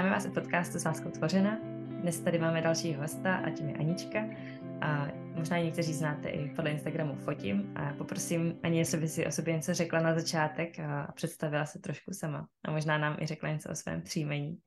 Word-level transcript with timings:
Vítáme 0.00 0.14
vás 0.14 0.26
u 0.26 0.30
podcastu 0.30 0.78
s 0.78 0.84
láskou 0.84 1.10
tvořena. 1.10 1.58
Dnes 2.00 2.20
tady 2.20 2.38
máme 2.38 2.62
dalšího 2.62 3.02
hosta 3.02 3.36
a 3.36 3.50
tím 3.50 3.68
je 3.68 3.76
Anička. 3.76 4.20
A 4.80 5.08
možná 5.34 5.58
někteří 5.58 5.92
znáte 5.92 6.28
i 6.28 6.48
podle 6.48 6.70
Instagramu 6.70 7.16
Fotím. 7.16 7.72
A 7.76 7.92
poprosím 7.92 8.60
Ani, 8.62 8.78
jestli 8.78 8.98
by 8.98 9.08
si 9.08 9.26
o 9.26 9.30
sobě 9.30 9.54
něco 9.54 9.74
řekla 9.74 10.00
na 10.00 10.14
začátek 10.14 10.78
a 10.78 11.12
představila 11.12 11.66
se 11.66 11.78
trošku 11.78 12.12
sama. 12.12 12.48
A 12.64 12.70
možná 12.70 12.98
nám 12.98 13.16
i 13.20 13.26
řekla 13.26 13.52
něco 13.52 13.70
o 13.70 13.74
svém 13.74 14.02
příjmení. 14.02 14.58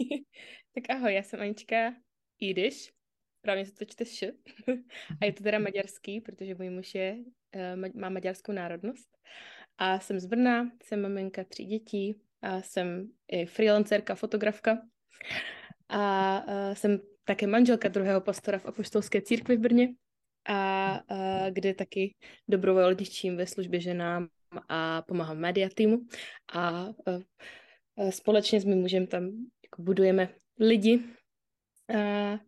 tak 0.74 0.96
ahoj, 0.96 1.14
já 1.14 1.22
jsem 1.22 1.40
Anička 1.40 1.76
Jidiš. 2.40 2.92
Právě 3.40 3.66
se 3.66 3.74
to 3.74 3.84
čte 3.84 4.04
š. 4.04 4.32
a 5.20 5.24
je 5.24 5.32
to 5.32 5.42
teda 5.42 5.58
maďarský, 5.58 6.20
protože 6.20 6.54
můj 6.54 6.70
muž 6.70 6.94
je, 6.94 7.16
uh, 7.76 8.00
má 8.00 8.08
maďarskou 8.08 8.52
národnost. 8.52 9.18
A 9.78 10.00
jsem 10.00 10.20
z 10.20 10.26
Brna, 10.26 10.70
jsem 10.82 11.02
maminka 11.02 11.44
tří 11.44 11.64
dětí, 11.64 12.25
a 12.46 12.62
jsem 12.62 13.10
i 13.28 13.46
freelancerka, 13.46 14.14
fotografka. 14.14 14.78
A 15.88 16.44
uh, 16.46 16.74
jsem 16.74 17.00
také 17.24 17.46
manželka 17.46 17.88
druhého 17.88 18.20
pastora 18.20 18.58
v 18.58 18.66
Apoštolské 18.66 19.22
církvi 19.22 19.56
v 19.56 19.60
Brně. 19.60 19.88
A 20.48 21.00
uh, 21.10 21.50
kde 21.50 21.74
taky 21.74 22.14
dobrovolničím 22.48 23.36
ve 23.36 23.46
službě 23.46 23.80
ženám 23.80 24.28
a 24.68 25.02
pomáhám 25.02 25.38
media 25.38 25.68
týmu. 25.74 25.98
A 26.52 26.86
uh, 26.86 28.10
společně 28.10 28.60
s 28.60 28.64
mým 28.64 28.78
mužem 28.78 29.06
tam 29.06 29.24
jako 29.64 29.82
budujeme 29.82 30.28
lidi. 30.60 31.02
A 31.98 32.38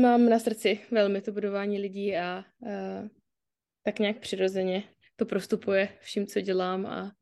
mám 0.00 0.28
na 0.28 0.38
srdci 0.38 0.80
velmi 0.90 1.20
to 1.20 1.32
budování 1.32 1.78
lidí 1.78 2.16
a 2.16 2.44
uh, 2.60 3.08
tak 3.84 3.98
nějak 3.98 4.18
přirozeně 4.18 4.82
to 5.16 5.26
prostupuje 5.26 5.88
vším, 6.00 6.26
co 6.26 6.40
dělám 6.40 6.86
a 6.86 7.12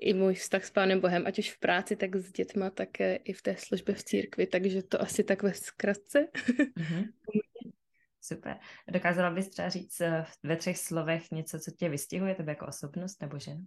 i 0.00 0.14
můj 0.14 0.34
vztah 0.34 0.64
s 0.64 0.70
Pánem 0.70 1.00
Bohem, 1.00 1.26
ať 1.26 1.38
už 1.38 1.50
v 1.50 1.60
práci, 1.60 1.96
tak 1.96 2.16
s 2.16 2.32
dětma, 2.32 2.70
tak 2.70 2.88
i 3.00 3.32
v 3.32 3.42
té 3.42 3.56
službě 3.56 3.94
v 3.94 4.04
církvi, 4.04 4.46
takže 4.46 4.82
to 4.82 5.00
asi 5.00 5.24
tak 5.24 5.42
ve 5.42 5.54
zkratce. 5.54 6.28
Mm-hmm. 6.76 7.08
Super. 8.20 8.56
Dokázala 8.88 9.30
bys 9.30 9.48
třeba 9.48 9.68
říct 9.68 10.00
eh, 10.00 10.24
ve 10.42 10.56
třech 10.56 10.78
slovech 10.78 11.30
něco, 11.30 11.58
co 11.58 11.70
tě 11.70 11.88
vystihuje 11.88 12.34
tebe 12.34 12.52
jako 12.52 12.66
osobnost 12.66 13.22
nebo 13.22 13.38
žena? 13.38 13.60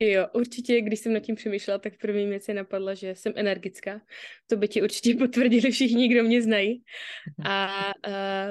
Jo, 0.00 0.28
určitě, 0.32 0.80
když 0.80 1.00
jsem 1.00 1.12
nad 1.12 1.20
tím 1.20 1.34
přemýšlela, 1.34 1.78
tak 1.78 1.98
první 1.98 2.26
věc 2.26 2.48
je 2.48 2.54
napadla, 2.54 2.94
že 2.94 3.14
jsem 3.14 3.32
energická. 3.36 4.00
To 4.46 4.56
by 4.56 4.68
ti 4.68 4.82
určitě 4.82 5.14
potvrdili 5.18 5.70
všichni, 5.70 6.08
kdo 6.08 6.22
mě 6.22 6.42
znají. 6.42 6.84
Mhm. 7.38 7.46
A, 7.46 7.66
a 7.66 7.92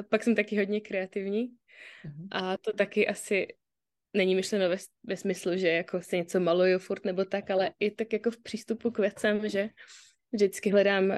pak 0.10 0.24
jsem 0.24 0.36
taky 0.36 0.58
hodně 0.58 0.82
kreativní. 0.82 1.50
Mhm. 2.06 2.28
A 2.32 2.58
to 2.58 2.74
taky 2.74 3.08
asi 3.08 3.48
není 4.14 4.36
myšleno 4.36 4.70
ve, 4.70 4.78
ve 5.04 5.18
smyslu, 5.18 5.58
že 5.58 5.68
jako 5.68 6.02
se 6.02 6.18
něco 6.18 6.40
maluju 6.40 6.80
furt 6.80 7.06
nebo 7.06 7.26
tak, 7.26 7.52
ale 7.52 7.72
i 7.80 7.92
tak 7.92 8.14
jako 8.14 8.32
v 8.32 8.38
přístupu 8.38 8.92
k 8.92 9.00
věcem, 9.00 9.50
že 9.50 9.70
vždycky 10.32 10.70
hledám 10.70 11.10
uh, 11.10 11.16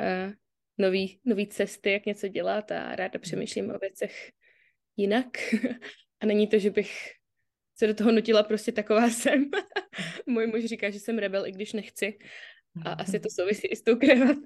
nový, 0.78 1.20
nový 1.26 1.48
cesty, 1.48 1.92
jak 1.92 2.06
něco 2.06 2.28
dělat 2.28 2.72
a 2.72 2.96
ráda 2.96 3.20
přemýšlím 3.20 3.72
o 3.72 3.78
věcech 3.78 4.32
jinak. 4.98 5.28
a 6.22 6.26
není 6.26 6.48
to, 6.48 6.60
že 6.60 6.70
bych 6.70 7.12
se 7.78 7.88
do 7.88 7.94
toho 7.94 8.12
nutila, 8.12 8.44
prostě 8.44 8.72
taková 8.72 9.10
jsem. 9.10 9.50
Můj 10.26 10.48
muž 10.48 10.66
říká, 10.66 10.90
že 10.90 11.00
jsem 11.00 11.18
rebel, 11.18 11.46
i 11.46 11.52
když 11.52 11.74
nechci. 11.74 12.18
A 12.86 12.92
asi 12.92 13.20
to 13.20 13.30
souvisí 13.30 13.68
i 13.68 13.76
s 13.76 13.82
tou 13.82 13.96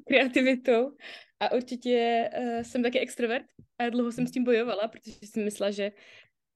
kreativitou. 0.08 0.92
A 1.40 1.52
určitě 1.52 2.30
uh, 2.38 2.62
jsem 2.62 2.84
taky 2.84 3.00
extrovert 3.00 3.46
a 3.78 3.90
dlouho 3.90 4.12
jsem 4.12 4.28
s 4.28 4.32
tím 4.32 4.44
bojovala, 4.44 4.88
protože 4.88 5.16
jsem 5.24 5.44
myslela, 5.44 5.72
že 5.72 5.92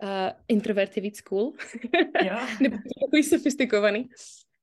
uh, 0.03 0.31
introvert 0.47 0.97
je 0.97 1.01
víc 1.03 1.21
cool. 1.21 1.53
Nebo 2.61 2.77
takový 3.05 3.23
sofistikovaný. 3.23 4.09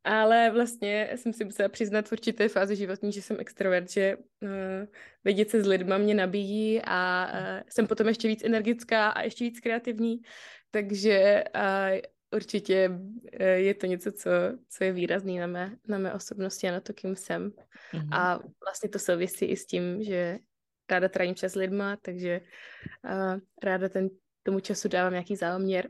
Ale 0.05 0.51
vlastně 0.51 1.11
jsem 1.15 1.33
si 1.33 1.45
musela 1.45 1.69
přiznat 1.69 2.09
v 2.09 2.13
určité 2.13 2.49
fázi 2.49 2.77
životní, 2.77 3.13
že 3.13 3.23
jsem 3.23 3.37
extrovert, 3.41 3.91
že 3.91 4.17
uh, 4.17 4.51
vidět 5.25 5.51
se 5.51 5.63
s 5.63 5.67
lidma 5.67 5.99
mě 5.99 6.15
nabíjí 6.15 6.83
a 6.85 7.31
uh, 7.33 7.63
jsem 7.69 7.87
potom 7.87 8.09
ještě 8.09 8.29
víc 8.29 8.45
energická 8.45 9.09
a 9.09 9.23
ještě 9.23 9.45
víc 9.45 9.61
kreativní, 9.61 10.23
takže 10.71 11.45
uh, 11.57 11.99
určitě 12.33 12.89
uh, 12.89 13.47
je 13.47 13.75
to 13.75 13.87
něco, 13.87 14.13
co, 14.13 14.31
co 14.69 14.85
je 14.85 14.93
výrazný 14.93 15.39
na 15.39 15.47
mé, 15.47 15.77
na 15.89 15.99
mé 15.99 16.15
osobnosti 16.15 16.69
a 16.69 16.73
na 16.73 16.81
to, 16.81 16.93
kým 16.93 17.17
jsem. 17.17 17.51
Mm-hmm. 17.51 18.09
A 18.13 18.41
vlastně 18.65 18.89
to 18.89 18.99
souvisí 18.99 19.45
i 19.45 19.57
s 19.57 19.67
tím, 19.67 20.03
že 20.03 20.39
ráda 20.91 21.09
trávím 21.09 21.35
čas 21.35 21.53
s 21.53 21.55
lidma, 21.55 21.97
takže 21.97 22.41
uh, 23.05 23.41
ráda 23.63 23.89
ten 23.89 24.09
tomu 24.43 24.61
času 24.61 24.89
dávám 24.89 25.13
nějaký 25.13 25.37
záměr. 25.37 25.89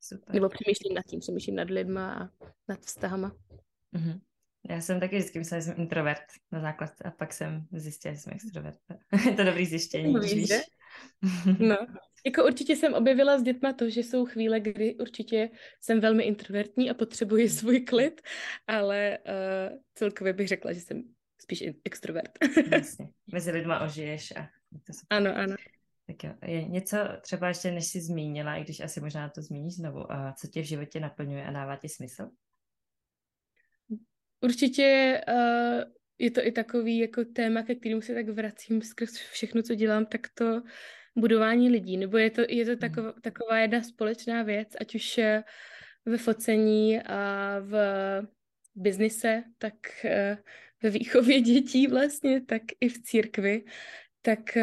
Super. 0.00 0.34
Nebo 0.34 0.48
přemýšlím 0.48 0.94
nad 0.94 1.04
tím, 1.04 1.20
přemýšlím 1.20 1.56
nad 1.56 1.70
lidma 1.70 2.12
a 2.14 2.46
nad 2.68 2.80
vztahama. 2.80 3.36
Mm-hmm. 3.96 4.20
Já 4.70 4.80
jsem 4.80 5.00
taky 5.00 5.16
vždycky 5.16 5.38
myslela, 5.38 5.60
že 5.60 5.66
jsem 5.66 5.80
introvert 5.80 6.24
na 6.52 6.60
základ 6.60 6.90
a 7.04 7.10
pak 7.10 7.32
jsem 7.32 7.66
zjistila, 7.72 8.14
že 8.14 8.20
jsem 8.20 8.32
extrovert. 8.32 8.78
je 9.26 9.32
to 9.32 9.44
dobrý 9.44 9.66
zjištění, 9.66 10.12
no, 10.12 10.20
víš. 10.20 10.50
no, 11.58 11.76
jako 12.26 12.44
určitě 12.44 12.76
jsem 12.76 12.94
objevila 12.94 13.38
s 13.38 13.42
dětma 13.42 13.72
to, 13.72 13.90
že 13.90 14.00
jsou 14.00 14.26
chvíle, 14.26 14.60
kdy 14.60 14.94
určitě 14.94 15.50
jsem 15.80 16.00
velmi 16.00 16.22
introvertní 16.22 16.90
a 16.90 16.94
potřebuji 16.94 17.48
svůj 17.48 17.80
klid, 17.80 18.20
ale 18.66 19.18
uh, 19.18 19.78
celkově 19.94 20.32
bych 20.32 20.48
řekla, 20.48 20.72
že 20.72 20.80
jsem 20.80 21.02
spíš 21.40 21.64
extrovert. 21.84 22.30
Jasně. 22.72 23.08
Mezi 23.32 23.50
lidma 23.50 23.80
ožiješ 23.80 24.32
a 24.36 24.48
to 24.86 24.92
Ano, 25.10 25.36
ano. 25.36 25.56
Tak 26.06 26.24
jo, 26.24 26.34
je 26.42 26.64
něco 26.64 26.96
třeba 27.20 27.48
ještě, 27.48 27.70
než 27.70 27.86
jsi 27.86 28.00
zmínila, 28.00 28.56
i 28.56 28.64
když 28.64 28.80
asi 28.80 29.00
možná 29.00 29.28
to 29.28 29.42
zmíníš 29.42 29.74
znovu, 29.74 30.12
a 30.12 30.32
co 30.32 30.48
tě 30.48 30.62
v 30.62 30.64
životě 30.64 31.00
naplňuje 31.00 31.46
a 31.46 31.50
dává 31.50 31.76
ti 31.76 31.88
smysl? 31.88 32.30
Určitě 34.40 35.20
uh, 35.28 35.82
je 36.18 36.30
to 36.30 36.46
i 36.46 36.52
takový 36.52 36.98
jako 36.98 37.24
téma, 37.24 37.62
ke 37.62 37.74
kterému 37.74 38.00
se 38.00 38.14
tak 38.14 38.28
vracím 38.28 38.82
skrz 38.82 39.12
všechno, 39.12 39.62
co 39.62 39.74
dělám, 39.74 40.06
tak 40.06 40.20
to 40.34 40.62
budování 41.16 41.70
lidí, 41.70 41.96
nebo 41.96 42.18
je 42.18 42.30
to, 42.30 42.42
je 42.48 42.64
to 42.64 42.76
taková, 42.76 43.08
mm. 43.08 43.20
taková 43.20 43.58
jedna 43.58 43.82
společná 43.82 44.42
věc, 44.42 44.68
ať 44.80 44.94
už 44.94 45.18
eh, 45.18 45.44
ve 46.04 46.18
focení 46.18 47.00
a 47.02 47.58
v 47.58 47.74
biznise, 48.74 49.42
tak 49.58 49.74
uh, 50.04 50.36
ve 50.82 50.90
výchově 50.90 51.40
dětí 51.50 51.86
vlastně, 51.86 52.40
tak 52.40 52.62
i 52.80 52.88
v 52.88 53.02
církvi, 53.02 53.64
tak 54.22 54.56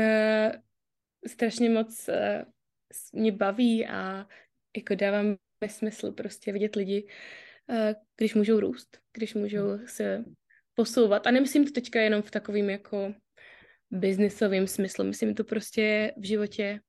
strašně 1.28 1.70
moc 1.70 2.10
uh, 2.10 3.22
mě 3.22 3.32
baví 3.32 3.88
a 3.88 4.28
jako 4.78 4.96
dávám 4.96 5.36
smysl 5.68 6.12
prostě 6.12 6.54
vidět 6.54 6.76
lidi, 6.76 7.08
uh, 7.68 7.94
když 8.18 8.36
můžou 8.36 8.60
růst, 8.60 8.98
když 9.14 9.34
můžou 9.34 9.68
hmm. 9.68 9.88
se 9.88 10.26
posouvat. 10.74 11.28
A 11.28 11.32
nemyslím 11.32 11.66
to 11.66 11.72
teďka 11.72 12.02
jenom 12.02 12.22
v 12.22 12.32
takovým 12.32 12.70
jako 12.70 13.14
biznisovým 13.92 14.68
smyslu. 14.68 15.06
Myslím 15.06 15.36
to 15.36 15.44
prostě 15.44 16.14
v 16.18 16.26
životě 16.26 16.80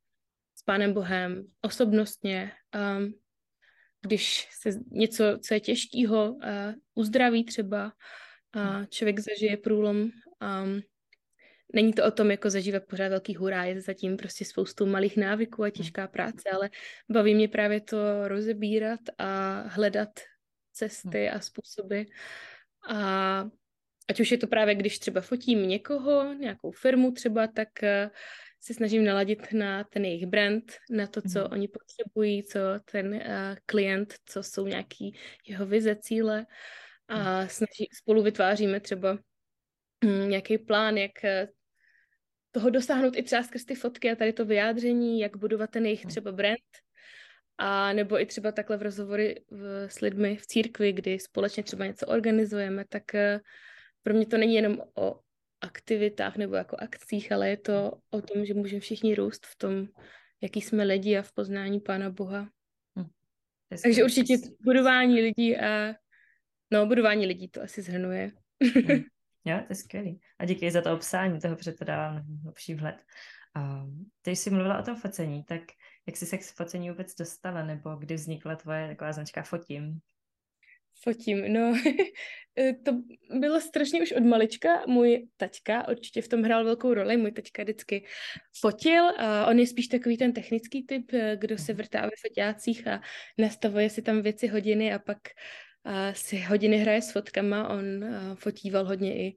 s 0.55 0.63
Pánem 0.63 0.93
Bohem, 0.93 1.47
osobnostně. 1.61 2.53
Um, 2.75 3.15
když 4.07 4.49
se 4.51 4.71
něco, 4.91 5.39
co 5.43 5.55
je 5.55 5.61
těžkého, 5.61 6.33
uh, 6.33 6.41
uzdraví 6.95 7.45
třeba, 7.45 7.93
a 8.53 8.85
člověk 8.85 9.21
zažije 9.21 9.57
průlom, 9.57 9.97
um, 9.97 10.81
není 11.73 11.93
to 11.93 12.05
o 12.05 12.11
tom 12.11 12.31
jako 12.31 12.51
zažívat 12.51 12.83
pořád 12.89 13.09
velký 13.09 13.37
hurá, 13.37 13.65
je 13.65 13.81
zatím 13.81 14.17
prostě 14.17 14.45
spoustu 14.45 14.87
malých 14.87 15.17
návyků 15.17 15.63
a 15.63 15.67
hmm. 15.67 15.73
těžká 15.73 16.07
práce, 16.09 16.51
ale 16.55 16.71
baví 17.09 17.35
mě 17.35 17.49
právě 17.49 17.81
to 17.81 18.29
rozebírat 18.29 19.01
a 19.19 19.61
hledat 19.61 20.21
cesty 20.73 21.27
hmm. 21.27 21.37
a 21.37 21.41
způsoby. 21.41 22.03
A 22.89 23.45
ať 24.09 24.21
už 24.21 24.31
je 24.31 24.39
to 24.39 24.47
právě, 24.47 24.75
když 24.75 24.99
třeba 24.99 25.21
fotím 25.21 25.69
někoho, 25.69 26.35
nějakou 26.35 26.71
firmu 26.71 27.13
třeba, 27.13 27.47
tak 27.47 27.83
eh, 27.83 28.11
se 28.61 28.75
snažím 28.75 29.05
naladit 29.05 29.53
na 29.53 29.85
ten 29.85 30.05
jejich 30.05 30.27
brand, 30.27 30.73
na 30.91 31.07
to, 31.07 31.23
co 31.23 31.39
mm. 31.41 31.47
oni 31.53 31.69
potřebují, 31.69 32.45
co 32.45 32.61
ten 32.85 33.15
uh, 33.15 33.21
klient, 33.67 34.15
co 34.27 34.43
jsou 34.43 34.67
nějaký 34.67 35.19
jeho 35.47 35.67
vize, 35.67 35.97
cíle 35.97 36.47
a 37.09 37.39
hmm. 37.39 37.49
snaží, 37.49 37.89
spolu 37.93 38.23
vytváříme 38.23 38.81
třeba 38.81 39.19
um, 40.05 40.31
nějaký 40.31 40.59
plán, 40.59 40.97
jak 40.97 41.25
eh, 41.25 41.49
toho 42.53 42.71
dosáhnout 42.71 43.17
i 43.17 43.23
třeba 43.23 43.43
skrz 43.43 43.65
ty 43.65 43.75
fotky 43.75 44.11
a 44.11 44.17
tady 44.17 44.33
to 44.33 44.45
vyjádření, 44.45 45.21
jak 45.21 45.37
budovat 45.37 45.71
ten 45.71 45.85
jejich 45.85 46.03
hmm. 46.05 46.11
třeba 46.11 46.33
brand, 46.33 46.59
a 47.59 47.93
nebo 47.93 48.21
i 48.21 48.27
třeba 48.27 48.53
takhle 48.53 48.77
v 48.77 48.83
rozhovory 48.83 49.45
v, 49.51 49.89
s 49.89 50.01
lidmi 50.01 50.37
v 50.37 50.47
církvi, 50.47 50.93
kdy 50.93 51.19
společně 51.19 51.63
třeba 51.63 51.87
něco 51.87 52.07
organizujeme, 52.07 52.85
tak 52.89 53.03
uh, 53.15 53.41
pro 54.03 54.15
mě 54.15 54.27
to 54.27 54.39
není 54.39 54.55
jenom 54.55 54.79
o 54.95 55.21
aktivitách 55.61 56.37
nebo 56.37 56.55
jako 56.55 56.77
akcích, 56.81 57.33
ale 57.33 57.49
je 57.49 57.57
to 57.57 57.93
o 58.11 58.23
tom, 58.23 58.45
že 58.45 58.55
můžeme 58.55 58.81
všichni 58.81 59.15
růst 59.15 59.47
v 59.47 59.57
tom, 59.57 59.87
jaký 60.41 60.61
jsme 60.61 60.85
lidi 60.85 61.19
a 61.19 61.23
v 61.23 61.33
poznání 61.33 61.81
Pána 61.81 62.11
Boha. 62.11 62.49
Hm. 62.99 63.09
Takže 63.83 64.05
určitě 64.05 64.35
budování 64.61 65.21
lidí 65.21 65.57
a 65.57 65.95
no, 66.71 66.87
budování 66.87 67.27
lidí 67.27 67.49
to 67.49 67.63
asi 67.63 67.83
zhrnuje. 67.83 68.31
Hm. 68.63 69.03
Jo, 69.45 69.59
to 69.59 69.67
je 69.69 69.75
skvělý. 69.75 70.21
A 70.39 70.45
díky 70.45 70.71
za 70.71 70.81
to 70.81 70.93
obsání, 70.93 71.41
toho, 71.41 71.57
protože 71.57 71.73
to 71.73 71.85
dávám 71.85 72.25
lepší 72.47 72.75
vhled. 72.75 72.97
A 73.55 73.87
ty 74.23 74.31
jsi 74.31 74.51
mluvila 74.51 74.79
o 74.79 74.83
tom 74.83 74.97
focení, 74.97 75.45
tak 75.45 75.63
jak 76.07 76.17
jsi 76.17 76.27
se 76.27 76.39
k 76.39 76.43
focení 76.43 76.91
vůbec 76.91 77.15
dostala, 77.15 77.63
nebo 77.63 77.97
kdy 77.97 78.15
vznikla 78.15 78.57
tvoje 78.57 78.89
taková 78.89 79.13
značka 79.13 79.43
Fotím? 79.43 80.01
fotím? 81.05 81.53
No, 81.53 81.75
to 82.85 82.93
bylo 83.39 83.61
strašně 83.61 84.03
už 84.03 84.13
od 84.13 84.25
malička. 84.25 84.83
Můj 84.87 85.29
taťka 85.37 85.89
určitě 85.89 86.23
v 86.23 86.29
tom 86.29 86.43
hrál 86.43 86.65
velkou 86.65 86.95
roli. 86.95 87.17
Můj 87.17 87.33
taťka 87.33 87.63
vždycky 87.63 88.07
fotil. 88.61 89.05
A 89.09 89.47
on 89.47 89.59
je 89.59 89.67
spíš 89.67 89.89
takový 89.89 90.17
ten 90.17 90.33
technický 90.33 90.87
typ, 90.87 91.11
kdo 91.37 91.59
se 91.59 91.73
vrtá 91.73 92.01
ve 92.01 92.11
fotácích 92.29 92.87
a 92.87 93.01
nastavuje 93.39 93.91
si 93.91 94.03
tam 94.03 94.23
věci 94.23 94.47
hodiny 94.47 94.95
a 94.95 94.99
pak 94.99 95.19
a 95.85 96.15
si 96.15 96.39
hodiny 96.39 96.77
hraje 96.77 97.03
s 97.03 97.13
fotkama. 97.13 97.69
On 97.69 97.85
fotíval 98.35 98.85
hodně 98.85 99.17
i 99.17 99.37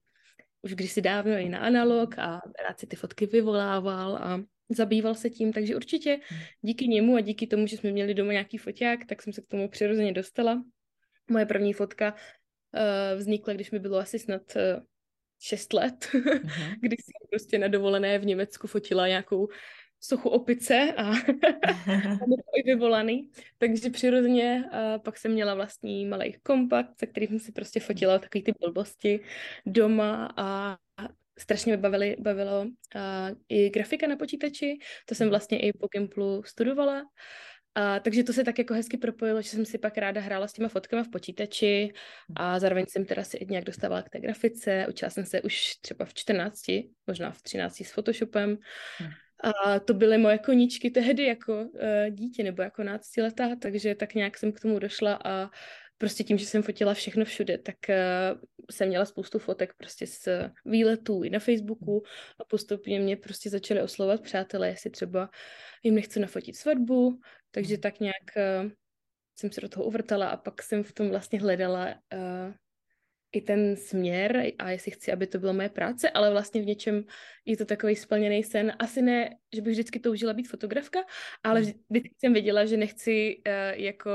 už 0.61 0.73
kdysi 0.73 1.01
dávno 1.01 1.31
i 1.31 1.49
na 1.49 1.59
analog 1.59 2.19
a 2.19 2.41
rád 2.67 2.79
si 2.79 2.87
ty 2.87 2.95
fotky 2.95 3.25
vyvolával 3.25 4.15
a 4.15 4.41
zabýval 4.69 5.15
se 5.15 5.29
tím, 5.29 5.53
takže 5.53 5.75
určitě 5.75 6.19
hmm. 6.29 6.41
díky 6.61 6.87
němu 6.87 7.15
a 7.15 7.21
díky 7.21 7.47
tomu, 7.47 7.67
že 7.67 7.77
jsme 7.77 7.91
měli 7.91 8.13
doma 8.13 8.31
nějaký 8.31 8.57
foťák, 8.57 9.05
tak 9.05 9.21
jsem 9.21 9.33
se 9.33 9.41
k 9.41 9.47
tomu 9.47 9.69
přirozeně 9.69 10.13
dostala. 10.13 10.63
Moje 11.29 11.45
první 11.45 11.73
fotka 11.73 12.13
uh, 12.13 13.19
vznikla, 13.19 13.53
když 13.53 13.71
mi 13.71 13.79
bylo 13.79 13.97
asi 13.97 14.19
snad 14.19 14.41
uh, 14.55 14.83
6 15.39 15.73
let, 15.73 16.09
uh-huh. 16.13 16.75
kdy 16.81 16.95
jsem 16.95 17.29
prostě 17.29 17.57
na 17.57 17.67
dovolené 17.67 18.19
v 18.19 18.25
Německu 18.25 18.67
fotila 18.67 19.07
nějakou 19.07 19.47
sochu 19.99 20.29
opice 20.29 20.93
a 20.97 21.11
i 22.55 22.63
vyvolaný. 22.65 23.29
Takže 23.57 23.89
přirozeně 23.89 24.63
uh, 24.65 25.01
pak 25.03 25.17
jsem 25.17 25.31
měla 25.31 25.55
vlastní 25.55 26.05
malý 26.05 26.35
kompakt, 26.43 26.99
se 26.99 27.05
kterým 27.05 27.29
jsem 27.29 27.39
si 27.39 27.51
prostě 27.51 27.79
fotila 27.79 28.19
takový 28.19 28.43
ty 28.43 28.53
blbosti 28.59 29.19
doma 29.65 30.33
a 30.37 30.77
strašně 31.39 31.71
mi 31.71 31.77
bavili, 31.77 32.15
bavilo 32.19 32.61
uh, 32.61 32.71
i 33.49 33.69
grafika 33.69 34.07
na 34.07 34.15
počítači, 34.15 34.77
to 35.05 35.15
jsem 35.15 35.25
mhm. 35.25 35.29
vlastně 35.29 35.59
i 35.59 35.73
po 35.73 35.87
Gimplu 35.87 36.43
studovala. 36.43 37.03
A, 37.77 37.99
takže 37.99 38.23
to 38.23 38.33
se 38.33 38.43
tak 38.43 38.57
jako 38.59 38.73
hezky 38.73 38.97
propojilo, 38.97 39.41
že 39.41 39.49
jsem 39.49 39.65
si 39.65 39.77
pak 39.77 39.97
ráda 39.97 40.21
hrála 40.21 40.47
s 40.47 40.53
těma 40.53 40.69
fotkama 40.69 41.03
v 41.03 41.09
počítači 41.09 41.93
a 42.35 42.59
zároveň 42.59 42.85
jsem 42.89 43.05
teda 43.05 43.23
si 43.23 43.45
nějak 43.49 43.63
dostávala 43.63 44.01
k 44.01 44.09
té 44.09 44.19
grafice. 44.19 44.85
Učila 44.89 45.09
jsem 45.09 45.25
se 45.25 45.41
už 45.41 45.75
třeba 45.81 46.05
v 46.05 46.13
14, 46.13 46.61
možná 47.07 47.31
v 47.31 47.41
13 47.41 47.81
s 47.81 47.91
Photoshopem. 47.91 48.57
A 49.45 49.79
to 49.79 49.93
byly 49.93 50.17
moje 50.17 50.37
koníčky 50.37 50.89
tehdy 50.89 51.23
jako 51.25 51.61
uh, 51.61 51.69
dítě 52.09 52.43
nebo 52.43 52.61
jako 52.61 52.83
náctiletá, 52.83 53.55
takže 53.55 53.95
tak 53.95 54.13
nějak 54.13 54.37
jsem 54.37 54.51
k 54.51 54.59
tomu 54.59 54.79
došla 54.79 55.19
a 55.25 55.49
prostě 55.97 56.23
tím, 56.23 56.37
že 56.37 56.45
jsem 56.45 56.63
fotila 56.63 56.93
všechno 56.93 57.25
všude, 57.25 57.57
tak 57.57 57.75
uh, 57.89 58.39
jsem 58.71 58.87
měla 58.87 59.05
spoustu 59.05 59.39
fotek 59.39 59.73
prostě 59.77 60.07
z 60.07 60.27
výletů 60.65 61.23
i 61.23 61.29
na 61.29 61.39
Facebooku 61.39 62.03
a 62.39 62.45
postupně 62.45 62.99
mě 62.99 63.17
prostě 63.17 63.49
začaly 63.49 63.81
oslovat 63.81 64.21
přátelé, 64.21 64.67
jestli 64.67 64.89
třeba 64.89 65.29
jim 65.83 65.95
nechci 65.95 66.19
nafotit 66.19 66.55
svatbu, 66.55 67.19
takže 67.51 67.77
tak 67.77 67.99
nějak 67.99 68.23
uh, 68.63 68.71
jsem 69.35 69.51
se 69.51 69.61
do 69.61 69.69
toho 69.69 69.85
uvrtala 69.85 70.27
a 70.27 70.37
pak 70.37 70.63
jsem 70.63 70.83
v 70.83 70.93
tom 70.93 71.09
vlastně 71.09 71.39
hledala 71.39 71.95
i 73.35 73.41
ten 73.41 73.75
směr 73.75 74.51
a 74.59 74.71
jestli 74.71 74.91
chci, 74.91 75.11
aby 75.11 75.27
to 75.27 75.39
bylo 75.39 75.53
moje 75.53 75.69
práce, 75.69 76.09
ale 76.09 76.31
vlastně 76.31 76.61
v 76.61 76.65
něčem 76.65 77.03
je 77.45 77.57
to 77.57 77.65
takový 77.65 77.95
splněný 77.95 78.43
sen. 78.43 78.73
Asi 78.79 79.01
ne, 79.01 79.37
že 79.55 79.61
bych 79.61 79.71
vždycky 79.71 79.99
toužila 79.99 80.33
být 80.33 80.47
fotografka, 80.47 80.99
ale 81.43 81.61
hmm. 81.61 81.71
vždycky 81.89 82.15
jsem 82.17 82.33
věděla, 82.33 82.65
že 82.65 82.77
nechci 82.77 83.41
uh, 83.47 83.79
jako 83.79 84.11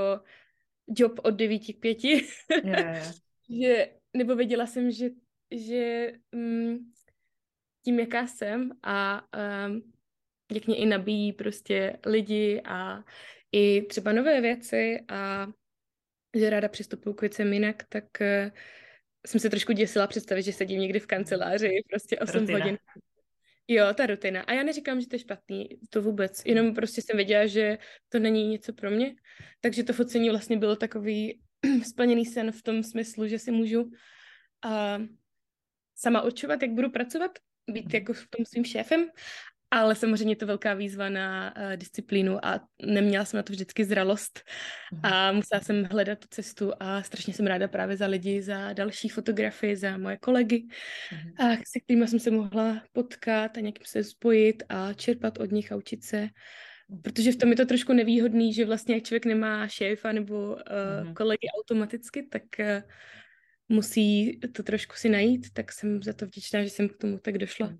job 0.88 1.20
od 1.22 1.30
9 1.30 1.58
k 1.58 1.80
5. 1.80 2.04
Yeah, 2.04 3.12
že, 3.62 3.90
nebo 4.16 4.36
věděla 4.36 4.66
jsem, 4.66 4.90
že, 4.90 5.10
že 5.50 6.12
um, 6.32 6.92
tím, 7.84 8.00
jaká 8.00 8.26
jsem 8.26 8.70
a 8.82 9.22
um, 9.68 9.92
jak 10.52 10.66
mě 10.66 10.76
i 10.76 10.86
nabíjí 10.86 11.32
prostě 11.32 11.96
lidi 12.06 12.62
a 12.64 13.04
i 13.52 13.82
třeba 13.82 14.12
nové 14.12 14.40
věci 14.40 15.00
a 15.08 15.48
že 16.36 16.50
ráda 16.50 16.68
přistupuji 16.68 17.14
k 17.14 17.20
věcem 17.20 17.52
jinak, 17.52 17.84
tak 17.88 18.04
uh, 18.20 18.50
jsem 19.26 19.40
se 19.40 19.50
trošku 19.50 19.72
děsila 19.72 20.06
představit, 20.06 20.42
že 20.42 20.52
sedím 20.52 20.80
někdy 20.80 21.00
v 21.00 21.06
kanceláři 21.06 21.70
prostě 21.90 22.18
8 22.18 22.40
rutina. 22.40 22.58
hodin. 22.58 22.78
Jo, 23.68 23.86
ta 23.94 24.06
rutina. 24.06 24.42
A 24.42 24.52
já 24.52 24.62
neříkám, 24.62 25.00
že 25.00 25.06
to 25.06 25.14
je 25.14 25.20
špatný, 25.20 25.68
to 25.90 26.02
vůbec. 26.02 26.42
Jenom 26.44 26.74
prostě 26.74 27.02
jsem 27.02 27.16
věděla, 27.16 27.46
že 27.46 27.78
to 28.08 28.18
není 28.18 28.48
něco 28.48 28.72
pro 28.72 28.90
mě. 28.90 29.14
Takže 29.60 29.84
to 29.84 29.92
focení 29.92 30.30
vlastně 30.30 30.56
bylo 30.56 30.76
takový 30.76 31.40
splněný 31.88 32.26
sen 32.26 32.52
v 32.52 32.62
tom 32.62 32.82
smyslu, 32.82 33.26
že 33.26 33.38
si 33.38 33.50
můžu 33.50 33.82
uh, 33.82 33.90
sama 35.94 36.22
určovat, 36.22 36.62
jak 36.62 36.70
budu 36.70 36.90
pracovat, 36.90 37.38
být 37.70 37.84
mhm. 37.84 37.94
jako 37.94 38.12
v 38.12 38.28
tom 38.28 38.44
svým 38.44 38.64
šéfem 38.64 39.10
ale 39.70 39.94
samozřejmě 39.94 40.36
to 40.36 40.46
velká 40.46 40.74
výzva 40.74 41.08
na 41.08 41.54
uh, 41.56 41.76
disciplínu 41.76 42.46
a 42.46 42.60
neměla 42.82 43.24
jsem 43.24 43.38
na 43.38 43.42
to 43.42 43.52
vždycky 43.52 43.84
zralost 43.84 44.40
mhm. 44.92 45.00
a 45.04 45.32
musela 45.32 45.60
jsem 45.60 45.84
hledat 45.84 46.18
tu 46.18 46.26
cestu 46.30 46.72
a 46.80 47.02
strašně 47.02 47.34
jsem 47.34 47.46
ráda 47.46 47.68
právě 47.68 47.96
za 47.96 48.06
lidi, 48.06 48.42
za 48.42 48.72
další 48.72 49.08
fotografii, 49.08 49.76
za 49.76 49.98
moje 49.98 50.16
kolegy, 50.16 50.66
mm. 51.12 51.46
a 51.46 51.56
se 51.56 51.80
kterými 51.84 52.08
jsem 52.08 52.18
se 52.18 52.30
mohla 52.30 52.82
potkat 52.92 53.56
a 53.56 53.60
nějakým 53.60 53.86
se 53.86 54.04
spojit 54.04 54.62
a 54.68 54.92
čerpat 54.92 55.38
od 55.38 55.52
nich 55.52 55.72
a 55.72 55.76
učit 55.76 56.04
se. 56.04 56.28
Protože 57.02 57.32
v 57.32 57.36
tom 57.36 57.50
je 57.50 57.56
to 57.56 57.66
trošku 57.66 57.92
nevýhodný, 57.92 58.54
že 58.54 58.66
vlastně 58.66 58.94
jak 58.94 59.04
člověk 59.04 59.26
nemá 59.26 59.68
šéfa 59.68 60.12
nebo 60.12 60.34
uh, 60.52 61.06
mm. 61.06 61.14
kolegy 61.14 61.48
automaticky, 61.58 62.22
tak 62.22 62.42
uh, 62.58 62.82
musí 63.68 64.40
to 64.52 64.62
trošku 64.62 64.94
si 64.96 65.08
najít, 65.08 65.46
tak 65.52 65.72
jsem 65.72 66.02
za 66.02 66.12
to 66.12 66.26
vděčná, 66.26 66.62
že 66.62 66.70
jsem 66.70 66.88
k 66.88 66.96
tomu 66.96 67.18
tak 67.18 67.38
došla. 67.38 67.72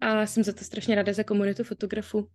A 0.00 0.26
jsem 0.26 0.44
za 0.44 0.52
to 0.52 0.64
strašně 0.64 0.94
ráda 0.94 1.12
za 1.12 1.24
komunitu 1.24 1.64
fotografů. 1.64 2.28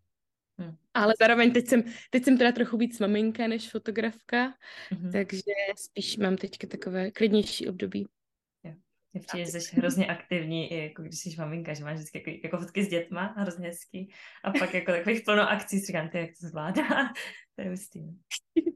Hmm. 0.57 0.75
Ale 0.93 1.13
zároveň 1.19 1.53
teď 1.53 1.67
jsem, 1.67 1.83
teď 2.09 2.23
jsem 2.23 2.37
teda 2.37 2.51
trochu 2.51 2.77
víc 2.77 2.99
maminka 2.99 3.47
než 3.47 3.69
fotografka, 3.69 4.53
hmm. 4.91 5.11
takže 5.11 5.51
spíš 5.75 6.17
mám 6.17 6.37
teďka 6.37 6.67
takové 6.67 7.11
klidnější 7.11 7.67
období. 7.67 8.07
Mně 9.13 9.21
přijde, 9.27 9.51
že 9.51 9.61
jsi 9.61 9.75
hrozně 9.75 10.07
aktivní, 10.07 10.71
i 10.71 10.83
jako 10.83 11.01
když 11.01 11.19
jsi 11.19 11.35
maminka, 11.37 11.73
že 11.73 11.83
máš 11.83 11.95
vždycky 11.95 12.17
jako, 12.17 12.39
jako 12.43 12.57
fotky 12.57 12.83
s 12.83 12.87
dětma, 12.87 13.33
hrozně 13.37 13.67
hezký. 13.67 14.13
A 14.43 14.51
pak 14.51 14.73
jako 14.73 14.91
takových 14.91 15.21
plno 15.25 15.49
akcí, 15.49 15.79
si 15.79 15.85
říkám, 15.85 16.09
ty, 16.09 16.17
jak 16.17 16.29
to 16.41 16.47
zvládá. 16.47 16.83
to 17.55 17.61
je 17.61 17.69
hustý. 17.69 17.99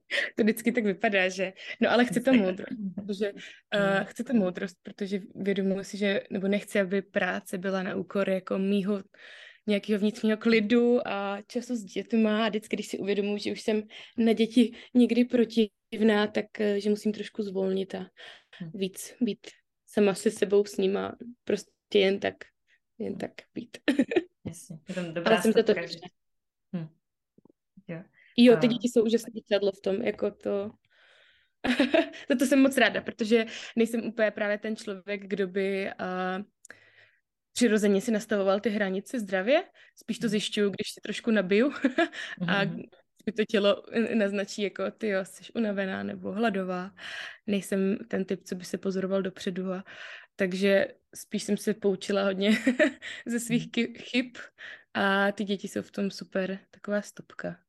To 0.36 0.44
vždycky 0.44 0.72
tak 0.72 0.84
vypadá, 0.84 1.30
že... 1.30 1.54
No 1.82 1.92
ale 1.92 2.06
chci 2.06 2.22
to 2.22 2.34
moudrost, 2.34 2.80
protože 2.96 3.34
uh, 3.34 3.40
chci 4.04 4.24
to 4.24 4.34
moudrost, 4.34 4.78
protože 4.84 5.20
vědomuji 5.36 5.84
si, 5.84 5.98
že, 5.98 6.22
nebo 6.32 6.48
nechci, 6.48 6.80
aby 6.80 7.02
práce 7.02 7.58
byla 7.58 7.84
na 7.84 7.96
úkor 7.96 8.30
jako 8.30 8.58
mýho 8.58 9.04
nějakého 9.68 10.00
vnitřního 10.00 10.38
klidu 10.38 11.08
a 11.08 11.42
času 11.48 11.76
s 11.76 11.84
dětma 11.84 12.46
a 12.46 12.50
vždycky, 12.50 12.76
když 12.76 12.88
si 12.88 12.98
uvědomuji, 12.98 13.38
že 13.38 13.52
už 13.52 13.62
jsem 13.62 13.84
na 14.18 14.34
děti 14.34 14.74
někdy 14.94 15.26
protivná, 15.26 16.28
tak 16.28 16.46
eh, 16.60 16.80
že 16.80 16.90
musím 16.90 17.12
trošku 17.12 17.44
zvolnit 17.44 17.96
a 17.96 18.00
hm. 18.62 18.72
víc 18.74 19.16
být 19.22 19.48
sama 19.86 20.14
se 20.14 20.32
sebou 20.32 20.66
s 20.66 20.78
nima 20.78 21.16
prostě 21.44 22.00
jen 22.00 22.20
tak, 22.20 22.36
jen 23.00 23.18
tak 23.18 23.32
být. 23.54 23.78
Jasně, 24.46 24.80
je 24.90 24.96
tam 24.96 25.14
dobrá 25.14 25.32
Ale 25.32 25.42
jsem 25.42 25.52
za 25.52 25.64
to. 25.64 25.74
Jo. 28.38 28.58
ty 28.58 28.68
děti 28.68 28.88
jsou 28.88 29.04
úžasně 29.04 29.42
sedlo 29.54 29.72
v 29.72 29.82
tom, 29.82 29.96
jako 29.96 30.32
to... 30.32 30.72
za 32.30 32.36
to 32.40 32.46
jsem 32.46 32.62
moc 32.62 32.78
ráda, 32.78 33.02
protože 33.02 33.46
nejsem 33.76 34.06
úplně 34.06 34.32
právě 34.32 34.58
ten 34.58 34.76
člověk, 34.76 35.28
kdo 35.28 35.48
by 35.48 35.90
uh, 36.00 36.44
přirozeně 37.54 38.02
si 38.02 38.12
nastavoval 38.12 38.60
ty 38.60 38.70
hranice 38.70 39.20
zdravě. 39.20 39.64
Spíš 39.96 40.20
to 40.20 40.28
hm. 40.28 40.30
zjišťuju, 40.30 40.70
když 40.70 40.92
si 40.94 41.02
trošku 41.02 41.32
nabiju 41.32 41.72
a 42.48 42.66
mm-hmm 42.66 42.84
mi 43.28 43.34
to 43.34 43.46
tělo 43.46 43.84
naznačí 44.16 44.62
jako 44.62 44.92
ty 44.92 45.08
jo, 45.08 45.26
jsi 45.26 45.54
unavená 45.54 46.04
nebo 46.04 46.32
hladová. 46.32 46.92
Nejsem 47.48 47.98
ten 48.08 48.26
typ, 48.26 48.44
co 48.44 48.56
by 48.56 48.66
se 48.66 48.78
pozoroval 48.78 49.22
dopředu 49.22 49.74
a 49.74 49.84
takže 50.36 50.88
spíš 51.16 51.44
jsem 51.44 51.58
se 51.58 51.74
poučila 51.74 52.24
hodně 52.24 52.52
ze 53.26 53.40
svých 53.40 53.68
hmm. 53.78 53.94
chyb 53.96 54.38
a 54.94 55.32
ty 55.32 55.44
děti 55.44 55.68
jsou 55.68 55.82
v 55.82 55.92
tom 55.92 56.12
super, 56.12 56.60
taková 56.72 57.02
stopka. 57.02 57.67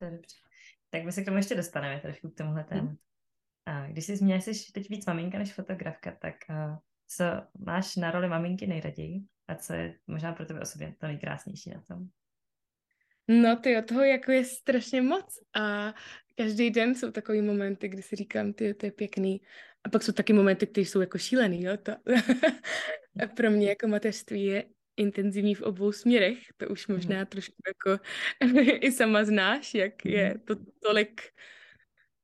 To 0.00 0.04
je 0.04 0.10
dobře. 0.10 0.36
Tak 0.90 1.04
my 1.04 1.12
se 1.12 1.22
k 1.22 1.24
tomu 1.24 1.36
ještě 1.36 1.54
dostaneme 1.54 2.00
trošku 2.00 2.30
k 2.30 2.36
tomuhle 2.36 2.64
tématu. 2.64 2.86
Hmm. 2.86 2.96
A 3.66 3.86
když 3.86 4.04
jsi 4.04 4.16
zmínila, 4.16 4.40
jsi 4.40 4.72
teď 4.72 4.88
víc 4.88 5.06
maminka 5.06 5.38
než 5.38 5.52
fotografka, 5.52 6.16
tak 6.20 6.34
uh, 6.50 6.76
co 7.08 7.24
máš 7.58 7.96
na 7.96 8.10
roli 8.10 8.28
maminky 8.28 8.66
nejraději 8.66 9.20
a 9.48 9.54
co 9.54 9.72
je 9.72 9.98
možná 10.06 10.32
pro 10.32 10.46
tebe 10.46 10.60
osobně 10.60 10.94
to 10.98 11.06
nejkrásnější 11.06 11.70
na 11.70 11.80
tom? 11.80 12.08
No 13.28 13.56
ty 13.56 13.82
toho 13.82 14.04
jako 14.04 14.32
je 14.32 14.44
strašně 14.44 15.02
moc 15.02 15.38
a 15.54 15.94
každý 16.36 16.70
den 16.70 16.94
jsou 16.94 17.10
takový 17.10 17.42
momenty, 17.42 17.88
kdy 17.88 18.02
si 18.02 18.16
říkám, 18.16 18.52
ty 18.52 18.74
to 18.74 18.86
je 18.86 18.92
pěkný. 18.92 19.40
A 19.84 19.88
pak 19.88 20.02
jsou 20.02 20.12
taky 20.12 20.32
momenty, 20.32 20.66
které 20.66 20.86
jsou 20.86 21.00
jako 21.00 21.18
šílený, 21.18 21.62
jo. 21.62 21.76
To 21.76 21.92
pro 23.36 23.50
mě 23.50 23.68
jako 23.68 23.88
mateřství 23.88 24.44
je 24.44 24.64
intenzivní 25.00 25.54
v 25.54 25.62
obou 25.62 25.92
směrech. 25.92 26.38
To 26.56 26.68
už 26.68 26.86
mhm. 26.86 26.96
možná 26.96 27.24
trošku 27.24 27.56
jako 27.66 28.02
i 28.80 28.92
sama 28.92 29.24
znáš, 29.24 29.74
jak 29.74 30.04
je 30.04 30.28
mhm. 30.28 30.40
to 30.44 30.56
tolik 30.82 31.22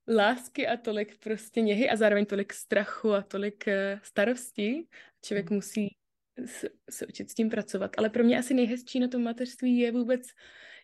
lásky 0.08 0.66
a 0.66 0.76
tolik 0.76 1.18
prostě 1.18 1.60
něhy 1.60 1.90
a 1.90 1.96
zároveň 1.96 2.26
tolik 2.26 2.52
strachu 2.52 3.12
a 3.12 3.22
tolik 3.22 3.68
eh, 3.68 4.00
starostí. 4.02 4.88
Člověk 5.24 5.50
mhm. 5.50 5.54
musí 5.54 5.96
se, 6.44 6.68
se 6.90 7.06
učit 7.06 7.30
s 7.30 7.34
tím 7.34 7.50
pracovat. 7.50 7.90
Ale 7.98 8.10
pro 8.10 8.24
mě 8.24 8.38
asi 8.38 8.54
nejhezčí 8.54 9.00
na 9.00 9.08
tom 9.08 9.22
mateřství 9.22 9.78
je 9.78 9.92
vůbec 9.92 10.22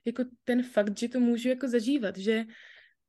jako 0.05 0.25
ten 0.45 0.63
fakt, 0.63 0.99
že 0.99 1.09
to 1.09 1.21
můžu 1.21 1.49
jako 1.49 1.69
zažívat, 1.69 2.19
že 2.19 2.45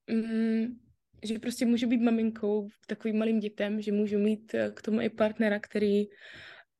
mm, 0.07 0.79
že 1.23 1.39
prostě 1.39 1.65
můžu 1.65 1.87
být 1.87 2.01
maminkou 2.01 2.69
takovým 2.87 3.17
malým 3.17 3.39
dětem, 3.39 3.81
že 3.81 3.91
můžu 3.91 4.19
mít 4.19 4.53
eh, 4.53 4.71
k 4.75 4.81
tomu 4.81 5.01
i 5.01 5.09
partnera, 5.09 5.59
který 5.59 6.05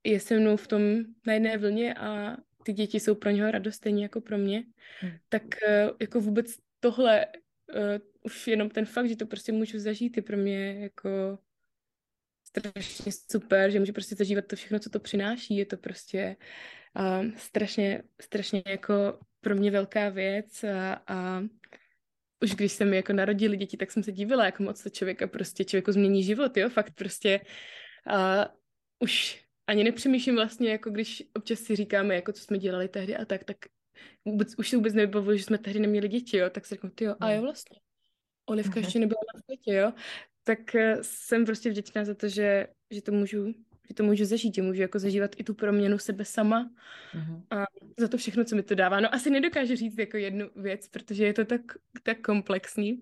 je 0.03 0.19
se 0.19 0.39
mnou 0.39 0.57
v 0.57 0.67
tom 0.67 0.81
na 1.27 1.33
jedné 1.33 1.57
vlně 1.57 1.93
a 1.93 2.37
ty 2.63 2.73
děti 2.73 2.99
jsou 2.99 3.15
pro 3.15 3.29
něho 3.29 3.51
radostení 3.51 4.01
jako 4.01 4.21
pro 4.21 4.37
mě, 4.37 4.63
hmm. 4.99 5.11
tak 5.29 5.43
uh, 5.43 5.97
jako 6.01 6.21
vůbec 6.21 6.55
tohle, 6.79 7.25
uh, 7.75 7.81
už 8.21 8.47
jenom 8.47 8.69
ten 8.69 8.85
fakt, 8.85 9.09
že 9.09 9.15
to 9.15 9.25
prostě 9.25 9.51
můžu 9.51 9.79
zažít, 9.79 10.17
je 10.17 10.23
pro 10.23 10.37
mě 10.37 10.79
jako 10.79 11.39
strašně 12.43 13.11
super, 13.31 13.71
že 13.71 13.79
můžu 13.79 13.93
prostě 13.93 14.15
zažívat 14.15 14.45
to 14.47 14.55
všechno, 14.55 14.79
co 14.79 14.89
to 14.89 14.99
přináší. 14.99 15.57
Je 15.57 15.65
to 15.65 15.77
prostě 15.77 16.35
uh, 16.99 17.31
strašně, 17.37 18.03
strašně 18.21 18.63
jako 18.67 19.19
pro 19.41 19.55
mě 19.55 19.71
velká 19.71 20.09
věc 20.09 20.63
a, 20.63 21.03
a 21.07 21.43
už 22.43 22.55
když 22.55 22.71
jsem 22.71 22.93
jako 22.93 23.13
narodili 23.13 23.57
děti, 23.57 23.77
tak 23.77 23.91
jsem 23.91 24.03
se 24.03 24.11
divila, 24.11 24.45
jak 24.45 24.59
moc 24.59 24.83
to 24.83 24.89
člověka 24.89 25.27
prostě 25.27 25.63
člověku 25.63 25.91
změní 25.91 26.23
život, 26.23 26.57
jo, 26.57 26.69
fakt 26.69 26.93
prostě 26.95 27.39
uh, 28.07 28.45
už 28.99 29.42
ani 29.67 29.83
nepřemýšlím 29.83 30.35
vlastně, 30.35 30.71
jako 30.71 30.89
když 30.89 31.23
občas 31.35 31.59
si 31.59 31.75
říkáme, 31.75 32.15
jako 32.15 32.31
co 32.31 32.43
jsme 32.43 32.57
dělali 32.57 32.87
tehdy 32.87 33.15
a 33.15 33.25
tak, 33.25 33.43
tak 33.43 33.57
vůbec, 34.25 34.55
už 34.57 34.69
si 34.69 34.75
vůbec 34.75 34.93
nevybavuju, 34.93 35.37
že 35.37 35.43
jsme 35.43 35.57
tehdy 35.57 35.79
neměli 35.79 36.07
děti, 36.07 36.37
jo, 36.37 36.49
tak 36.49 36.65
si 36.65 36.75
řeknu, 36.75 36.89
ty 36.89 37.03
jo, 37.03 37.15
a 37.19 37.29
jo 37.29 37.37
hmm. 37.37 37.45
vlastně. 37.45 37.79
Olivka 38.45 38.79
ještě 38.79 38.99
nebyla 38.99 39.19
na 39.35 39.41
světě, 39.41 39.73
jo 39.73 39.93
tak 40.43 40.75
eh, 40.75 40.97
jsem 41.01 41.45
prostě 41.45 41.69
vděčná 41.69 42.05
za 42.05 42.13
to, 42.13 42.27
že, 42.27 42.67
že 42.91 43.01
to 43.01 43.11
můžu 43.11 43.53
že 43.87 43.93
to 43.93 44.03
můžu 44.03 44.25
zažít, 44.25 44.55
že 44.55 44.61
můžu 44.61 44.81
jako 44.81 44.99
zažívat 44.99 45.31
i 45.37 45.43
tu 45.43 45.53
proměnu 45.53 45.97
sebe 45.97 46.25
sama 46.25 46.69
uh-huh. 47.13 47.43
a 47.49 47.65
za 47.99 48.07
to 48.07 48.17
všechno, 48.17 48.43
co 48.43 48.55
mi 48.55 48.63
to 48.63 48.75
dává. 48.75 48.99
No 48.99 49.13
asi 49.13 49.29
nedokážu 49.29 49.75
říct 49.75 49.97
jako 49.97 50.17
jednu 50.17 50.49
věc, 50.55 50.87
protože 50.87 51.25
je 51.25 51.33
to 51.33 51.45
tak, 51.45 51.61
tak 52.03 52.21
komplexní. 52.21 52.93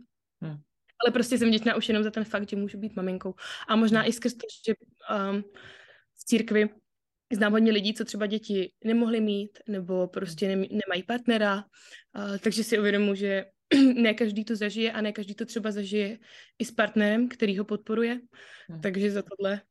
Uh-huh. 0.42 0.60
Ale 1.06 1.12
prostě 1.14 1.38
jsem 1.38 1.48
vděčná 1.48 1.76
už 1.76 1.88
jenom 1.88 2.04
za 2.04 2.12
ten 2.12 2.24
fakt, 2.24 2.50
že 2.50 2.56
můžu 2.56 2.78
být 2.78 2.96
maminkou. 2.96 3.36
A 3.68 3.76
možná 3.76 4.04
uh-huh. 4.04 4.10
i 4.10 4.14
skrz 4.14 4.34
to, 4.34 4.48
že 4.68 4.74
um, 5.32 5.44
v 6.22 6.26
církvi 6.26 6.70
znám 7.34 7.52
hodně 7.52 7.72
lidí, 7.72 7.94
co 7.94 8.06
třeba 8.06 8.26
děti 8.26 8.72
nemohli 8.84 9.22
mít, 9.22 9.60
nebo 9.68 10.08
prostě 10.08 10.56
nemají 10.56 11.04
partnera, 11.08 11.56
uh, 11.56 12.38
takže 12.38 12.64
si 12.64 12.80
uvědomuji, 12.80 13.16
že 13.16 13.46
ne 13.96 14.14
každý 14.14 14.46
to 14.46 14.56
zažije 14.56 14.92
a 14.92 15.02
ne 15.02 15.12
každý 15.12 15.36
to 15.36 15.46
třeba 15.46 15.72
zažije 15.72 16.18
i 16.60 16.66
s 16.66 16.72
partnerem, 16.72 17.30
který 17.30 17.58
ho 17.58 17.66
podporuje. 17.66 18.20
Hmm. 18.70 18.82
Takže 18.82 19.12
za 19.12 19.22
tohle, 19.22 19.62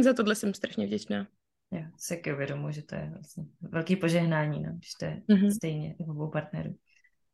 za 0.00 0.12
tohle 0.14 0.34
jsem 0.34 0.54
strašně 0.54 0.86
vděčná. 0.86 1.28
Já 1.72 1.90
si 1.96 2.16
taky 2.16 2.32
uvědomuji, 2.32 2.72
že 2.72 2.82
to 2.82 2.94
je 2.94 3.10
vlastně 3.12 3.44
velký 3.60 3.96
požehnání, 3.96 4.62
no, 4.62 4.72
když 4.72 4.90
to 5.00 5.04
je 5.04 5.22
mm-hmm. 5.28 5.50
stejně 5.56 5.94
u 5.98 6.10
obou 6.10 6.30
partnerů. 6.30 6.76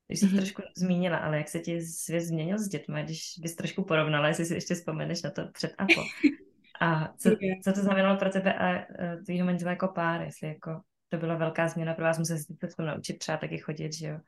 Když 0.07 0.21
jsi 0.21 0.27
mm-hmm. 0.27 0.37
trošku 0.37 0.63
zmínila, 0.77 1.17
ale 1.17 1.37
jak 1.37 1.49
se 1.49 1.59
ti 1.59 1.81
svět 1.81 2.21
změnil 2.21 2.59
s 2.59 2.69
dětmi, 2.69 3.01
když 3.05 3.21
bys 3.41 3.57
trošku 3.57 3.85
porovnala, 3.85 4.29
jestli 4.29 4.45
si 4.45 4.55
ještě 4.55 4.75
vzpomeneš 4.75 5.23
na 5.23 5.31
to 5.31 5.43
před 5.53 5.75
a 5.79 5.85
po. 5.85 6.01
A 6.81 7.15
co, 7.19 7.31
co 7.65 7.73
to 7.73 7.81
znamenalo 7.81 8.19
pro 8.19 8.31
tebe 8.31 8.55
a 8.55 8.87
tvýho 9.25 9.47
manžela 9.47 9.71
jako 9.71 9.89
pár, 9.89 10.21
jestli 10.21 10.49
jako 10.49 10.81
to 11.09 11.17
byla 11.17 11.35
velká 11.35 11.69
změna 11.69 11.95
pro 11.95 12.05
vás, 12.05 12.19
museli 12.19 12.39
jste 12.39 12.69
se 12.69 12.83
naučit 12.83 13.19
třeba 13.19 13.39
taky 13.39 13.59
chodit, 13.59 13.93
že 13.93 14.07
jo? 14.07 14.19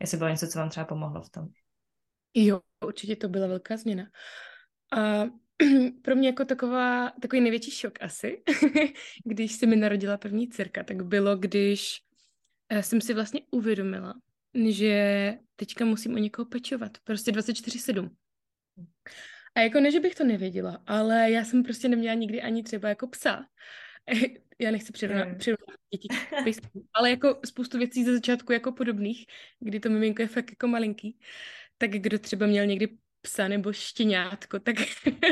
Jestli 0.00 0.18
bylo 0.18 0.30
něco, 0.30 0.46
co 0.46 0.58
vám 0.58 0.68
třeba 0.70 0.86
pomohlo 0.86 1.22
v 1.22 1.30
tom. 1.30 1.48
Jo, 2.34 2.60
určitě 2.84 3.16
to 3.16 3.28
byla 3.28 3.46
velká 3.46 3.76
změna. 3.76 4.04
A 4.92 5.24
pro 6.02 6.16
mě 6.16 6.28
jako 6.28 6.44
taková, 6.44 7.10
takový 7.10 7.42
největší 7.42 7.70
šok 7.70 8.02
asi, 8.02 8.42
když 9.24 9.52
se 9.52 9.66
mi 9.66 9.76
narodila 9.76 10.16
první 10.16 10.48
dcerka, 10.48 10.82
tak 10.82 11.02
bylo, 11.02 11.36
když 11.36 11.98
eh, 12.68 12.82
jsem 12.82 13.00
si 13.00 13.14
vlastně 13.14 13.40
uvědomila, 13.50 14.14
že 14.68 15.34
teďka 15.56 15.84
musím 15.84 16.14
o 16.14 16.18
někoho 16.18 16.46
pečovat. 16.46 16.98
Prostě 17.04 17.32
24-7. 17.32 18.10
A 19.54 19.60
jako 19.60 19.80
ne, 19.80 19.90
že 19.90 20.00
bych 20.00 20.14
to 20.14 20.24
nevěděla, 20.24 20.82
ale 20.86 21.30
já 21.30 21.44
jsem 21.44 21.62
prostě 21.62 21.88
neměla 21.88 22.14
nikdy 22.14 22.42
ani 22.42 22.62
třeba 22.62 22.88
jako 22.88 23.06
psa. 23.06 23.46
já 24.58 24.70
nechci 24.70 24.92
přirovnat, 24.92 25.28
mm. 25.28 25.38
děti 25.94 26.08
ale 26.94 27.10
jako 27.10 27.40
spoustu 27.46 27.78
věcí 27.78 28.04
ze 28.04 28.12
začátku 28.12 28.52
jako 28.52 28.72
podobných, 28.72 29.26
kdy 29.60 29.80
to 29.80 29.90
miminko 29.90 30.22
je 30.22 30.28
fakt 30.28 30.50
jako 30.50 30.66
malinký, 30.68 31.18
tak 31.78 31.90
kdo 31.90 32.18
třeba 32.18 32.46
měl 32.46 32.66
někdy 32.66 32.88
psa 33.22 33.48
nebo 33.48 33.72
štěňátko, 33.72 34.58
tak 34.58 34.76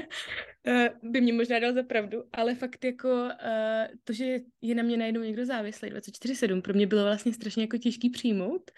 eh, 0.67 0.91
by 1.03 1.21
mě 1.21 1.33
možná 1.33 1.59
dal 1.59 1.73
za 1.75 1.83
pravdu, 1.83 2.25
ale 2.33 2.55
fakt 2.55 2.85
jako 2.85 3.09
uh, 3.09 3.97
to, 4.05 4.13
že 4.13 4.39
je 4.61 4.75
na 4.75 4.83
mě 4.83 4.97
najednou 4.97 5.21
někdo 5.21 5.47
závislý 5.47 5.93
24-7, 5.93 6.63
pro 6.63 6.75
mě 6.75 6.87
bylo 6.87 7.05
vlastně 7.05 7.33
strašně 7.33 7.63
jako 7.63 7.79
těžký 7.79 8.11
přijmout, 8.11 8.71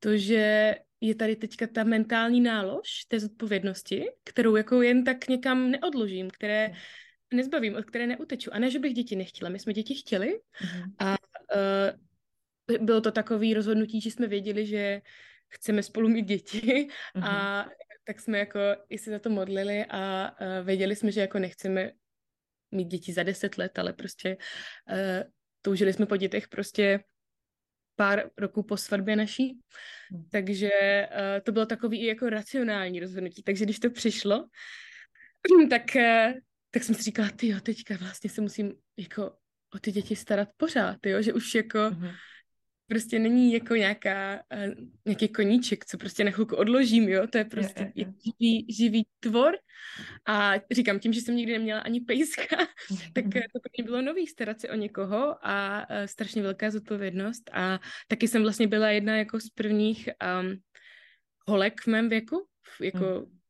to, 0.00 0.16
že 0.16 0.74
je 1.02 1.14
tady 1.14 1.36
teďka 1.36 1.66
ta 1.66 1.84
mentální 1.84 2.40
nálož 2.40 3.04
té 3.08 3.20
zodpovědnosti, 3.20 4.06
kterou 4.24 4.56
jako 4.56 4.82
jen 4.82 5.04
tak 5.04 5.28
někam 5.28 5.70
neodložím, 5.70 6.30
které 6.30 6.68
mm 6.68 6.74
nezbavím, 7.32 7.76
od 7.76 7.84
které 7.84 8.06
neuteču. 8.06 8.54
A 8.54 8.58
ne, 8.58 8.70
že 8.70 8.78
bych 8.78 8.94
děti 8.94 9.16
nechtěla. 9.16 9.50
My 9.50 9.58
jsme 9.58 9.72
děti 9.72 9.94
chtěli 9.94 10.40
mm-hmm. 10.62 10.92
a 10.98 11.16
uh, 12.78 12.86
bylo 12.86 13.00
to 13.00 13.12
takové 13.12 13.54
rozhodnutí, 13.54 14.00
že 14.00 14.10
jsme 14.10 14.26
věděli, 14.26 14.66
že 14.66 15.02
chceme 15.48 15.82
spolu 15.82 16.08
mít 16.08 16.26
děti 16.26 16.88
a 17.22 17.66
tak 18.04 18.20
jsme 18.20 18.38
jako 18.38 18.58
i 18.88 18.98
se 18.98 19.10
za 19.10 19.18
to 19.18 19.30
modlili 19.30 19.84
a 19.90 20.30
uh, 20.40 20.66
věděli 20.66 20.96
jsme, 20.96 21.12
že 21.12 21.20
jako 21.20 21.38
nechceme 21.38 21.92
mít 22.70 22.88
děti 22.88 23.12
za 23.12 23.22
deset 23.22 23.58
let, 23.58 23.78
ale 23.78 23.92
prostě 23.92 24.36
uh, 24.90 25.30
toužili 25.62 25.92
jsme 25.92 26.06
po 26.06 26.16
dětech 26.16 26.48
prostě 26.48 27.00
pár 27.96 28.30
roků 28.38 28.62
po 28.62 28.76
svatbě 28.76 29.16
naší, 29.16 29.58
mm. 30.12 30.24
takže 30.30 30.70
uh, 31.10 31.40
to 31.42 31.52
bylo 31.52 31.66
takový 31.66 32.00
i 32.02 32.06
jako 32.06 32.30
racionální 32.30 33.00
rozhodnutí. 33.00 33.42
Takže 33.42 33.64
když 33.64 33.78
to 33.78 33.90
přišlo, 33.90 34.48
tak 35.70 35.82
uh, 35.96 36.32
tak 36.74 36.84
jsem 36.84 36.94
si 36.94 37.02
říkala, 37.02 37.28
ty 37.36 37.48
jo, 37.48 37.60
teďka 37.60 37.96
vlastně 37.96 38.30
se 38.30 38.40
musím 38.40 38.72
jako 38.96 39.36
o 39.74 39.78
ty 39.78 39.92
děti 39.92 40.16
starat 40.16 40.48
pořád, 40.56 40.96
jo, 41.06 41.22
že 41.22 41.32
už 41.32 41.54
jako 41.54 41.78
mm-hmm. 41.78 42.14
Prostě 42.86 43.18
není 43.18 43.52
jako 43.52 43.74
nějaká, 43.74 44.42
uh, 44.54 44.86
nějaký 45.06 45.28
koníček, 45.28 45.84
co 45.84 45.98
prostě 45.98 46.24
na 46.24 46.30
chvilku 46.30 46.56
odložím, 46.56 47.08
jo, 47.08 47.26
to 47.26 47.38
je 47.38 47.44
prostě 47.44 47.80
je, 47.80 47.92
je, 47.94 48.06
je. 48.06 48.12
živý, 48.24 48.66
živý 48.72 49.06
tvor 49.20 49.54
a 50.26 50.52
říkám, 50.70 50.98
tím, 50.98 51.12
že 51.12 51.20
jsem 51.20 51.36
nikdy 51.36 51.52
neměla 51.52 51.80
ani 51.80 52.00
pejska, 52.00 52.56
tak 53.14 53.24
to 53.24 53.60
pro 53.60 53.70
mě 53.78 53.84
bylo 53.84 54.02
nový 54.02 54.26
starat 54.26 54.60
se 54.60 54.68
o 54.68 54.74
někoho 54.74 55.36
a 55.46 55.86
uh, 55.90 56.06
strašně 56.06 56.42
velká 56.42 56.70
zodpovědnost 56.70 57.50
a 57.52 57.80
taky 58.08 58.28
jsem 58.28 58.42
vlastně 58.42 58.66
byla 58.66 58.88
jedna 58.88 59.16
jako 59.16 59.40
z 59.40 59.50
prvních 59.50 60.08
um, 60.40 60.56
holek 61.48 61.80
v 61.80 61.86
mém 61.86 62.08
věku, 62.08 62.46
jako 62.80 63.04
mm 63.04 63.42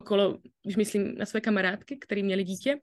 okolo, 0.00 0.38
už 0.64 0.76
myslím 0.76 1.14
na 1.18 1.26
své 1.26 1.40
kamarádky, 1.40 1.96
které 1.96 2.22
měly 2.22 2.44
dítě. 2.44 2.80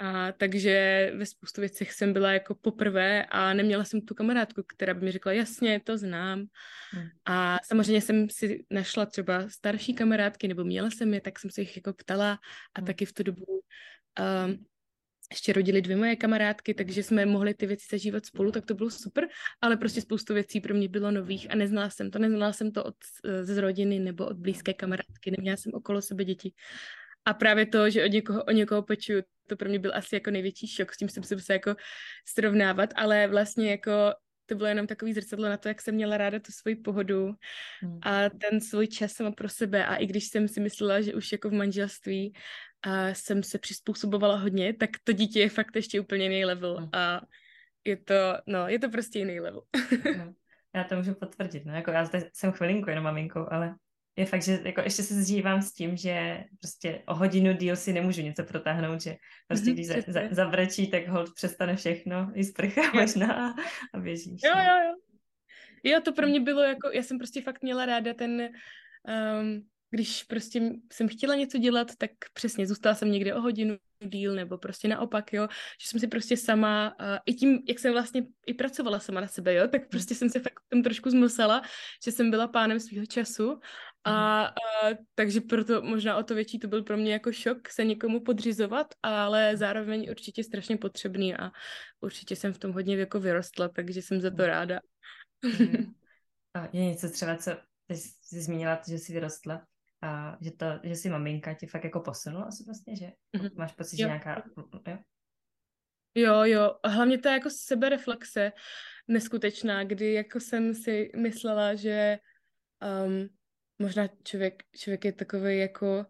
A 0.00 0.32
takže 0.32 1.12
ve 1.16 1.26
spoustu 1.26 1.60
věcech 1.60 1.92
jsem 1.92 2.12
byla 2.12 2.32
jako 2.32 2.54
poprvé 2.54 3.24
a 3.24 3.54
neměla 3.54 3.84
jsem 3.84 4.00
tu 4.00 4.14
kamarádku, 4.14 4.62
která 4.62 4.94
by 4.94 5.04
mi 5.04 5.12
řekla, 5.12 5.32
jasně, 5.32 5.80
to 5.80 5.98
znám. 5.98 6.44
Hmm. 6.90 7.08
A 7.24 7.58
samozřejmě 7.64 8.00
jsem 8.00 8.30
si 8.30 8.64
našla 8.70 9.06
třeba 9.06 9.48
starší 9.48 9.94
kamarádky, 9.94 10.48
nebo 10.48 10.64
měla 10.64 10.90
jsem 10.90 11.14
je, 11.14 11.20
tak 11.20 11.38
jsem 11.38 11.50
se 11.50 11.60
jich 11.60 11.76
jako 11.76 11.92
ptala 11.92 12.38
a 12.74 12.80
hmm. 12.80 12.86
taky 12.86 13.04
v 13.04 13.12
tu 13.12 13.22
dobu 13.22 13.44
um, 14.46 14.64
ještě 15.30 15.52
rodili 15.52 15.82
dvě 15.82 15.96
moje 15.96 16.16
kamarádky, 16.16 16.74
takže 16.74 17.02
jsme 17.02 17.26
mohli 17.26 17.54
ty 17.54 17.66
věci 17.66 17.86
zažívat 17.90 18.26
spolu, 18.26 18.52
tak 18.52 18.64
to 18.64 18.74
bylo 18.74 18.90
super, 18.90 19.28
ale 19.60 19.76
prostě 19.76 20.00
spoustu 20.00 20.34
věcí 20.34 20.60
pro 20.60 20.74
mě 20.74 20.88
bylo 20.88 21.10
nových 21.10 21.50
a 21.50 21.54
neznala 21.54 21.90
jsem 21.90 22.10
to. 22.10 22.18
Neznala 22.18 22.52
jsem 22.52 22.72
to 22.72 22.84
od, 22.84 22.94
z 23.42 23.58
rodiny 23.58 23.98
nebo 23.98 24.26
od 24.26 24.36
blízké 24.36 24.74
kamarádky, 24.74 25.30
neměla 25.30 25.56
jsem 25.56 25.72
okolo 25.74 26.02
sebe 26.02 26.24
děti. 26.24 26.52
A 27.24 27.34
právě 27.34 27.66
to, 27.66 27.90
že 27.90 28.04
od 28.04 28.12
někoho, 28.12 28.44
o 28.44 28.50
někoho 28.50 28.82
pečuju, 28.82 29.22
to 29.46 29.56
pro 29.56 29.68
mě 29.68 29.78
byl 29.78 29.92
asi 29.94 30.14
jako 30.14 30.30
největší 30.30 30.66
šok, 30.66 30.92
s 30.92 30.96
tím 30.96 31.08
jsem 31.08 31.22
se 31.22 31.34
musela 31.34 31.54
jako 31.54 31.74
srovnávat, 32.24 32.90
ale 32.96 33.28
vlastně 33.28 33.70
jako 33.70 33.92
to 34.46 34.54
bylo 34.54 34.68
jenom 34.68 34.86
takový 34.86 35.12
zrcadlo 35.12 35.48
na 35.48 35.56
to, 35.56 35.68
jak 35.68 35.82
jsem 35.82 35.94
měla 35.94 36.16
ráda 36.16 36.38
tu 36.38 36.52
svoji 36.52 36.76
pohodu 36.76 37.32
hmm. 37.80 37.98
a 38.02 38.30
ten 38.30 38.60
svůj 38.60 38.86
čas 38.86 39.12
sama 39.12 39.30
pro 39.30 39.48
sebe. 39.48 39.86
A 39.86 39.96
i 39.96 40.06
když 40.06 40.28
jsem 40.28 40.48
si 40.48 40.60
myslela, 40.60 41.00
že 41.00 41.14
už 41.14 41.32
jako 41.32 41.50
v 41.50 41.52
manželství 41.52 42.32
a 42.82 43.14
jsem 43.14 43.42
se 43.42 43.58
přizpůsobovala 43.58 44.36
hodně, 44.36 44.74
tak 44.74 44.90
to 45.04 45.12
dítě 45.12 45.40
je 45.40 45.48
fakt 45.48 45.76
ještě 45.76 46.00
úplně 46.00 46.24
jiný 46.24 46.44
level 46.44 46.76
hmm. 46.76 46.88
a 46.92 47.20
je 47.84 47.96
to, 47.96 48.14
no, 48.46 48.68
je 48.68 48.78
to 48.78 48.88
prostě 48.88 49.18
jiný 49.18 49.40
level. 49.40 49.62
no, 50.18 50.34
já 50.74 50.84
to 50.84 50.96
můžu 50.96 51.14
potvrdit, 51.14 51.66
no, 51.66 51.74
jako 51.74 51.90
já 51.90 52.04
zde 52.04 52.30
jsem 52.32 52.52
chvilinku 52.52 52.90
jenom 52.90 53.04
maminkou, 53.04 53.46
ale 53.50 53.74
je 54.16 54.26
fakt, 54.26 54.42
že 54.42 54.60
jako 54.64 54.80
ještě 54.80 55.02
se 55.02 55.22
zžívám 55.22 55.62
s 55.62 55.72
tím, 55.72 55.96
že 55.96 56.44
prostě 56.60 57.02
o 57.06 57.14
hodinu 57.14 57.52
díl 57.52 57.76
si 57.76 57.92
nemůžu 57.92 58.22
něco 58.22 58.44
protáhnout, 58.44 59.00
že 59.00 59.16
prostě 59.46 59.66
mhm, 59.66 59.74
když 59.74 59.86
za, 59.86 59.94
za, 60.06 60.20
zavrečí, 60.30 60.90
tak 60.90 61.08
hold 61.08 61.34
přestane 61.34 61.76
všechno, 61.76 62.30
i 62.34 62.44
sprcha 62.44 62.82
možná 62.94 63.54
a 63.94 63.98
běžíš. 63.98 64.40
Jo, 64.44 64.52
no. 64.54 64.62
jo, 64.62 64.88
jo. 64.88 64.94
Jo, 65.86 66.00
to 66.00 66.12
pro 66.12 66.26
mě 66.26 66.40
bylo 66.40 66.62
jako, 66.62 66.90
já 66.92 67.02
jsem 67.02 67.18
prostě 67.18 67.42
fakt 67.42 67.62
měla 67.62 67.86
ráda 67.86 68.14
ten, 68.14 68.48
um, 69.40 69.66
když 69.90 70.22
prostě 70.22 70.72
jsem 70.92 71.08
chtěla 71.08 71.34
něco 71.34 71.58
dělat, 71.58 71.96
tak 71.98 72.10
přesně 72.32 72.66
zůstala 72.66 72.94
jsem 72.94 73.10
někde 73.10 73.34
o 73.34 73.40
hodinu 73.40 73.76
díl, 74.04 74.34
nebo 74.34 74.58
prostě 74.58 74.88
naopak, 74.88 75.32
jo, 75.32 75.48
že 75.80 75.88
jsem 75.88 76.00
si 76.00 76.06
prostě 76.08 76.36
sama, 76.36 76.94
uh, 77.00 77.06
i 77.26 77.34
tím, 77.34 77.58
jak 77.68 77.78
jsem 77.78 77.92
vlastně 77.92 78.26
i 78.46 78.54
pracovala 78.54 78.98
sama 78.98 79.20
na 79.20 79.28
sebe, 79.28 79.54
jo, 79.54 79.68
tak 79.68 79.88
prostě 79.88 80.14
jsem 80.14 80.28
se 80.30 80.40
fakt 80.40 80.60
tam 80.68 80.82
trošku 80.82 81.10
zmlsala, 81.10 81.62
že 82.04 82.12
jsem 82.12 82.30
byla 82.30 82.48
pánem 82.48 82.80
svého 82.80 83.06
času 83.06 83.60
A, 84.04 84.44
a 84.44 84.52
takže 85.14 85.40
proto 85.40 85.82
možná 85.82 86.16
o 86.16 86.22
to 86.22 86.34
větší 86.34 86.58
to 86.58 86.68
byl 86.68 86.82
pro 86.82 86.96
mě 86.96 87.12
jako 87.12 87.32
šok 87.32 87.68
se 87.68 87.84
někomu 87.84 88.20
podřizovat, 88.20 88.86
ale 89.02 89.56
zároveň 89.56 90.06
určitě 90.10 90.44
strašně 90.44 90.76
potřebný 90.76 91.36
a 91.36 91.50
určitě 92.00 92.36
jsem 92.36 92.52
v 92.52 92.58
tom 92.58 92.72
hodně 92.72 92.96
jako 92.96 93.20
vyrostla, 93.20 93.68
takže 93.68 94.02
jsem 94.02 94.20
za 94.20 94.30
to 94.30 94.36
mhm. 94.36 94.46
ráda. 94.46 94.80
Mm. 95.44 95.92
A 96.56 96.68
je 96.72 96.84
něco 96.84 97.10
třeba, 97.10 97.36
co 97.36 97.50
ty 97.86 97.96
jsi 97.96 98.42
zmínila, 98.42 98.80
že 98.88 98.98
jsi 98.98 99.12
vyrostla, 99.12 99.66
a 100.02 100.36
že 100.40 100.50
to, 100.50 100.66
že 100.82 100.96
jsi 100.96 101.10
maminka 101.10 101.54
tě 101.54 101.66
fakt 101.66 101.84
jako 101.84 102.00
posunula 102.00 102.44
asi 102.44 102.64
vlastně, 102.64 102.96
že 102.96 103.12
mm-hmm. 103.36 103.50
máš 103.54 103.72
pocit, 103.72 103.96
jo. 103.96 104.04
že 104.04 104.06
nějaká, 104.06 104.42
jo? 104.86 104.98
Jo, 106.14 106.42
jo, 106.44 106.76
a 106.82 106.88
hlavně 106.88 107.18
to 107.18 107.28
je 107.28 107.34
jako 107.34 107.50
sebereflexe 107.50 108.52
neskutečná, 109.08 109.84
kdy 109.84 110.12
jako 110.12 110.40
jsem 110.40 110.74
si 110.74 111.10
myslela, 111.16 111.74
že 111.74 112.18
um, 113.06 113.28
možná 113.78 114.08
člověk, 114.24 114.62
člověk 114.76 115.04
je 115.04 115.12
takový 115.12 115.58
jako 115.58 116.06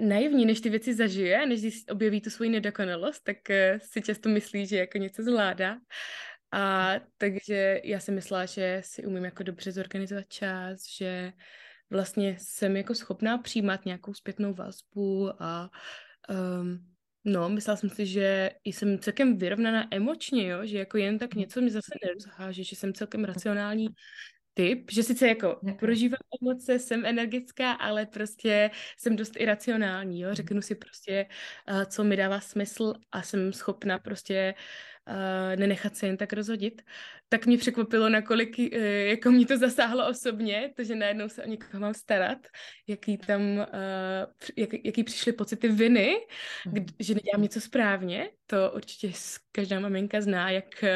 naivní, 0.00 0.46
než 0.46 0.60
ty 0.60 0.70
věci 0.70 0.94
zažije, 0.94 1.46
než 1.46 1.60
si 1.60 1.86
objeví 1.90 2.20
tu 2.20 2.30
svoji 2.30 2.50
nedokonalost, 2.50 3.24
tak 3.24 3.36
uh, 3.50 3.78
si 3.78 4.02
často 4.02 4.28
myslí, 4.28 4.66
že 4.66 4.76
jako 4.76 4.98
něco 4.98 5.22
zvládá. 5.22 5.76
A 6.52 6.94
takže 7.18 7.80
já 7.84 8.00
jsem 8.00 8.14
myslela, 8.14 8.46
že 8.46 8.80
si 8.84 9.06
umím 9.06 9.24
jako 9.24 9.42
dobře 9.42 9.72
zorganizovat 9.72 10.28
čas, 10.28 10.80
že 10.98 11.32
vlastně 11.90 12.36
jsem 12.40 12.76
jako 12.76 12.94
schopná 12.94 13.38
přijímat 13.38 13.84
nějakou 13.84 14.14
zpětnou 14.14 14.54
vazbu 14.54 15.42
a 15.42 15.70
um, 16.60 16.96
no, 17.24 17.48
myslela 17.48 17.76
jsem 17.76 17.90
si, 17.90 18.06
že 18.06 18.50
jsem 18.64 18.98
celkem 18.98 19.38
vyrovnaná 19.38 19.86
emočně, 19.90 20.48
jo, 20.48 20.66
že 20.66 20.78
jako 20.78 20.98
jen 20.98 21.18
tak 21.18 21.34
něco 21.34 21.60
mi 21.60 21.70
zase 21.70 21.94
nerozháže, 22.04 22.64
že 22.64 22.76
jsem 22.76 22.92
celkem 22.92 23.24
racionální 23.24 23.88
typ, 24.56 24.90
že 24.90 25.02
sice 25.02 25.28
jako 25.28 25.60
prožívám 25.78 26.18
emoce, 26.42 26.78
jsem 26.78 27.06
energická, 27.06 27.72
ale 27.72 28.06
prostě 28.06 28.70
jsem 28.96 29.16
dost 29.16 29.36
iracionální, 29.36 30.20
jo, 30.20 30.34
řeknu 30.34 30.62
si 30.62 30.74
prostě, 30.74 31.26
uh, 31.70 31.84
co 31.84 32.04
mi 32.04 32.16
dává 32.16 32.40
smysl 32.40 32.94
a 33.12 33.22
jsem 33.22 33.52
schopna 33.52 33.98
prostě 33.98 34.54
uh, 35.08 35.56
nenechat 35.56 35.96
se 35.96 36.06
jen 36.06 36.16
tak 36.16 36.32
rozhodit, 36.32 36.82
tak 37.28 37.46
mě 37.46 37.58
překvapilo, 37.58 38.08
nakolik 38.08 38.58
uh, 38.58 38.78
jako 39.06 39.30
mě 39.30 39.46
to 39.46 39.58
zasáhlo 39.58 40.08
osobně, 40.08 40.72
to, 40.76 40.84
že 40.84 40.94
najednou 40.94 41.28
se 41.28 41.44
o 41.44 41.48
někoho 41.48 41.80
mám 41.80 41.94
starat, 41.94 42.38
jaký 42.86 43.18
tam, 43.18 43.40
uh, 43.42 43.64
jak, 44.56 44.70
jaký 44.84 45.04
přišly 45.04 45.32
pocity 45.32 45.68
viny, 45.68 46.16
kdy, 46.64 46.80
mhm. 46.80 46.88
že 47.00 47.14
nedělám 47.14 47.42
něco 47.42 47.60
správně, 47.60 48.30
to 48.46 48.72
určitě 48.74 49.12
každá 49.52 49.80
maminka 49.80 50.20
zná, 50.20 50.50
jak 50.50 50.66
uh, 50.82 50.88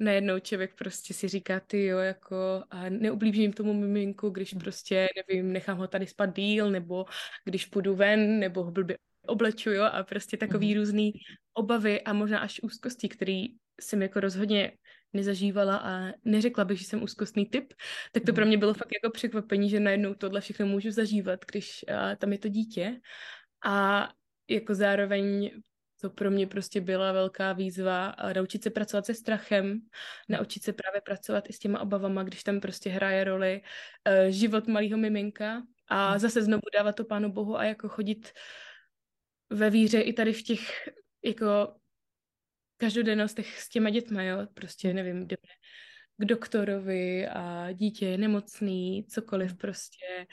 najednou 0.00 0.38
člověk 0.38 0.74
prostě 0.74 1.14
si 1.14 1.28
říká, 1.28 1.60
ty 1.60 1.86
jo, 1.86 1.98
jako 1.98 2.36
a 2.70 2.88
neublížím 2.88 3.52
tomu 3.52 3.74
miminku, 3.74 4.30
když 4.30 4.54
mhm. 4.54 4.62
prostě, 4.62 5.08
nevím, 5.16 5.52
nechám 5.52 5.78
ho 5.78 5.86
tady 5.86 6.06
spát 6.06 6.36
díl, 6.36 6.70
nebo 6.70 7.04
když 7.44 7.66
půjdu 7.66 7.94
ven, 7.94 8.38
nebo 8.38 8.64
ho 8.64 8.70
blbě 8.70 8.98
oblečuju 9.26 9.82
a 9.82 10.02
prostě 10.02 10.36
takový 10.36 10.74
mm. 10.74 10.80
různý 10.80 11.12
obavy 11.54 12.02
a 12.02 12.12
možná 12.12 12.38
až 12.38 12.60
úzkosti, 12.62 13.08
který 13.08 13.46
jsem 13.80 14.02
jako 14.02 14.20
rozhodně 14.20 14.72
nezažívala 15.12 15.76
a 15.76 16.12
neřekla 16.24 16.64
bych, 16.64 16.78
že 16.78 16.84
jsem 16.84 17.02
úzkostný 17.02 17.46
typ, 17.46 17.72
tak 18.12 18.22
to 18.26 18.32
pro 18.32 18.42
mhm. 18.42 18.48
mě 18.48 18.58
bylo 18.58 18.74
fakt 18.74 18.88
jako 19.02 19.12
překvapení, 19.12 19.70
že 19.70 19.80
najednou 19.80 20.14
tohle 20.14 20.40
všechno 20.40 20.66
můžu 20.66 20.90
zažívat, 20.90 21.40
když 21.52 21.84
a, 21.88 22.16
tam 22.16 22.32
je 22.32 22.38
to 22.38 22.48
dítě. 22.48 23.00
A 23.64 24.08
jako 24.48 24.74
zároveň 24.74 25.50
to 26.00 26.10
pro 26.10 26.30
mě 26.30 26.46
prostě 26.46 26.80
byla 26.80 27.12
velká 27.12 27.52
výzva 27.52 28.06
a 28.06 28.32
naučit 28.32 28.62
se 28.62 28.70
pracovat 28.70 29.06
se 29.06 29.14
strachem, 29.14 29.80
naučit 30.28 30.62
se 30.62 30.72
právě 30.72 31.00
pracovat 31.00 31.44
i 31.48 31.52
s 31.52 31.58
těma 31.58 31.80
obavama, 31.80 32.22
když 32.22 32.42
tam 32.42 32.60
prostě 32.60 32.90
hraje 32.90 33.24
roli 33.24 33.60
uh, 34.08 34.30
život 34.30 34.66
malého 34.66 34.98
miminka 34.98 35.62
a 35.88 36.10
mhm. 36.10 36.18
zase 36.18 36.42
znovu 36.42 36.62
dávat 36.74 36.96
to 36.96 37.04
Pánu 37.04 37.32
Bohu 37.32 37.56
a 37.56 37.64
jako 37.64 37.88
chodit 37.88 38.32
ve 39.52 39.70
víře 39.70 40.00
i 40.00 40.12
tady 40.12 40.32
v 40.32 40.42
těch 40.42 40.88
jako 41.24 41.74
každodennostech 42.76 43.60
s 43.60 43.68
těma 43.68 43.90
dětma, 43.90 44.22
jo, 44.22 44.38
prostě 44.54 44.94
nevím, 44.94 45.26
jdeme 45.26 45.52
k 46.18 46.24
doktorovi 46.24 47.28
a 47.28 47.72
dítě 47.72 48.06
je 48.06 48.18
nemocný, 48.18 49.06
cokoliv 49.08 49.56
prostě, 49.56 50.26